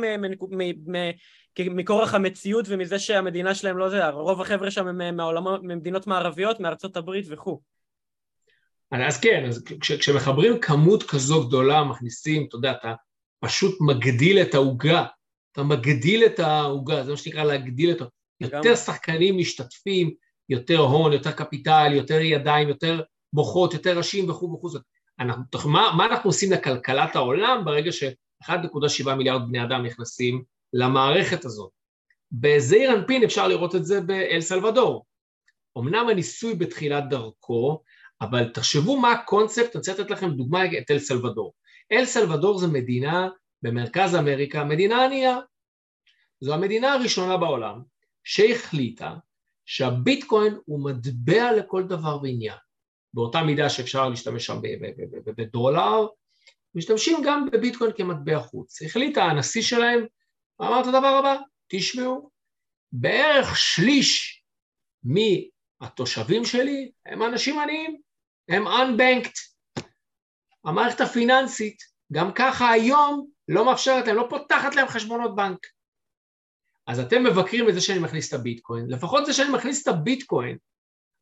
מכורח 1.59 2.13
המציאות 2.13 2.65
ומזה 2.69 2.99
שהמדינה 2.99 3.55
שלהם 3.55 3.77
לא 3.77 3.89
זה, 3.89 4.07
רוב 4.09 4.41
החבר'ה 4.41 4.71
שם 4.71 4.87
הם 4.87 5.17
ממדינות 5.61 6.07
מערביות, 6.07 6.59
מארצות 6.59 6.97
הברית 6.97 7.25
וכו'. 7.29 7.76
אז 8.91 9.19
כן, 9.19 9.45
אז 9.47 9.63
כש, 9.81 9.91
כשמחברים 9.91 10.59
כמות 10.59 11.03
כזו 11.03 11.47
גדולה, 11.47 11.83
מכניסים, 11.83 12.45
אתה 12.47 12.55
יודע, 12.55 12.71
אתה 12.71 12.93
פשוט 13.39 13.77
מגדיל 13.81 14.41
את 14.41 14.53
העוגה, 14.53 15.05
אתה 15.51 15.63
מגדיל 15.63 16.25
את 16.25 16.39
העוגה, 16.39 17.03
זה 17.03 17.11
מה 17.11 17.17
שנקרא 17.17 17.43
להגדיל 17.43 17.91
את 17.91 18.01
ה... 18.01 18.05
יותר 18.41 18.75
שחקנים 18.75 19.37
משתתפים, 19.37 20.13
יותר 20.49 20.77
הון, 20.77 21.13
יותר 21.13 21.31
קפיטל, 21.31 21.91
יותר 21.93 22.21
ידיים, 22.21 22.67
יותר 22.67 23.01
מוחות, 23.33 23.73
יותר 23.73 23.97
ראשים 23.97 24.29
וכו' 24.29 24.53
וכו'. 24.53 24.69
אנחנו, 25.19 25.69
מה, 25.69 25.91
מה 25.97 26.05
אנחנו 26.05 26.29
עושים 26.29 26.51
לכלכלת 26.51 27.15
העולם 27.15 27.65
ברגע 27.65 27.91
ש-1.7 27.91 29.15
מיליארד 29.17 29.41
בני 29.47 29.63
אדם 29.63 29.85
נכנסים 29.85 30.43
למערכת 30.73 31.45
הזאת? 31.45 31.71
בזעיר 32.31 32.93
אנפין 32.93 33.23
אפשר 33.23 33.47
לראות 33.47 33.75
את 33.75 33.85
זה 33.85 34.01
באל 34.01 34.41
סלבדור. 34.41 35.05
אמנם 35.77 36.09
הניסוי 36.09 36.55
בתחילת 36.55 37.09
דרכו, 37.09 37.83
אבל 38.21 38.49
תחשבו 38.53 38.99
מה 38.99 39.11
הקונספט, 39.11 39.75
אני 39.75 39.79
רוצה 39.79 39.91
לתת 39.91 40.11
לכם 40.11 40.29
דוגמה 40.29 40.65
את 40.65 40.91
אל 40.91 40.99
סלבדור. 40.99 41.53
אל 41.91 42.05
סלבדור 42.05 42.59
זה 42.59 42.67
מדינה 42.67 43.29
במרכז 43.61 44.15
אמריקה, 44.15 44.63
מדינה 44.63 45.05
ענייה. 45.05 45.37
זו 46.39 46.53
המדינה 46.53 46.93
הראשונה 46.93 47.37
בעולם 47.37 47.81
שהחליטה 48.23 49.15
שהביטקוין 49.65 50.57
הוא 50.65 50.85
מטבע 50.85 51.51
לכל 51.51 51.83
דבר 51.83 52.19
ועניין. 52.23 52.57
באותה 53.13 53.43
מידה 53.43 53.69
שאפשר 53.69 54.09
להשתמש 54.09 54.45
שם 54.45 54.59
בדולר, 55.25 56.07
משתמשים 56.75 57.17
גם 57.25 57.47
בביטקוין 57.51 57.91
כמטבע 57.97 58.39
חוץ. 58.39 58.81
החליט 58.81 59.17
הנשיא 59.17 59.61
שלהם, 59.61 60.05
אמר 60.61 60.81
את 60.81 60.87
הדבר 60.87 61.07
הבא, 61.07 61.35
תשמעו, 61.67 62.29
בערך 62.91 63.57
שליש 63.57 64.43
מהתושבים 65.03 66.45
שלי 66.45 66.91
הם 67.05 67.23
אנשים 67.23 67.59
עניים, 67.59 68.01
הם 68.49 68.67
unbanked. 68.67 69.39
המערכת 70.65 71.01
הפיננסית 71.01 71.77
גם 72.13 72.31
ככה 72.35 72.69
היום 72.69 73.27
לא 73.47 73.65
מאפשרת 73.65 74.07
להם, 74.07 74.15
לא 74.15 74.27
פותחת 74.29 74.75
להם 74.75 74.87
חשבונות 74.87 75.35
בנק. 75.35 75.59
אז 76.87 76.99
אתם 76.99 77.23
מבקרים 77.23 77.69
את 77.69 77.73
זה 77.73 77.81
שאני 77.81 77.99
מכניס 77.99 78.29
את 78.29 78.39
הביטקוין, 78.39 78.85
לפחות 78.89 79.25
זה 79.25 79.33
שאני 79.33 79.49
מכניס 79.51 79.83
את 79.83 79.87
הביטקוין, 79.87 80.57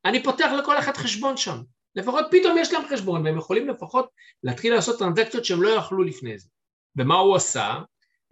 אני 0.05 0.23
פותח 0.23 0.51
לכל 0.59 0.80
אחד 0.80 0.97
חשבון 0.97 1.38
שם. 1.38 1.61
לפחות 1.95 2.26
פתאום 2.32 2.57
יש 2.57 2.73
להם 2.73 2.88
חשבון 2.88 3.26
והם 3.26 3.38
יכולים 3.38 3.69
לפחות 3.69 4.09
להתחיל 4.43 4.73
לעשות 4.73 4.99
טרנזקציות 4.99 5.45
שהם 5.45 5.61
לא 5.61 5.69
יכלו 5.69 6.03
לפני 6.03 6.38
זה. 6.38 6.49
ומה 6.95 7.15
הוא 7.15 7.36
עשה? 7.36 7.80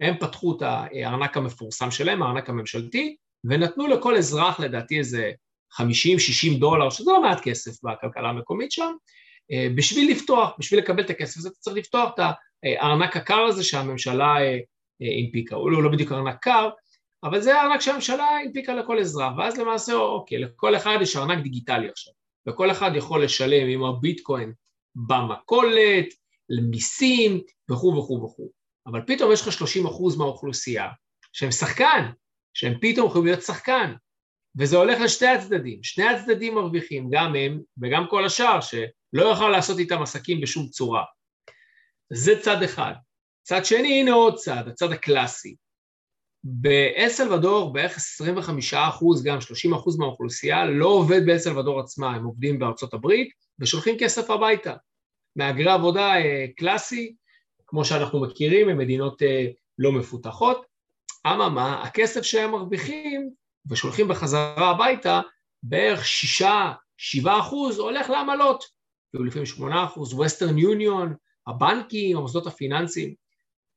הם 0.00 0.18
פתחו 0.18 0.56
את 0.56 0.62
הארנק 0.62 1.36
המפורסם 1.36 1.90
שלהם, 1.90 2.22
הארנק 2.22 2.48
הממשלתי, 2.48 3.16
ונתנו 3.44 3.86
לכל 3.86 4.16
אזרח 4.16 4.60
לדעתי 4.60 4.98
איזה 4.98 5.32
50-60 5.80 6.58
דולר, 6.58 6.90
שזה 6.90 7.10
לא 7.12 7.22
מעט 7.22 7.40
כסף 7.42 7.84
בכלכלה 7.84 8.28
המקומית 8.28 8.72
שם, 8.72 8.92
אה, 9.52 9.68
בשביל 9.74 10.10
לפתוח, 10.10 10.50
בשביל 10.58 10.80
לקבל 10.80 11.02
את 11.02 11.10
הכסף 11.10 11.36
הזה, 11.36 11.48
אתה 11.48 11.58
צריך 11.58 11.76
לפתוח 11.76 12.10
את 12.14 12.20
הארנק 12.64 13.16
הקר 13.16 13.40
הזה 13.40 13.64
שהממשלה 13.64 14.36
אה, 14.36 14.58
אה, 15.02 15.24
הנפיקה, 15.24 15.56
הוא 15.56 15.70
לא, 15.70 15.82
לא 15.82 15.90
בדיוק 15.90 16.12
ארנק 16.12 16.36
קר, 16.42 16.70
אבל 17.24 17.40
זה 17.40 17.60
הארנק 17.60 17.80
שהממשלה 17.80 18.24
הנפיקה 18.24 18.74
לכל 18.74 18.98
אזרח, 18.98 19.32
ואז 19.38 19.58
למעשה, 19.58 19.94
אוקיי, 19.94 20.38
לכל 20.38 20.76
אחד 20.76 20.98
יש 21.00 21.16
ארנק 21.16 21.42
דיגיטלי 21.42 21.88
עכשיו, 21.88 22.12
וכל 22.48 22.70
אחד 22.70 22.90
יכול 22.94 23.24
לשלם 23.24 23.68
עם 23.68 23.84
הביטקוין 23.84 24.52
במכולת, 24.94 26.06
למיסים 26.48 27.40
וכו' 27.70 27.96
וכו' 27.96 28.22
וכו', 28.24 28.50
אבל 28.86 29.00
פתאום 29.06 29.32
יש 29.32 29.42
לך 29.42 29.52
30 29.52 29.86
אחוז 29.86 30.16
מהאוכלוסייה 30.16 30.88
שהם 31.32 31.50
שחקן, 31.50 32.10
שהם 32.54 32.74
פתאום 32.80 33.06
יכולים 33.06 33.26
להיות 33.26 33.42
שחקן, 33.42 33.94
וזה 34.58 34.76
הולך 34.76 35.00
לשתי 35.00 35.26
הצדדים, 35.26 35.82
שני 35.82 36.04
הצדדים 36.04 36.54
מרוויחים, 36.54 37.08
גם 37.10 37.34
הם 37.36 37.60
וגם 37.82 38.06
כל 38.10 38.24
השאר 38.24 38.60
שלא 38.60 39.22
יוכל 39.22 39.48
לעשות 39.48 39.78
איתם 39.78 40.02
עסקים 40.02 40.40
בשום 40.40 40.68
צורה. 40.68 41.04
זה 42.12 42.40
צד 42.40 42.62
אחד. 42.62 42.92
צד 43.42 43.64
שני, 43.64 44.00
הנה 44.00 44.12
עוד 44.12 44.34
צד, 44.36 44.68
הצד 44.68 44.92
הקלאסי. 44.92 45.56
באל 46.44 47.08
סלבדור 47.08 47.72
בערך 47.72 47.96
25 47.96 48.74
אחוז, 48.74 49.24
גם 49.24 49.40
30 49.40 49.74
אחוז 49.74 49.98
מהאוכלוסייה 49.98 50.64
לא 50.64 50.86
עובד 50.86 51.26
באל 51.26 51.38
סלבדור 51.38 51.80
עצמה, 51.80 52.14
הם 52.14 52.24
עובדים 52.24 52.58
בארצות 52.58 52.94
הברית 52.94 53.28
ושולחים 53.58 53.96
כסף 53.98 54.30
הביתה. 54.30 54.74
מהגרי 55.36 55.70
עבודה 55.70 56.16
אה, 56.16 56.46
קלאסי, 56.56 57.14
כמו 57.66 57.84
שאנחנו 57.84 58.20
מכירים, 58.20 58.68
הם 58.68 58.78
מדינות 58.78 59.22
אה, 59.22 59.46
לא 59.78 59.92
מפותחות. 59.92 60.66
אממה, 61.26 61.82
הכסף 61.82 62.22
שהם 62.22 62.50
מרוויחים 62.50 63.30
ושולחים 63.70 64.08
בחזרה 64.08 64.70
הביתה, 64.70 65.20
בערך 65.62 66.06
שישה, 66.06 66.72
שבעה 66.96 67.40
אחוז 67.40 67.78
הולך 67.78 68.10
לעמלות, 68.10 68.64
כאילו 69.10 69.24
לפעמים 69.24 69.46
שמונה 69.46 69.84
אחוז, 69.84 70.14
ווסטרן 70.14 70.58
יוניון, 70.58 71.14
הבנקים, 71.46 72.16
המוסדות 72.16 72.46
הפיננסיים. 72.46 73.14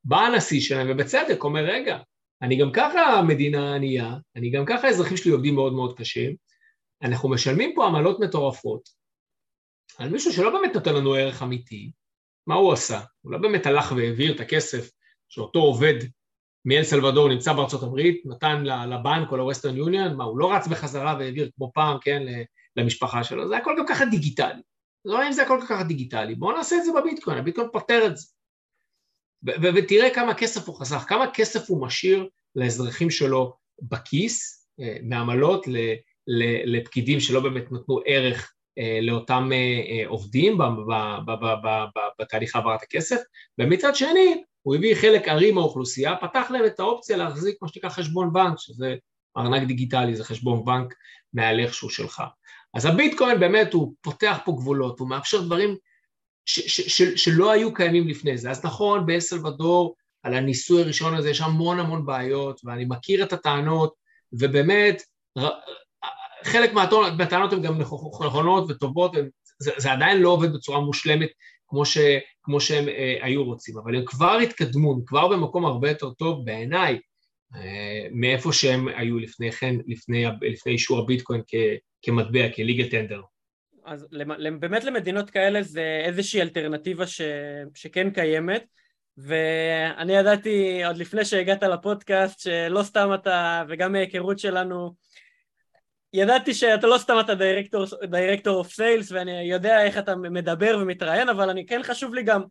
בא 0.03 0.19
הנשיא 0.19 0.61
שלהם, 0.61 0.87
ובצדק, 0.89 1.43
אומר, 1.43 1.61
רגע, 1.63 1.97
אני 2.41 2.57
גם 2.57 2.71
ככה 2.73 3.21
מדינה 3.27 3.75
ענייה, 3.75 4.15
אני 4.35 4.49
גם 4.49 4.65
ככה 4.65 4.87
האזרחים 4.87 5.17
שלי 5.17 5.31
עובדים 5.31 5.55
מאוד 5.55 5.73
מאוד 5.73 5.97
קשים, 5.97 6.35
אנחנו 7.03 7.29
משלמים 7.29 7.71
פה 7.75 7.85
עמלות 7.85 8.19
מטורפות 8.19 8.89
על 9.97 10.09
מישהו 10.09 10.33
שלא 10.33 10.49
באמת 10.49 10.75
נותן 10.75 10.95
לנו 10.95 11.13
ערך 11.13 11.43
אמיתי, 11.43 11.91
מה 12.47 12.55
הוא 12.55 12.73
עשה? 12.73 13.01
הוא 13.21 13.31
לא 13.31 13.37
באמת 13.37 13.65
הלך 13.65 13.91
והעביר 13.91 14.35
את 14.35 14.39
הכסף 14.39 14.89
שאותו 15.29 15.59
עובד 15.59 15.93
מאל 16.67 16.83
סלבדור 16.83 17.29
נמצא 17.29 17.53
בארצות 17.53 17.83
הברית, 17.83 18.21
נתן 18.25 18.63
לבנק 18.63 19.31
או 19.31 19.37
לווסטרן 19.37 19.77
יוניון, 19.77 20.15
מה, 20.15 20.23
הוא 20.23 20.39
לא 20.39 20.53
רץ 20.53 20.67
בחזרה 20.67 21.15
והעביר 21.19 21.49
כמו 21.55 21.71
פעם, 21.73 21.97
כן, 22.01 22.23
למשפחה 22.75 23.23
שלו, 23.23 23.47
זה 23.47 23.57
הכל 23.57 23.75
גם 23.77 23.85
ככה 23.87 24.05
דיגיטלי. 24.05 24.61
לא 25.05 25.27
אם 25.27 25.31
זה 25.31 25.43
הכל 25.43 25.59
ככה 25.61 25.83
דיגיטלי, 25.83 26.35
בואו 26.35 26.57
נעשה 26.57 26.75
את 26.75 26.83
זה 26.85 26.91
בביטקוין, 26.99 27.37
הביטקוין 27.37 27.67
פותר 27.73 28.05
את 28.05 28.17
זה. 28.17 28.27
ותראה 29.45 30.09
כמה 30.13 30.33
כסף 30.33 30.67
הוא 30.67 30.75
חסך, 30.75 31.05
כמה 31.07 31.25
כסף 31.33 31.69
הוא 31.69 31.81
משאיר 31.81 32.27
לאזרחים 32.55 33.09
שלו 33.09 33.53
בכיס, 33.81 34.67
אה, 34.79 34.97
מעמלות 35.03 35.65
לפקידים 36.65 37.19
שלא 37.19 37.39
באמת 37.39 37.71
נתנו 37.71 37.99
ערך 38.05 38.53
אה, 38.79 38.99
לאותם 39.01 39.49
אה, 39.53 40.07
עובדים 40.07 40.57
בתהליך 42.19 42.55
העברת 42.55 42.83
הכסף, 42.83 43.21
ומצד 43.59 43.95
שני 43.95 44.43
הוא 44.67 44.75
הביא 44.75 44.95
חלק 44.95 45.27
ארי 45.27 45.51
מהאוכלוסייה, 45.51 46.15
פתח 46.15 46.47
להם 46.49 46.65
את 46.65 46.79
האופציה 46.79 47.17
להחזיק 47.17 47.57
מה 47.61 47.67
שנקרא 47.67 47.89
חשבון 47.89 48.33
בנק, 48.33 48.59
שזה 48.59 48.95
ארנק 49.37 49.67
דיגיטלי, 49.67 50.15
זה 50.15 50.23
חשבון 50.23 50.65
בנק 50.65 50.93
מעל 51.33 51.59
איכשהו 51.59 51.89
שלך. 51.89 52.23
אז 52.73 52.85
הביטקוין 52.85 53.39
באמת 53.39 53.73
הוא 53.73 53.93
פותח 54.01 54.37
פה 54.45 54.51
גבולות, 54.51 54.99
הוא 54.99 55.09
מאפשר 55.09 55.41
דברים 55.41 55.75
ש- 56.45 56.59
ש- 56.59 57.01
ש- 57.01 57.23
שלא 57.23 57.51
היו 57.51 57.73
קיימים 57.73 58.07
לפני 58.07 58.37
זה. 58.37 58.51
אז 58.51 58.65
נכון, 58.65 59.05
באסלבדור, 59.05 59.95
על 60.23 60.33
הניסוי 60.33 60.81
הראשון 60.81 61.15
הזה 61.15 61.29
יש 61.29 61.41
המון 61.41 61.79
המון 61.79 62.05
בעיות, 62.05 62.61
ואני 62.63 62.85
מכיר 62.89 63.23
את 63.23 63.33
הטענות, 63.33 63.93
ובאמת, 64.33 65.01
חלק 66.43 66.73
מהטענות 67.17 67.53
הן 67.53 67.61
גם 67.61 67.81
נכונות 68.21 68.65
וטובות, 68.69 69.11
זה, 69.59 69.71
זה 69.77 69.91
עדיין 69.91 70.21
לא 70.21 70.29
עובד 70.29 70.53
בצורה 70.53 70.79
מושלמת 70.79 71.29
כמו, 71.67 71.85
ש, 71.85 71.97
כמו 72.43 72.61
שהם 72.61 72.89
אה, 72.89 73.17
היו 73.21 73.43
רוצים, 73.43 73.77
אבל 73.77 73.95
הם 73.95 74.05
כבר 74.05 74.37
התקדמו, 74.43 74.93
הם 74.93 75.01
כבר 75.05 75.27
במקום 75.27 75.65
הרבה 75.65 75.89
יותר 75.89 76.09
טוב 76.09 76.45
בעיניי 76.45 76.99
אה, 77.55 78.07
מאיפה 78.11 78.53
שהם 78.53 78.87
היו 78.87 79.19
לפני 79.19 79.51
כן, 79.51 79.75
לפני, 79.87 80.25
לפני 80.41 80.71
אישור 80.71 80.99
הביטקוין 80.99 81.41
כ, 81.47 81.55
כמטבע, 82.01 82.49
כליגל 82.55 82.89
טנדר. 82.89 83.21
אז 83.85 84.07
באמת 84.59 84.83
למדינות 84.83 85.29
כאלה 85.29 85.61
זה 85.61 86.01
איזושהי 86.05 86.41
אלטרנטיבה 86.41 87.07
ש, 87.07 87.21
שכן 87.75 88.09
קיימת, 88.09 88.65
ואני 89.17 90.13
ידעתי 90.13 90.85
עוד 90.85 90.97
לפני 90.97 91.25
שהגעת 91.25 91.63
לפודקאסט 91.63 92.39
שלא 92.39 92.83
סתם 92.83 93.09
אתה, 93.13 93.63
וגם 93.69 93.91
מהיכרות 93.91 94.39
שלנו, 94.39 94.93
ידעתי 96.13 96.53
שאתה 96.53 96.87
לא 96.87 96.97
סתם 96.97 97.17
אתה 97.19 97.33
דירקטור 98.05 98.55
אוף 98.55 98.71
סיילס 98.71 99.11
ואני 99.11 99.41
יודע 99.41 99.83
איך 99.83 99.97
אתה 99.97 100.15
מדבר 100.15 100.77
ומתראיין 100.81 101.29
אבל 101.29 101.49
אני 101.49 101.65
כן 101.65 101.83
חשוב 101.83 102.13
לי 102.13 102.23
גם 102.23 102.41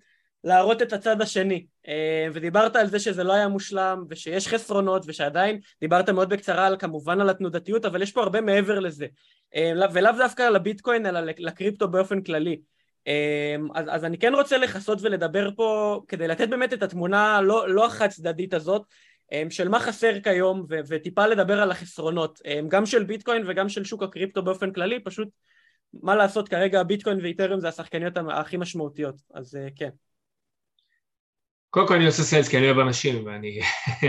להראות 0.44 0.82
את 0.82 0.92
הצד 0.92 1.20
השני. 1.20 1.66
אה, 1.88 2.26
ודיברת 2.32 2.76
על 2.76 2.86
זה 2.86 2.98
שזה 2.98 3.24
לא 3.24 3.32
היה 3.32 3.48
מושלם 3.48 4.04
ושיש 4.09 4.48
חסרונות 4.48 5.04
ושעדיין 5.07 5.61
דיברת 5.80 6.11
מאוד 6.11 6.28
בקצרה 6.28 6.66
על 6.66 6.76
כמובן 6.78 7.20
על 7.20 7.30
התנודתיות 7.30 7.84
אבל 7.84 8.02
יש 8.02 8.12
פה 8.12 8.22
הרבה 8.22 8.40
מעבר 8.40 8.78
לזה. 8.78 9.07
אה, 9.54 9.72
ולאו 9.92 10.12
דווקא 10.18 10.42
על 10.42 10.57
הביטקוין 10.57 11.07
אלא 11.07 11.20
לקריפטו 11.20 11.88
באופן 11.88 12.22
כללי. 12.22 12.61
אה, 13.07 13.57
אז, 13.74 13.86
אז 13.88 14.04
אני 14.04 14.18
כן 14.18 14.34
רוצה 14.34 14.59
לכסות 14.59 14.98
ולדבר 15.02 15.50
פה 15.57 16.00
כדי 16.09 16.28
לתת 16.28 16.48
באמת 16.48 16.72
את 16.72 16.82
התמונה 16.82 17.40
לא, 17.40 17.68
לא 17.68 17.86
החד 17.86 18.09
צדדית 18.09 18.54
הזאת 18.54 18.82
של 19.51 19.68
מה 19.68 19.81
חסר 19.81 20.20
כיום 20.20 20.66
ו- 20.70 20.81
וטיפה 20.89 21.27
לדבר 21.27 21.61
על 21.61 21.70
החסרונות 21.70 22.41
אמ, 22.45 22.68
גם 22.68 22.87
של 22.87 23.05
ביטקוין 23.05 23.43
וגם 23.47 23.68
של 23.68 23.85
שוק 23.85 24.03
הקריפטו 24.03 24.43
באופן 24.43 24.72
כללי 24.72 25.01
פשוט 25.05 25.29
מה 26.03 26.16
לעשות 26.16 26.49
כרגע 26.49 26.83
ביטקוין 26.83 27.18
ואיתרם 27.22 27.61
זה 27.61 27.68
השחקניות 27.68 28.14
הכי 28.33 28.57
משמעותיות 28.57 29.16
אז 29.35 29.57
אה, 29.57 29.68
כן 29.77 29.91
קודם 31.77 31.89
כל 31.89 31.95
אני 31.95 32.07
עושה 32.07 32.22
סיילס 32.22 32.49
כי 32.49 32.59
אני 32.59 32.66
אוהב 32.66 32.79
אנשים 32.79 33.27
ואני, 33.27 33.61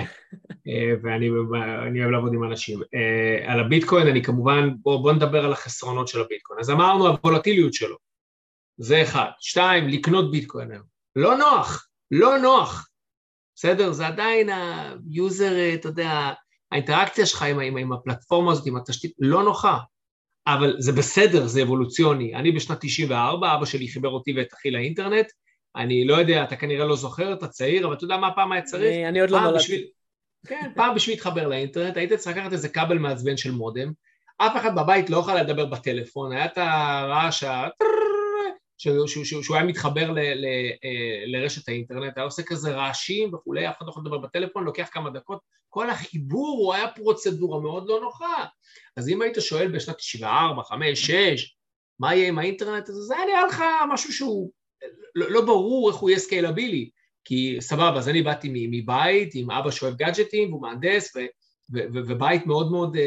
אה, 0.68 0.94
ואני 1.04 1.30
אוהב 1.30 2.12
לעבוד 2.12 2.34
עם 2.34 2.44
אנשים. 2.44 2.80
אה, 2.96 3.54
על 3.54 3.60
הביטקוין 3.60 4.08
אני 4.08 4.24
כמובן, 4.24 4.70
בואו 4.82 5.02
בוא 5.02 5.14
נדבר 5.14 5.46
על 5.46 5.52
החסרונות 5.52 6.08
של 6.08 6.22
הביטקוין. 6.22 6.60
אז 6.60 6.70
אמרנו 6.70 7.08
הוולטיליות 7.08 7.74
שלו, 7.74 7.98
זה 8.78 9.02
אחד. 9.02 9.30
שתיים, 9.40 9.88
לקנות 9.88 10.32
ביטקוין 10.32 10.72
היום. 10.72 10.84
לא 11.16 11.38
נוח, 11.38 11.88
לא 12.12 12.38
נוח. 12.38 12.87
בסדר? 13.58 13.92
זה 13.92 14.08
עדיין 14.08 14.50
ה 14.50 14.70
user, 14.70 15.74
אתה 15.74 15.88
יודע, 15.88 16.32
האינטראקציה 16.72 17.26
שלך 17.26 17.42
עם, 17.42 17.60
עם, 17.60 17.78
עם 17.78 17.94
הפלטפורמה 17.94 18.52
הזאת, 18.52 18.68
עם 18.68 18.78
התשתית, 18.78 19.12
לא 19.20 19.44
נוחה. 19.44 19.78
אבל 20.48 20.76
זה 20.80 20.92
בסדר, 20.92 21.48
זה 21.48 21.64
אבולוציוני. 21.64 22.36
אני 22.36 22.52
בשנת 22.52 22.78
94, 22.82 23.56
אבא 23.56 23.66
שלי 23.66 23.88
חיבר 23.88 24.10
אותי 24.10 24.34
ואת 24.38 24.54
אחי 24.54 24.72
לאינטרנט, 24.72 25.26
אני 25.76 26.08
לא 26.08 26.16
יודע, 26.16 26.44
אתה 26.44 26.56
כנראה 26.56 26.86
לא 26.86 26.96
זוכר, 26.96 27.34
אתה 27.34 27.48
צעיר, 27.48 27.86
אבל 27.86 27.94
אתה 27.94 28.04
יודע 28.04 28.18
מה 28.18 28.36
פעם 28.36 28.52
היה 28.52 28.62
צריך? 28.62 28.96
אני, 28.96 29.08
אני 29.08 29.20
עוד 29.22 29.30
לא 29.30 29.40
נולדתי. 29.40 29.64
בשביל... 29.64 29.88
כן, 30.48 30.72
פעם 30.76 30.96
בשביל 30.96 31.16
להתחבר 31.16 31.48
לאינטרנט, 31.48 31.98
היית 31.98 32.14
צריך 32.14 32.38
לקחת 32.38 32.54
איזה 32.54 32.70
כבל 32.70 32.98
מעצבן 32.98 33.38
של 33.38 33.52
מודם, 33.52 33.92
אף 34.38 34.58
אחד 34.58 34.76
בבית 34.76 35.10
לא 35.10 35.18
יכול 35.18 35.34
לדבר 35.34 35.66
בטלפון, 35.66 36.32
היה 36.32 36.46
את 36.46 36.58
הרעש 36.58 37.44
ה... 37.44 37.68
שהוא, 38.78 39.56
היה 39.56 39.66
מתחבר 39.66 40.18
אה, 40.18 40.34
לרשת 41.28 41.70
האינטרנט, 41.70 42.18
היה 42.18 42.26
עושה 42.26 42.44
כזה 42.44 42.72
רעשים 42.72 43.34
וכולי, 43.34 43.70
אף 43.70 43.78
אחד 43.78 43.86
לא 43.86 43.92
יכול 43.92 44.04
לדבר 44.06 44.18
בטלפון, 44.18 44.64
לוקח 44.64 44.90
כמה 44.92 45.10
דקות, 45.10 45.40
כל 45.70 45.90
החיבור 45.90 46.58
הוא 46.60 46.74
היה 46.74 46.88
פרוצדורה 46.88 47.60
מאוד 47.60 47.88
לא 47.88 48.00
נוחה. 48.02 48.46
אז 48.98 49.10
אם 49.10 49.22
היית 49.22 49.36
שואל 49.40 49.68
בשנת 49.68 49.98
94, 49.98 50.64
5, 50.64 51.12
6, 51.12 51.56
מה 52.00 52.16
יהיה 52.16 52.28
עם 52.28 52.40
האינטרנט 52.40 52.90
הזה, 52.90 53.02
זה 53.02 53.16
היה 53.16 53.26
נראה 53.26 53.48
לך 53.48 53.64
משהו 53.94 54.14
שהוא 54.14 54.52
לא, 55.16 55.32
לא 55.32 55.42
ברור 55.42 55.90
איך 55.90 55.98
הוא 55.98 56.10
יהיה 56.10 56.20
scalable, 56.20 56.90
כי 57.26 57.58
סבבה, 57.60 57.98
אז 57.98 58.10
אני 58.10 58.22
באתי 58.22 58.50
מבית 58.54 59.32
עם 59.36 59.52
אבא 59.52 59.72
שאוהב 59.72 59.96
גאדג'טים 59.96 60.50
והוא 60.50 60.62
מהנדס 60.62 61.14
ובית 61.70 62.46
מאוד 62.46 62.72
מאוד 62.72 62.96
uh, 62.96 63.00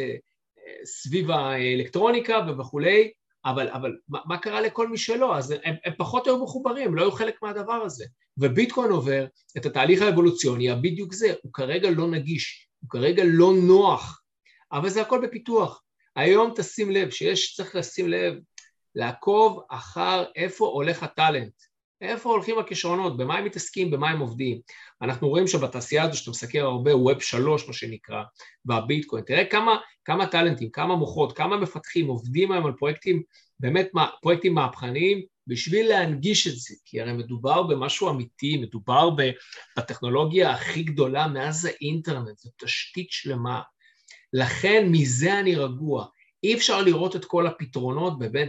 סביב 0.84 1.30
האלקטרוניקה 1.30 2.40
וכולי, 2.58 3.12
אבל, 3.44 3.68
אבל 3.68 3.96
מה, 4.08 4.18
מה 4.24 4.38
קרה 4.38 4.60
לכל 4.60 4.88
מי 4.88 4.98
שלא? 4.98 5.36
אז 5.36 5.50
הם, 5.50 5.74
הם 5.84 5.92
פחות 5.98 6.26
היו 6.26 6.42
מחוברים, 6.42 6.94
לא 6.94 7.02
היו 7.02 7.12
חלק 7.12 7.34
מהדבר 7.42 7.72
הזה. 7.72 8.04
וביטקוין 8.38 8.90
עובר 8.90 9.26
את 9.56 9.66
התהליך 9.66 10.02
האבולוציוני 10.02 10.70
הבדיוק 10.70 11.14
זה, 11.14 11.34
הוא 11.42 11.52
כרגע 11.52 11.90
לא 11.90 12.10
נגיש, 12.10 12.68
הוא 12.80 12.90
כרגע 12.90 13.22
לא 13.26 13.52
נוח, 13.66 14.22
אבל 14.72 14.88
זה 14.88 15.02
הכל 15.02 15.26
בפיתוח. 15.26 15.82
היום 16.16 16.52
תשים 16.56 16.90
לב 16.90 17.10
שיש, 17.10 17.54
צריך 17.56 17.76
לשים 17.76 18.08
לב, 18.08 18.34
לעקוב 18.94 19.62
אחר 19.70 20.24
איפה 20.36 20.66
הולך 20.66 21.02
הטאלנט. 21.02 21.52
איפה 22.00 22.30
הולכים 22.30 22.58
הכישרונות, 22.58 23.16
במה 23.16 23.38
הם 23.38 23.44
מתעסקים, 23.44 23.90
במה 23.90 24.10
הם 24.10 24.20
עובדים. 24.20 24.60
אנחנו 25.02 25.28
רואים 25.28 25.46
שבתעשייה 25.46 26.02
הזו 26.02 26.18
שאתה 26.18 26.30
מסקר 26.30 26.64
הרבה, 26.64 26.96
ווב 26.96 27.20
שלוש 27.20 27.66
מה 27.66 27.72
שנקרא, 27.72 28.22
והביטקוין, 28.64 29.24
תראה 29.24 29.44
כמה, 29.44 29.76
כמה 30.04 30.26
טאלנטים, 30.26 30.70
כמה 30.70 30.96
מוחות, 30.96 31.36
כמה 31.36 31.56
מפתחים 31.56 32.06
עובדים 32.06 32.52
היום 32.52 32.66
על 32.66 32.72
פרויקטים, 32.72 33.22
באמת 33.60 33.90
פרויקטים 34.22 34.54
מהפכניים, 34.54 35.22
בשביל 35.46 35.88
להנגיש 35.88 36.46
את 36.46 36.56
זה, 36.56 36.74
כי 36.84 37.00
הרי 37.00 37.12
מדובר 37.12 37.62
במשהו 37.62 38.10
אמיתי, 38.10 38.56
מדובר 38.56 39.10
בטכנולוגיה 39.76 40.50
הכי 40.50 40.82
גדולה 40.82 41.28
מאז 41.28 41.64
האינטרנט, 41.64 42.38
זו 42.38 42.50
תשתית 42.64 43.10
שלמה. 43.10 43.62
לכן 44.32 44.88
מזה 44.90 45.40
אני 45.40 45.56
רגוע. 45.56 46.06
אי 46.44 46.54
אפשר 46.54 46.82
לראות 46.82 47.16
את 47.16 47.24
כל 47.24 47.46
הפתרונות 47.46 48.18
באמת 48.18 48.48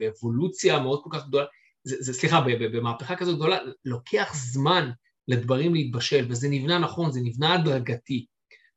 באבולוציה 0.00 0.78
מאוד 0.78 1.00
כל 1.02 1.10
כך 1.12 1.26
גדולה, 1.26 1.44
זה, 1.86 1.96
זה, 2.00 2.12
סליחה, 2.12 2.40
במהפכה 2.72 3.16
כזו 3.16 3.36
גדולה, 3.36 3.58
לוקח 3.84 4.32
זמן 4.34 4.90
לדברים 5.28 5.74
להתבשל, 5.74 6.26
וזה 6.28 6.48
נבנה 6.50 6.78
נכון, 6.78 7.12
זה 7.12 7.20
נבנה 7.24 7.54
הדרגתי, 7.54 8.26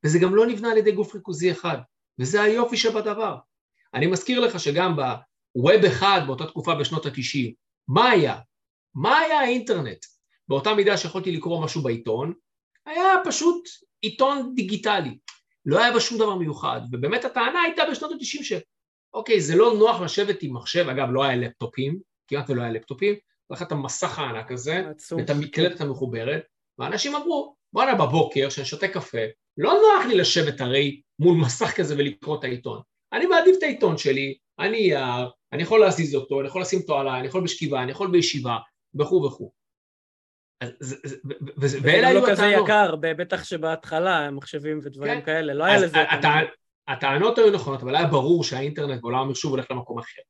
וזה 0.03 0.19
גם 0.19 0.35
לא 0.35 0.45
נבנה 0.45 0.71
על 0.71 0.77
ידי 0.77 0.91
גוף 0.91 1.15
ריכוזי 1.15 1.51
אחד, 1.51 1.77
וזה 2.19 2.41
היופי 2.41 2.77
שבדבר. 2.77 3.37
אני 3.93 4.07
מזכיר 4.07 4.39
לך 4.39 4.59
שגם 4.59 4.95
בווב 4.95 5.85
אחד, 5.87 6.21
באותה 6.27 6.45
תקופה 6.45 6.75
בשנות 6.75 7.05
ה-90, 7.05 7.53
מה 7.87 8.09
היה? 8.09 8.39
מה 8.95 9.17
היה 9.17 9.39
האינטרנט? 9.39 10.05
באותה 10.47 10.73
מידה 10.73 10.97
שיכולתי 10.97 11.31
לקרוא 11.31 11.63
משהו 11.63 11.81
בעיתון, 11.81 12.33
היה 12.85 13.13
פשוט 13.25 13.69
עיתון 14.01 14.51
דיגיטלי. 14.55 15.17
לא 15.65 15.79
היה 15.79 15.93
בה 15.93 15.99
שום 15.99 16.17
דבר 16.17 16.35
מיוחד, 16.35 16.81
ובאמת 16.91 17.25
הטענה 17.25 17.61
הייתה 17.61 17.83
בשנות 17.91 18.11
ה-90 18.11 18.43
שאוקיי, 18.43 19.41
זה 19.41 19.55
לא 19.55 19.73
נוח 19.79 20.01
לשבת 20.01 20.43
עם 20.43 20.55
מחשב, 20.55 20.89
אגב, 20.89 21.07
לא 21.11 21.23
היה 21.23 21.35
לפטופים, 21.35 22.08
כמעט 22.29 22.49
ולא 22.49 22.61
היה 22.61 22.71
לפטופים, 22.71 23.15
לקחת 23.51 23.67
את 23.67 23.71
המסך 23.71 24.19
הענק 24.19 24.51
הזה, 24.51 24.83
ואת 25.17 25.29
המקלדת 25.29 25.81
המחוברת, 25.81 26.43
ואנשים 26.77 27.15
אמרו, 27.15 27.55
בואנה 27.73 27.95
בבוקר, 27.95 28.47
כשאני 28.49 28.65
שותה 28.65 28.87
קפה, 28.87 29.21
לא 29.57 29.73
נוח 29.73 30.05
לי 30.07 30.15
לשבת 30.15 30.61
הרי 30.61 31.01
מול 31.19 31.37
מסך 31.37 31.71
כזה 31.75 31.95
ולקרוא 31.97 32.39
את 32.39 32.43
העיתון. 32.43 32.81
אני 33.13 33.25
מעדיף 33.25 33.55
את 33.57 33.63
העיתון 33.63 33.97
שלי, 33.97 34.37
אני 34.59 34.77
יער, 34.77 35.29
אני 35.53 35.63
יכול 35.63 35.79
להזיז 35.79 36.15
אותו, 36.15 36.39
אני 36.39 36.47
יכול 36.47 36.61
לשים 36.61 36.79
אותו 36.79 36.99
עליי, 36.99 37.19
אני 37.19 37.27
יכול 37.27 37.43
בשכיבה, 37.43 37.83
אני 37.83 37.91
יכול 37.91 38.11
בישיבה, 38.11 38.57
וכו' 38.99 39.23
וכו'. 39.23 39.51
ואלה 41.81 42.07
היו 42.07 42.17
הטענות. 42.17 42.37
זה 42.37 42.43
לא 42.47 42.61
כזה 42.61 42.63
יקר, 42.63 42.95
בטח 42.95 43.43
שבהתחלה, 43.43 44.31
מחשבים 44.31 44.79
ודברים 44.83 45.19
כן. 45.19 45.25
כאלה, 45.25 45.53
לא 45.53 45.63
היה 45.63 45.79
לזה... 45.79 45.97
הטענות 46.87 47.37
היו 47.37 47.51
נכונות, 47.51 47.81
אבל 47.81 47.95
היה 47.95 48.07
ברור 48.07 48.43
שהאינטרנט 48.43 49.03
ועולם 49.03 49.19
המחשוב 49.19 49.51
הולך 49.51 49.71
למקום 49.71 49.99
אחר. 49.99 50.21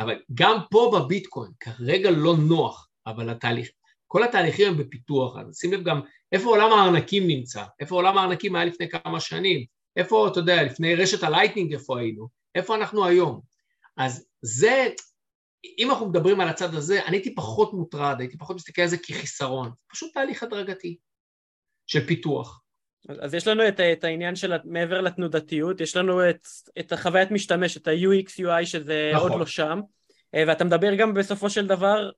אבל 0.00 0.14
גם 0.34 0.56
פה 0.70 0.92
בביטקוין, 0.94 1.52
כרגע 1.60 2.10
לא 2.10 2.36
נוח, 2.36 2.88
אבל 3.06 3.30
התהליך, 3.30 3.68
כל 4.06 4.22
התהליכים 4.22 4.68
הם 4.68 4.76
בפיתוח, 4.78 5.36
אז 5.36 5.56
שים 5.58 5.72
לב 5.72 5.84
גם 5.84 6.00
איפה 6.32 6.48
עולם 6.48 6.72
הארנקים 6.72 7.26
נמצא, 7.26 7.64
איפה 7.80 7.94
עולם 7.94 8.18
הארנקים 8.18 8.56
היה 8.56 8.64
לפני 8.64 8.88
כמה 8.88 9.20
שנים, 9.20 9.64
איפה, 9.96 10.28
אתה 10.28 10.40
יודע, 10.40 10.62
לפני 10.62 10.94
רשת 10.94 11.22
ה 11.22 11.27
Lightning 11.27 11.72
איפה 11.72 12.00
היינו, 12.00 12.28
איפה 12.54 12.76
אנחנו 12.76 13.06
היום. 13.06 13.40
אז 13.96 14.26
זה, 14.42 14.88
אם 15.78 15.90
אנחנו 15.90 16.08
מדברים 16.08 16.40
על 16.40 16.48
הצד 16.48 16.74
הזה, 16.74 17.04
אני 17.06 17.16
הייתי 17.16 17.34
פחות 17.34 17.74
מוטרד, 17.74 18.16
הייתי 18.18 18.38
פחות 18.38 18.56
מסתכל 18.56 18.82
על 18.82 18.88
זה 18.88 18.98
כחיסרון, 18.98 19.70
פשוט 19.90 20.14
תהליך 20.14 20.42
הדרגתי 20.42 20.96
של 21.86 22.06
פיתוח. 22.06 22.62
אז 23.08 23.34
יש 23.34 23.46
לנו 23.46 23.68
את, 23.68 23.80
את 23.80 24.04
העניין 24.04 24.36
של 24.36 24.52
מעבר 24.64 25.00
לתנודתיות, 25.00 25.80
יש 25.80 25.96
לנו 25.96 26.30
את, 26.30 26.46
את 26.78 26.92
החוויית 26.92 27.30
משתמש, 27.30 27.76
את 27.76 27.88
ה-UX 27.88 28.40
UI 28.40 28.64
שזה 28.64 29.10
נכון. 29.14 29.30
עוד 29.30 29.40
לא 29.40 29.46
שם, 29.46 29.80
אה, 30.34 30.44
ואתה 30.46 30.64
מדבר 30.64 30.94
גם 30.94 31.14
בסופו 31.14 31.50
של 31.50 31.66
דבר, 31.66 32.10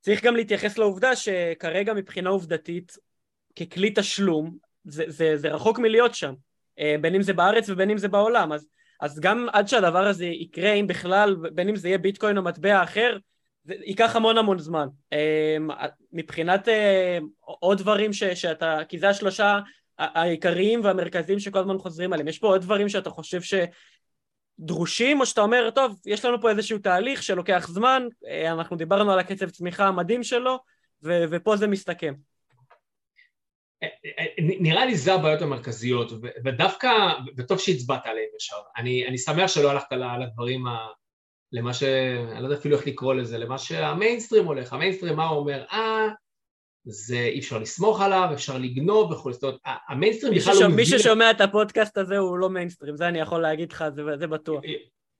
צריך 0.00 0.24
גם 0.24 0.36
להתייחס 0.36 0.78
לעובדה 0.78 1.16
שכרגע 1.16 1.94
מבחינה 1.94 2.30
עובדתית, 2.30 2.92
ככלי 3.56 3.92
תשלום, 3.94 4.56
זה, 4.84 5.04
זה, 5.06 5.36
זה 5.36 5.48
רחוק 5.48 5.78
מלהיות 5.78 6.14
שם, 6.14 6.34
אה, 6.78 6.96
בין 7.00 7.14
אם 7.14 7.22
זה 7.22 7.32
בארץ 7.32 7.68
ובין 7.68 7.90
אם 7.90 7.98
זה 7.98 8.08
בעולם, 8.08 8.52
אז, 8.52 8.68
אז 9.00 9.20
גם 9.20 9.46
עד 9.52 9.68
שהדבר 9.68 10.06
הזה 10.06 10.24
יקרה, 10.24 10.72
אם 10.72 10.86
בכלל, 10.86 11.36
בין 11.54 11.68
אם 11.68 11.76
זה 11.76 11.88
יהיה 11.88 11.98
ביטקוין 11.98 12.38
או 12.38 12.42
מטבע 12.42 12.82
אחר, 12.82 13.16
זה 13.64 13.74
ייקח 13.84 14.16
המון 14.16 14.38
המון 14.38 14.58
זמן. 14.58 14.86
אה, 15.12 15.56
מבחינת 16.12 16.68
עוד 17.42 17.78
דברים 17.78 18.12
ש, 18.12 18.24
שאתה, 18.24 18.78
כי 18.88 18.98
זה 18.98 19.08
השלושה 19.08 19.58
העיקריים 19.98 20.84
והמרכזיים 20.84 21.38
שכל 21.38 21.58
הזמן 21.58 21.78
חוזרים 21.78 22.12
עליהם. 22.12 22.28
יש 22.28 22.38
פה 22.38 22.46
עוד 22.46 22.62
דברים 22.62 22.88
שאתה 22.88 23.10
חושב 23.10 23.40
דרושים, 24.58 25.20
או 25.20 25.26
שאתה 25.26 25.40
אומר, 25.40 25.70
טוב, 25.70 26.00
יש 26.06 26.24
לנו 26.24 26.40
פה 26.40 26.50
איזשהו 26.50 26.78
תהליך 26.78 27.22
שלוקח 27.22 27.68
זמן, 27.68 28.02
אה, 28.26 28.52
אנחנו 28.52 28.76
דיברנו 28.76 29.12
על 29.12 29.18
הקצב 29.18 29.50
צמיחה 29.50 29.86
המדהים 29.86 30.22
שלו, 30.22 30.58
ו- 31.02 31.24
ופה 31.30 31.56
זה 31.56 31.66
מסתכם. 31.66 32.14
אה, 33.82 33.88
נראה 34.38 34.86
לי 34.86 34.96
זה 34.96 35.14
הבעיות 35.14 35.42
המרכזיות, 35.42 36.12
ודווקא, 36.44 36.88
וטוב 37.36 37.58
שהצבעת 37.58 38.06
עליהם 38.06 38.28
ישר. 38.36 38.56
אני, 38.76 39.06
אני 39.08 39.18
שמח 39.18 39.46
שלא 39.46 39.70
הלכת 39.70 39.92
לדברים, 40.20 40.66
ה, 40.66 40.86
למה 41.52 41.74
ש... 41.74 41.82
אני 42.32 42.40
לא 42.40 42.46
יודע 42.46 42.56
אפילו 42.56 42.76
איך 42.76 42.86
לקרוא 42.86 43.14
לזה, 43.14 43.38
למה 43.38 43.58
שהמיינסטרים 43.58 44.44
הולך. 44.44 44.72
המיינסטרים, 44.72 45.16
מה 45.16 45.26
הוא 45.26 45.38
אומר? 45.38 45.64
אה, 45.72 46.08
זה 46.86 47.18
אי 47.18 47.38
אפשר 47.38 47.58
לסמוך 47.58 48.00
עליו, 48.00 48.28
אפשר 48.32 48.58
לגנוב 48.58 49.10
וכו', 49.10 49.32
זאת 49.32 49.42
אומרת, 49.42 49.58
המיינסטרים 49.88 50.34
בכלל 50.34 50.54
לא 50.54 50.60
מבין... 50.60 50.76
מי 50.76 50.86
ששומע 50.86 51.30
את 51.30 51.40
הפודקאסט 51.40 51.98
הזה 51.98 52.18
הוא 52.18 52.38
לא 52.38 52.50
מיינסטרים, 52.50 52.96
זה 52.96 53.08
אני 53.08 53.20
יכול 53.20 53.42
להגיד 53.42 53.72
לך, 53.72 53.84
זה, 53.94 54.02
זה 54.18 54.26
בטוח. 54.26 54.62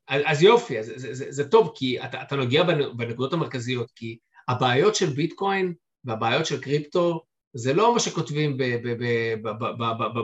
אז, 0.08 0.22
אז 0.24 0.42
יופי, 0.42 0.78
אז, 0.78 0.92
זה, 0.96 1.14
זה, 1.14 1.24
זה 1.28 1.48
טוב, 1.48 1.72
כי 1.74 2.00
אתה, 2.00 2.22
אתה 2.22 2.36
נוגע 2.36 2.62
בנקודות 2.96 3.32
המרכזיות, 3.32 3.90
כי 3.94 4.18
הבעיות 4.48 4.94
של 4.94 5.06
ביטקוין 5.06 5.74
והבעיות 6.04 6.46
של 6.46 6.60
קריפטו 6.60 7.24
זה 7.52 7.74
לא 7.74 7.94
מה 7.94 8.00
שכותבים 8.00 8.58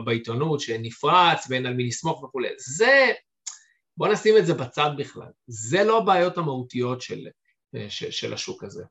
בעיתונות, 0.05 0.59
שנפרץ 0.59 1.47
ואין 1.49 1.65
על 1.65 1.73
מי 1.73 1.87
לסמוך 1.87 2.23
וכולי, 2.23 2.47
זה, 2.57 3.11
בוא 3.97 4.07
נשים 4.07 4.37
את 4.37 4.45
זה 4.45 4.53
בצד 4.53 4.89
בכלל, 4.97 5.31
זה 5.47 5.83
לא 5.83 5.97
הבעיות 5.97 6.37
המהותיות 6.37 7.01
של, 7.01 7.27
של, 7.89 8.11
של 8.11 8.33
השוק 8.33 8.63
הזה. 8.63 8.83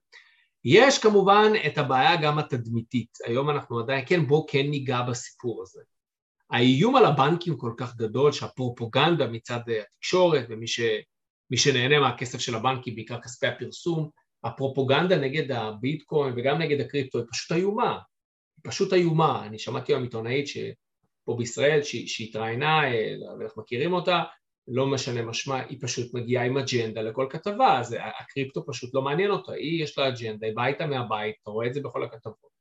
יש 0.64 0.98
כמובן 0.98 1.52
את 1.66 1.78
הבעיה 1.78 2.16
גם 2.16 2.38
התדמיתית, 2.38 3.18
היום 3.26 3.50
אנחנו 3.50 3.78
עדיין, 3.78 4.04
כן 4.06 4.26
בואו 4.26 4.46
כן 4.48 4.66
ניגע 4.66 5.02
בסיפור 5.02 5.62
הזה. 5.62 5.80
האיום 6.50 6.96
על 6.96 7.04
הבנקים 7.04 7.56
כל 7.56 7.72
כך 7.76 7.96
גדול 7.96 8.32
שהפרופוגנדה 8.32 9.26
מצד 9.26 9.60
התקשורת 9.82 10.46
ומי 10.48 10.66
ש, 10.66 10.80
שנהנה 11.54 12.00
מהכסף 12.00 12.38
של 12.38 12.54
הבנקים, 12.54 12.94
בעיקר 12.94 13.20
כספי 13.20 13.46
הפרסום, 13.46 14.10
הפרופוגנדה 14.44 15.16
נגד 15.16 15.52
הביטקוין 15.52 16.34
וגם 16.36 16.58
נגד 16.58 16.80
הקריפטו 16.80 17.18
היא 17.18 17.26
פשוט 17.30 17.52
איומה, 17.52 17.92
היא 18.56 18.72
פשוט 18.72 18.92
איומה. 18.92 19.46
אני 19.46 19.58
שמעתי 19.58 19.92
היום 19.92 20.02
עיתונאית 20.02 20.46
פה 21.24 21.34
בישראל 21.38 21.80
שהתראיינה, 21.82 22.84
אה, 22.84 23.14
ואנחנו 23.38 23.62
מכירים 23.62 23.92
אותה, 23.92 24.22
לא 24.68 24.86
משנה 24.86 25.22
משמע, 25.22 25.60
היא 25.68 25.78
פשוט 25.80 26.14
מגיעה 26.14 26.44
עם 26.44 26.58
אג'נדה 26.58 27.02
לכל 27.02 27.26
כתבה, 27.30 27.80
אז 27.80 27.96
הקריפטו 28.20 28.66
פשוט 28.66 28.94
לא 28.94 29.02
מעניין 29.02 29.30
אותה, 29.30 29.52
היא 29.52 29.84
יש 29.84 29.98
לה 29.98 30.08
אג'נדה, 30.08 30.46
היא 30.46 30.56
באה 30.56 30.66
איתה 30.66 30.86
מהבית, 30.86 31.34
אתה 31.42 31.50
רואה 31.50 31.66
את 31.66 31.74
זה 31.74 31.80
בכל 31.80 32.04
הכתבות. 32.04 32.52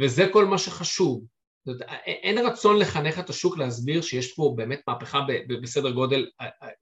וזה 0.00 0.28
כל 0.32 0.44
מה 0.44 0.58
שחשוב. 0.58 1.24
זאת, 1.64 1.82
אין 2.06 2.38
רצון 2.38 2.78
לחנך 2.78 3.18
את 3.18 3.30
השוק 3.30 3.58
להסביר 3.58 4.02
שיש 4.02 4.34
פה 4.34 4.54
באמת 4.56 4.80
מהפכה 4.88 5.20
בסדר 5.62 5.90
גודל 5.90 6.30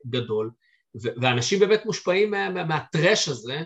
גדול, 0.06 0.50
ואנשים 0.94 1.60
באמת 1.60 1.86
מושפעים 1.86 2.30
מה, 2.30 2.50
מה, 2.50 2.64
מהטרש 2.64 3.28
הזה, 3.28 3.62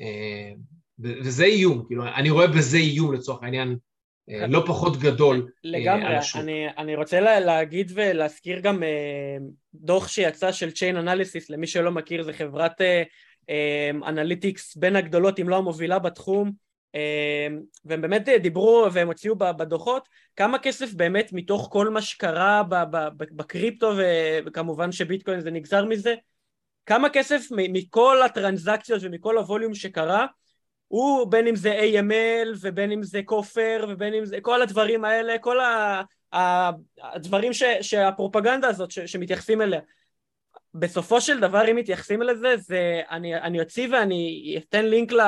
אה, 0.00 0.52
וזה 0.98 1.44
איום, 1.44 1.84
כאילו, 1.86 2.04
אני 2.04 2.30
רואה 2.30 2.46
בזה 2.46 2.76
איום 2.76 3.14
לצורך 3.14 3.42
העניין 3.42 3.76
לא 4.28 4.62
פחות 4.66 4.96
גדול 4.96 5.36
אה, 5.36 5.50
לגמרי, 5.62 6.18
אני, 6.34 6.66
אני 6.78 6.96
רוצה 6.96 7.20
לה, 7.20 7.40
להגיד 7.40 7.92
ולהזכיר 7.94 8.60
גם 8.60 8.82
דוח 9.74 10.08
שיצא 10.08 10.52
של 10.52 10.68
Chainalysis, 10.68 11.46
למי 11.50 11.66
שלא 11.66 11.90
מכיר, 11.90 12.22
זה 12.22 12.32
חברת 12.32 12.80
analytics 14.06 14.76
בין 14.76 14.96
הגדולות, 14.96 15.40
אם 15.40 15.48
לא 15.48 15.56
המובילה 15.56 15.98
בתחום, 15.98 16.52
והם 17.84 18.00
באמת 18.00 18.28
דיברו 18.42 18.86
והם 18.92 19.06
הוציאו 19.06 19.36
בדוחות 19.36 20.08
כמה 20.36 20.58
כסף 20.58 20.92
באמת 20.92 21.32
מתוך 21.32 21.68
כל 21.72 21.88
מה 21.88 22.02
שקרה 22.02 22.62
בקריפטו 23.16 23.92
וכמובן 24.46 24.92
שביטקוין 24.92 25.40
זה 25.40 25.50
נגזר 25.50 25.84
מזה? 25.84 26.14
כמה 26.86 27.08
כסף 27.08 27.46
מכל 27.50 28.22
הטרנזקציות 28.22 29.02
ומכל 29.02 29.38
ה 29.38 29.43
volume 29.43 29.74
שקרה 29.74 30.26
הוא 30.88 31.30
בין 31.30 31.46
אם 31.46 31.56
זה 31.56 31.80
AML 31.80 32.48
ובין 32.60 32.92
אם 32.92 33.02
זה 33.02 33.20
כופר 33.24 33.86
ובין 33.88 34.14
אם 34.14 34.24
זה 34.24 34.40
כל 34.40 34.62
הדברים 34.62 35.04
האלה, 35.04 35.38
כל 35.38 35.60
ה, 35.60 36.02
הדברים 37.02 37.52
ש, 37.52 37.62
שהפרופגנדה 37.80 38.68
הזאת 38.68 38.90
ש, 38.90 38.98
שמתייחסים 38.98 39.62
אליה. 39.62 39.80
בסופו 40.74 41.20
של 41.20 41.40
דבר 41.40 41.70
אם 41.70 41.76
מתייחסים 41.76 42.22
לזה, 42.22 42.56
זה, 42.56 43.00
אני, 43.10 43.34
אני 43.34 43.60
אוציא 43.60 43.88
ואני 43.92 44.54
אתן 44.58 44.86
לינק 44.86 45.12
ל... 45.12 45.20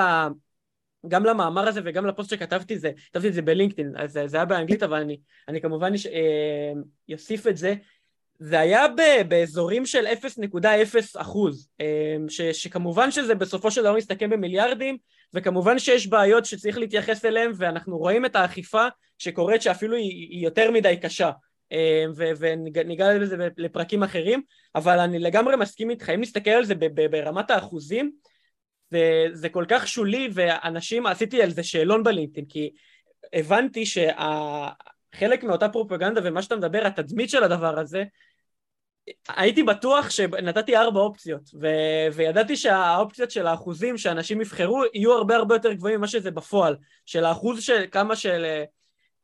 גם 1.08 1.24
למאמר 1.24 1.68
הזה 1.68 1.80
וגם 1.84 2.06
לפוסט 2.06 2.30
שכתבתי 2.30 2.78
זה, 2.78 2.90
כתבתי 3.10 3.28
את 3.28 3.34
זה 3.34 3.42
בלינקדאין, 3.42 3.92
אז 3.96 4.20
זה 4.26 4.36
היה 4.36 4.44
באנגלית 4.44 4.82
אבל 4.82 5.00
אני, 5.00 5.20
אני 5.48 5.60
כמובן 5.60 5.92
אוסיף 7.12 7.46
אה, 7.46 7.50
את 7.50 7.56
זה, 7.56 7.74
זה 8.38 8.60
היה 8.60 8.88
ב- 8.88 9.28
באזורים 9.28 9.86
של 9.86 10.06
0.0 10.06 11.20
אחוז, 11.20 11.68
אמ, 11.80 12.28
ש- 12.28 12.40
שכמובן 12.40 13.10
שזה 13.10 13.34
בסופו 13.34 13.70
של 13.70 13.82
דבר 13.82 13.96
מסתכם 13.96 14.30
במיליארדים, 14.30 14.96
וכמובן 15.34 15.78
שיש 15.78 16.06
בעיות 16.06 16.44
שצריך 16.44 16.78
להתייחס 16.78 17.24
אליהן, 17.24 17.52
ואנחנו 17.56 17.98
רואים 17.98 18.26
את 18.26 18.36
האכיפה 18.36 18.86
שקורית 19.18 19.62
שאפילו 19.62 19.96
היא, 19.96 20.28
היא 20.30 20.44
יותר 20.44 20.70
מדי 20.70 20.96
קשה, 21.02 21.30
ו- 22.16 22.30
וניגע 22.38 23.14
לזה 23.14 23.48
לפרקים 23.56 24.02
אחרים, 24.02 24.42
אבל 24.74 24.98
אני 24.98 25.18
לגמרי 25.18 25.56
מסכים 25.56 25.90
איתך, 25.90 26.10
אם 26.14 26.20
נסתכל 26.20 26.50
על 26.50 26.64
זה 26.64 26.74
ברמת 27.10 27.50
האחוזים, 27.50 28.12
זה, 28.90 29.26
זה 29.32 29.48
כל 29.48 29.64
כך 29.68 29.88
שולי, 29.88 30.28
ואנשים, 30.34 31.06
עשיתי 31.06 31.42
על 31.42 31.50
זה 31.50 31.62
שאלון 31.62 32.02
בלינקדאין, 32.02 32.46
כי 32.46 32.70
הבנתי 33.32 33.84
שחלק 33.86 35.44
מאותה 35.44 35.68
פרופגנדה 35.68 36.20
ומה 36.24 36.42
שאתה 36.42 36.56
מדבר, 36.56 36.86
התדמית 36.86 37.30
של 37.30 37.44
הדבר 37.44 37.78
הזה, 37.78 38.04
הייתי 39.28 39.62
בטוח 39.62 40.10
שנתתי 40.10 40.76
ארבע 40.76 41.00
אופציות 41.00 41.50
ו- 41.60 42.14
וידעתי 42.14 42.56
שהאופציות 42.56 43.30
של 43.30 43.46
האחוזים 43.46 43.98
שאנשים 43.98 44.40
יבחרו 44.40 44.82
יהיו 44.94 45.12
הרבה 45.12 45.36
הרבה 45.36 45.54
יותר 45.54 45.72
גבוהים 45.72 45.98
ממה 45.98 46.08
שזה 46.08 46.30
בפועל. 46.30 46.76
של 47.06 47.24
האחוז 47.24 47.62
של 47.62 47.84
כמה 47.90 48.16
של 48.16 48.62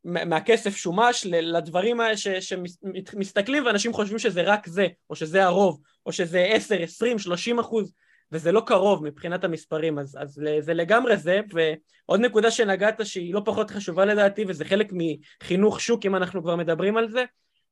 מהכסף 0.05 0.76
שומש 0.76 1.26
לדברים 1.30 2.01
האלה 2.01 2.16
שמסתכלים 2.41 3.66
ואנשים 3.66 3.93
חושבים 3.93 4.18
שזה 4.18 4.43
רק 4.43 4.66
זה 4.66 4.87
או 5.11 5.16
שזה 5.16 5.45
הרוב 5.45 5.80
או 6.07 6.12
שזה 6.12 6.41
עשר, 6.41 6.82
עשרים, 6.82 7.18
שלושים 7.18 7.59
אחוז 7.59 7.93
וזה 8.32 8.53
לא 8.53 8.62
קרוב 8.66 9.05
מבחינת 9.05 9.45
המספרים. 9.45 9.99
אז, 9.99 10.16
אז 10.20 10.43
זה 10.61 10.74
לגמרי 10.74 11.16
זה 11.16 11.41
ועוד 11.53 12.20
נקודה 12.20 12.51
שנגעת 12.51 13.07
שהיא 13.07 13.34
לא 13.34 13.43
פחות 13.45 13.70
חשובה 13.70 14.05
לדעתי 14.05 14.45
וזה 14.49 14.64
חלק 14.64 14.93
מחינוך 14.93 15.80
שוק 15.80 16.07
אם 16.07 16.16
אנחנו 16.16 16.43
כבר 16.43 16.57
מדברים 16.57 16.97
על 16.97 17.11
זה 17.11 17.24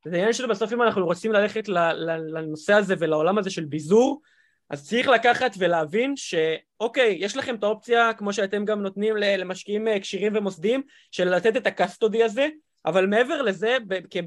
זה 0.05 0.16
עניין 0.16 0.32
של 0.32 0.46
בסוף 0.46 0.72
אם 0.72 0.82
אנחנו 0.82 1.05
רוצים 1.05 1.32
ללכת 1.32 1.68
לנושא 1.68 2.72
הזה 2.72 2.94
ולעולם 2.98 3.38
הזה 3.38 3.50
של 3.50 3.64
ביזור, 3.64 4.22
אז 4.70 4.88
צריך 4.88 5.09
לקחת 5.09 5.55
ולהבין 5.59 6.14
שאוקיי, 6.16 7.16
יש 7.20 7.36
לכם 7.36 7.55
את 7.55 7.64
האופציה, 7.64 8.12
כמו 8.12 8.32
שאתם 8.32 8.64
גם 8.64 8.82
נותנים 8.82 9.16
למשקיעים 9.16 9.88
אה, 9.88 10.00
כשירים 10.00 10.32
ומוסדיים, 10.36 10.82
של 11.11 11.34
לתת 11.34 11.57
את 11.57 11.66
ה 11.66 11.74
custody 11.74 12.24
הזה, 12.24 12.48
אבל 12.86 13.07
מעבר 13.07 13.42
לזה, 13.42 13.76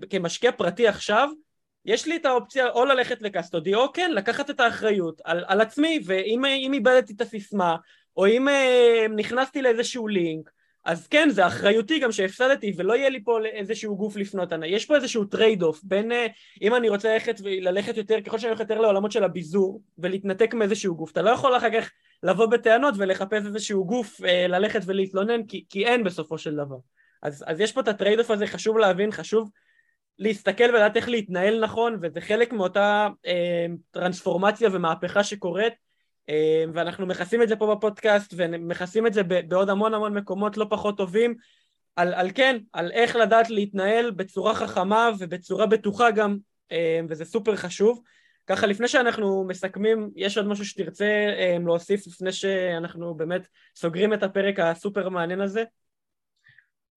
כמשקיע 0.09 0.51
פרטי 0.51 0.87
עכשיו, 0.87 1.29
יש 1.85 2.07
לי 2.07 2.15
את 2.15 2.25
האופציה 2.25 2.69
או 2.69 2.85
ללכת 2.85 3.21
ל 3.21 3.27
custody, 3.27 3.75
או 3.75 3.93
כן, 3.93 4.11
לקחת 4.11 4.49
את 4.49 4.59
האחריות 4.59 5.21
על, 5.23 5.43
על 5.47 5.61
עצמי, 5.61 5.99
ואם 6.05 6.73
איבדתי 6.73 7.13
את 7.13 7.21
הסיסמה, 7.21 7.75
או 8.17 8.27
אם 8.27 8.49
אה, 8.49 9.05
נכנסתי 9.15 9.61
לאיזשהו 9.61 10.07
לינק, 10.07 10.49
אז 10.87 11.07
כן, 11.07 11.29
זה 11.29 11.47
אחריותי 11.47 11.99
גם 11.99 12.11
שהפסדתי 12.11 12.73
ולא 12.77 12.93
יהיה 12.93 13.09
לי 13.09 13.23
פה 13.23 13.39
איזשהו 13.45 13.97
גוף 13.97 14.15
לפנות. 14.15 14.49
יש 14.65 14.85
פה 14.85 14.95
איזשהו 14.95 15.25
trade-off 15.25 15.83
בין 15.83 16.11
אה, 16.11 16.27
אם 16.61 16.75
אני 16.75 16.89
רוצה 16.89 17.13
ללכת 17.13 17.35
וללכת 17.43 17.97
יותר, 17.97 18.21
ככל 18.21 18.37
שאני 18.37 18.49
הולך 18.49 18.59
יותר 18.59 18.81
לעולמות 18.81 19.11
של 19.11 19.23
הביזור 19.23 19.81
ולהתנתק 19.97 20.53
מאיזשהו 20.53 20.95
גוף, 20.95 21.11
אתה 21.11 21.21
לא 21.21 21.29
יכול 21.29 21.57
אחר 21.57 21.81
כך 21.81 21.91
לבוא 22.23 22.45
בטענות 22.45 22.95
ולחפש 22.97 23.45
איזשהו 23.45 23.85
גוף 23.85 24.23
אה, 24.25 24.47
ללכת 24.47 24.79
ולהתלונן 24.85 25.43
כי, 25.43 25.65
כי 25.69 25.85
אין 25.85 26.03
בסופו 26.03 26.37
של 26.37 26.55
דבר. 26.55 26.77
אז, 27.23 27.43
אז 27.47 27.59
יש 27.59 27.71
פה 27.71 27.81
את 27.81 27.87
ה 27.87 28.19
trade-off 28.19 28.31
הזה, 28.31 28.47
חשוב 28.47 28.77
להבין, 28.77 29.11
חשוב 29.11 29.49
להסתכל 30.19 30.63
ולדעת 30.63 30.97
איך 30.97 31.09
להתנהל 31.09 31.63
נכון 31.63 31.97
וזה 32.01 32.21
חלק 32.21 32.53
מאותה 32.53 33.07
אה, 33.25 33.65
טרנספורמציה 33.91 34.69
ומהפכה 34.73 35.23
שקורית 35.23 35.86
ואנחנו 36.73 37.05
מכסים 37.05 37.41
את 37.41 37.49
זה 37.49 37.55
פה 37.55 37.75
בפודקאסט 37.75 38.33
ומכסים 38.37 39.07
את 39.07 39.13
זה 39.13 39.23
בעוד 39.23 39.69
המון 39.69 39.93
המון 39.93 40.17
מקומות 40.17 40.57
לא 40.57 40.65
פחות 40.69 40.97
טובים 40.97 41.35
על, 41.95 42.13
על 42.13 42.31
כן, 42.35 42.57
על 42.73 42.91
איך 42.91 43.15
לדעת 43.15 43.49
להתנהל 43.49 44.11
בצורה 44.11 44.55
חכמה 44.55 45.09
ובצורה 45.19 45.65
בטוחה 45.65 46.11
גם 46.11 46.37
אמ, 46.71 47.05
וזה 47.09 47.25
סופר 47.25 47.55
חשוב 47.55 48.01
ככה 48.47 48.67
לפני 48.67 48.87
שאנחנו 48.87 49.45
מסכמים 49.47 50.09
יש 50.15 50.37
עוד 50.37 50.47
משהו 50.47 50.65
שתרצה 50.65 51.33
אמ, 51.37 51.67
להוסיף 51.67 52.07
לפני 52.07 52.31
שאנחנו 52.31 53.15
באמת 53.15 53.47
סוגרים 53.75 54.13
את 54.13 54.23
הפרק 54.23 54.59
הסופר 54.59 55.09
מעניין 55.09 55.41
הזה? 55.41 55.63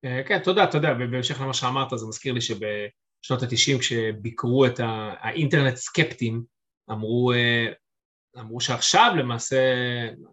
אה, 0.04 0.22
כן, 0.26 0.38
תודה, 0.38 0.66
תודה, 0.66 0.94
בהמשך 0.94 1.40
למה 1.40 1.54
שאמרת 1.54 1.98
זה 1.98 2.06
מזכיר 2.06 2.32
לי 2.32 2.40
שבשנות 2.40 3.42
התשעים 3.42 3.78
כשביקרו 3.78 4.66
את 4.66 4.80
האינטרנט 5.20 5.76
סקפטים 5.76 6.42
אמרו 6.90 7.32
אה, 7.32 7.66
אמרו 8.38 8.60
שעכשיו 8.60 9.12
למעשה, 9.18 9.56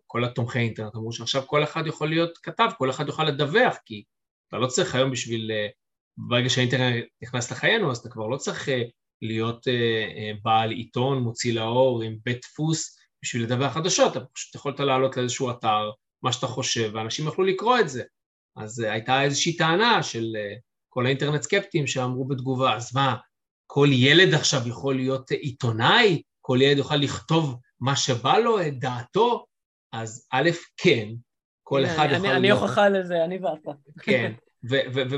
כל 0.08 0.24
התומכי 0.24 0.60
אינטרנט 0.60 0.96
אמרו 0.96 1.14
שעכשיו 1.14 1.48
כל 1.48 1.64
אחד 1.64 1.88
יכול 1.88 2.10
להיות 2.10 2.38
כתב, 2.38 2.70
כל 2.78 2.90
אחד 2.90 3.08
יוכל 3.08 3.24
לדווח, 3.24 3.76
כי 3.86 4.04
אתה 4.48 4.58
לא 4.58 4.68
צריך 4.68 4.96
היום 4.96 5.12
בשביל, 5.12 5.52
אה, 5.52 5.68
ברגע 6.18 6.50
שהאינטרנט 6.50 7.06
נכנס 7.24 7.52
לחיינו, 7.52 7.92
אז 7.92 7.98
אתה 7.98 8.10
כבר 8.10 8.28
לא 8.28 8.38
צריך 8.38 8.70
אה, 8.70 8.82
להיות 9.22 9.68
בעל 10.44 10.72
עיתון, 10.72 11.20
מוציא 11.20 11.54
לאור 11.54 12.02
עם 12.02 12.18
בית 12.26 12.42
דפוס 12.42 12.98
בשביל 13.24 13.44
לדווח 13.44 13.74
חדשות, 13.74 14.18
אתה 14.18 14.26
פשוט 14.26 14.56
יכולת 14.56 14.80
לעלות 14.80 15.18
לאיזשהו 15.18 15.52
אתר, 15.52 15.92
מה 16.24 16.32
שאתה 16.32 16.48
חושב, 16.48 16.92
ואנשים 16.94 17.28
יכלו 17.28 17.44
לקרוא 17.44 17.80
את 17.80 17.90
זה. 17.90 18.04
אז 18.58 18.80
הייתה 18.80 19.24
איזושהי 19.24 19.58
טענה 19.58 20.04
של 20.04 20.36
כל 20.90 21.06
האינטרנט 21.06 21.42
סקפטים 21.42 21.88
שאמרו 21.88 22.28
בתגובה, 22.28 22.76
אז 22.76 22.96
מה, 22.96 23.16
כל 23.68 23.88
ילד 23.92 24.34
עכשיו 24.34 24.68
יכול 24.68 24.96
להיות 24.96 25.32
עיתונאי? 25.32 26.22
כל 26.42 26.60
ילד 26.62 26.78
יוכל 26.78 26.96
לכתוב 26.96 27.56
מה 27.80 27.96
שבא 27.96 28.38
לו, 28.38 28.62
את 28.62 28.80
דעתו? 28.80 29.46
אז 29.94 30.28
א', 30.32 30.50
כן, 30.78 31.10
כל 31.64 31.86
אחד 31.86 32.06
יכול 32.12 32.18
להיות... 32.18 32.38
אני 32.38 32.52
הוכחה 32.52 32.90
לזה, 32.90 33.26
אני 33.26 33.38
ואתה. 33.38 33.72
כן, 34.02 34.34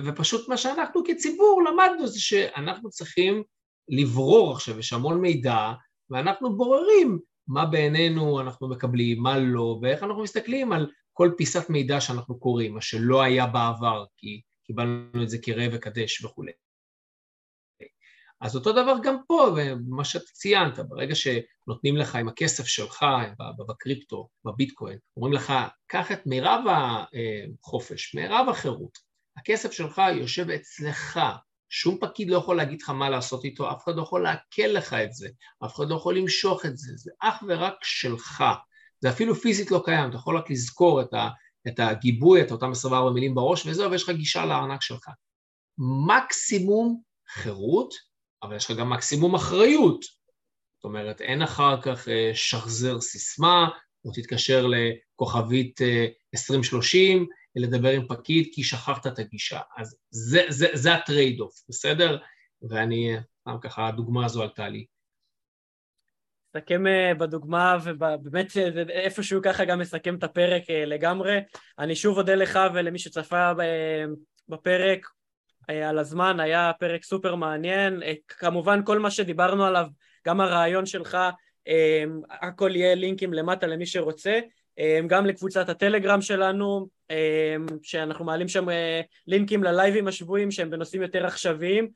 ופשוט 0.06 0.50
מה 0.50 0.58
שאנחנו 0.58 1.04
כציבור 1.06 1.62
למדנו 1.70 2.08
זה 2.08 2.22
שאנחנו 2.22 2.90
צריכים 2.90 3.44
לברור 3.90 4.52
עכשיו, 4.52 4.80
יש 4.80 4.94
המון 4.94 5.22
מידע, 5.22 5.74
ואנחנו 6.10 6.58
בוררים 6.58 7.20
מה 7.48 7.66
בעינינו 7.66 8.42
אנחנו 8.42 8.70
מקבלים, 8.70 9.22
מה 9.22 9.38
לא, 9.38 9.80
ואיך 9.82 10.04
אנחנו 10.04 10.24
מסתכלים 10.24 10.72
על 10.72 10.92
כל 11.14 11.32
פיסת 11.38 11.70
מידע 11.70 12.02
שאנחנו 12.02 12.40
קוראים, 12.40 12.74
מה 12.74 12.82
שלא 12.82 13.22
היה 13.22 13.46
בעבר, 13.46 14.06
כי 14.18 14.42
קיבלנו 14.64 15.24
את 15.24 15.30
זה 15.30 15.38
כראה 15.42 15.68
וקדש 15.72 16.26
וכולי. 16.26 16.52
אז 18.42 18.56
אותו 18.56 18.72
דבר 18.72 18.96
גם 19.04 19.18
פה, 19.28 19.56
שאתה 20.04 20.32
ציינת, 20.34 20.80
ברגע 20.80 21.16
שנותנים 21.16 21.98
לך 21.98 22.16
עם 22.16 22.28
הכסף 22.28 22.66
שלך 22.66 23.06
בקריפטו, 23.68 24.30
בביטקוין, 24.46 24.98
אומרים 25.18 25.34
לך, 25.34 25.54
קח 25.88 26.12
את 26.12 26.28
מירב 26.28 26.64
החופש, 27.64 28.16
מירב 28.16 28.50
החירות, 28.50 28.98
הכסף 29.38 29.72
שלך 29.72 30.02
יושב 30.16 30.50
אצלך, 30.50 31.20
שום 31.70 31.98
פקיד 32.02 32.30
לא 32.30 32.38
יכול 32.38 32.58
להגיד 32.58 32.82
לך 32.82 32.90
מה 32.90 33.10
לעשות 33.10 33.46
איתו, 33.46 33.72
אף 33.72 33.84
אחד 33.84 33.96
לא 33.96 34.02
יכול 34.02 34.24
לעכל 34.24 34.68
לך 34.68 34.94
את 34.94 35.14
זה, 35.14 35.30
אף 35.66 35.76
אחד 35.76 35.90
לא 35.90 35.96
יכול 35.96 36.18
למשוך 36.18 36.66
את 36.66 36.78
זה, 36.78 36.92
זה 36.96 37.12
אך 37.20 37.44
ורק 37.48 37.84
שלך. 37.84 38.44
זה 39.00 39.10
אפילו 39.10 39.36
פיזית 39.36 39.72
לא 39.72 39.82
קיים, 39.86 40.10
אתה 40.10 40.18
יכול 40.18 40.38
רק 40.38 40.50
לזכור 40.50 41.02
את, 41.02 41.14
ה, 41.14 41.30
את 41.68 41.80
הגיבוי, 41.80 42.42
את 42.42 42.52
אותם 42.52 42.72
24 42.72 43.12
מילים 43.12 43.36
בראש, 43.36 43.66
וזהו, 43.66 43.92
ויש 43.92 44.04
לך 44.04 44.10
גישה 44.10 44.46
לארנק 44.46 44.82
שלך. 44.82 45.10
מקסימום 46.08 47.02
חירות, 47.28 47.94
אבל 48.44 48.56
יש 48.56 48.72
לך 48.72 48.78
גם 48.78 48.90
מקסימום 48.90 49.36
אחריות. 49.36 50.04
זאת 50.76 50.84
אומרת, 50.84 51.22
אין 51.22 51.42
אחר 51.42 51.82
כך 51.82 52.08
אה, 52.08 52.32
שחזר 52.34 53.02
סיסמה, 53.02 53.70
או 54.06 54.12
תתקשר 54.12 54.66
לכוכבית 54.68 55.82
2030, 56.36 57.22
אה, 57.22 57.26
לדבר 57.56 57.90
עם 57.90 58.08
פקיד 58.08 58.48
כי 58.54 58.64
שכחת 58.64 59.08
את 59.08 59.20
הגישה. 59.20 59.60
אז 59.78 59.98
זה, 60.10 60.42
זה, 60.50 60.68
זה 60.74 60.94
ה 60.94 61.40
trade-off, 61.40 61.64
בסדר? 61.70 62.18
ואני, 62.70 63.16
סתם 63.42 63.58
ככה, 63.62 63.88
הדוגמה 63.88 64.26
הזו 64.26 64.44
עלתה 64.44 64.70
לי. 64.70 64.86
נסכם 66.56 66.88
אה, 66.88 67.14
בדוגמה, 67.14 67.78
ובאמת 67.84 68.58
איפשהו 68.90 69.42
ככה 69.44 69.66
גם 69.66 69.80
מסכם 69.80 70.16
את 70.16 70.24
הפרק 70.24 70.70
אה, 70.70 70.86
לגמרי. 70.86 71.40
אני 71.80 71.96
שוב 71.96 72.18
אודה 72.18 72.36
לך 72.36 72.60
ולמי 72.74 73.00
שצפה 73.00 73.52
בפרק 74.50 75.06
אה, 75.06 75.19
על 75.70 76.00
הזמן, 76.00 76.40
היה 76.40 76.72
פרק 76.80 77.04
סופר 77.04 77.36
מעניין. 77.36 78.02
כמובן 78.28 78.82
כל 78.86 79.00
מה 79.00 79.12
שדיברנו 79.12 79.66
עליו, 79.66 79.88
גם 80.28 80.42
הרעיון 80.42 80.86
שלך, 80.86 81.18
הכל 82.30 82.76
יהיה 82.76 82.96
לינקים 82.96 83.34
למטה 83.34 83.68
למי 83.68 83.86
שרוצה. 83.86 84.40
גם 85.08 85.26
לקבוצת 85.26 85.70
הטלגרם 85.70 86.22
שלנו, 86.22 86.88
שאנחנו 87.82 88.26
מעלים 88.26 88.48
שם 88.48 88.66
לינקים 89.28 89.64
ללייבים 89.64 90.08
השבויים 90.08 90.52
שהם 90.52 90.70
בנושאים 90.70 91.02
יותר 91.02 91.26
עכשוויים. 91.26 91.90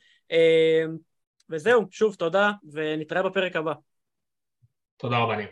וזהו, 1.50 1.86
שוב 1.92 2.16
תודה, 2.16 2.52
ונתראה 2.72 3.24
בפרק 3.24 3.56
הבא. 3.56 3.74
תודה 4.98 5.18
רבה, 5.18 5.36
ניר. 5.36 5.48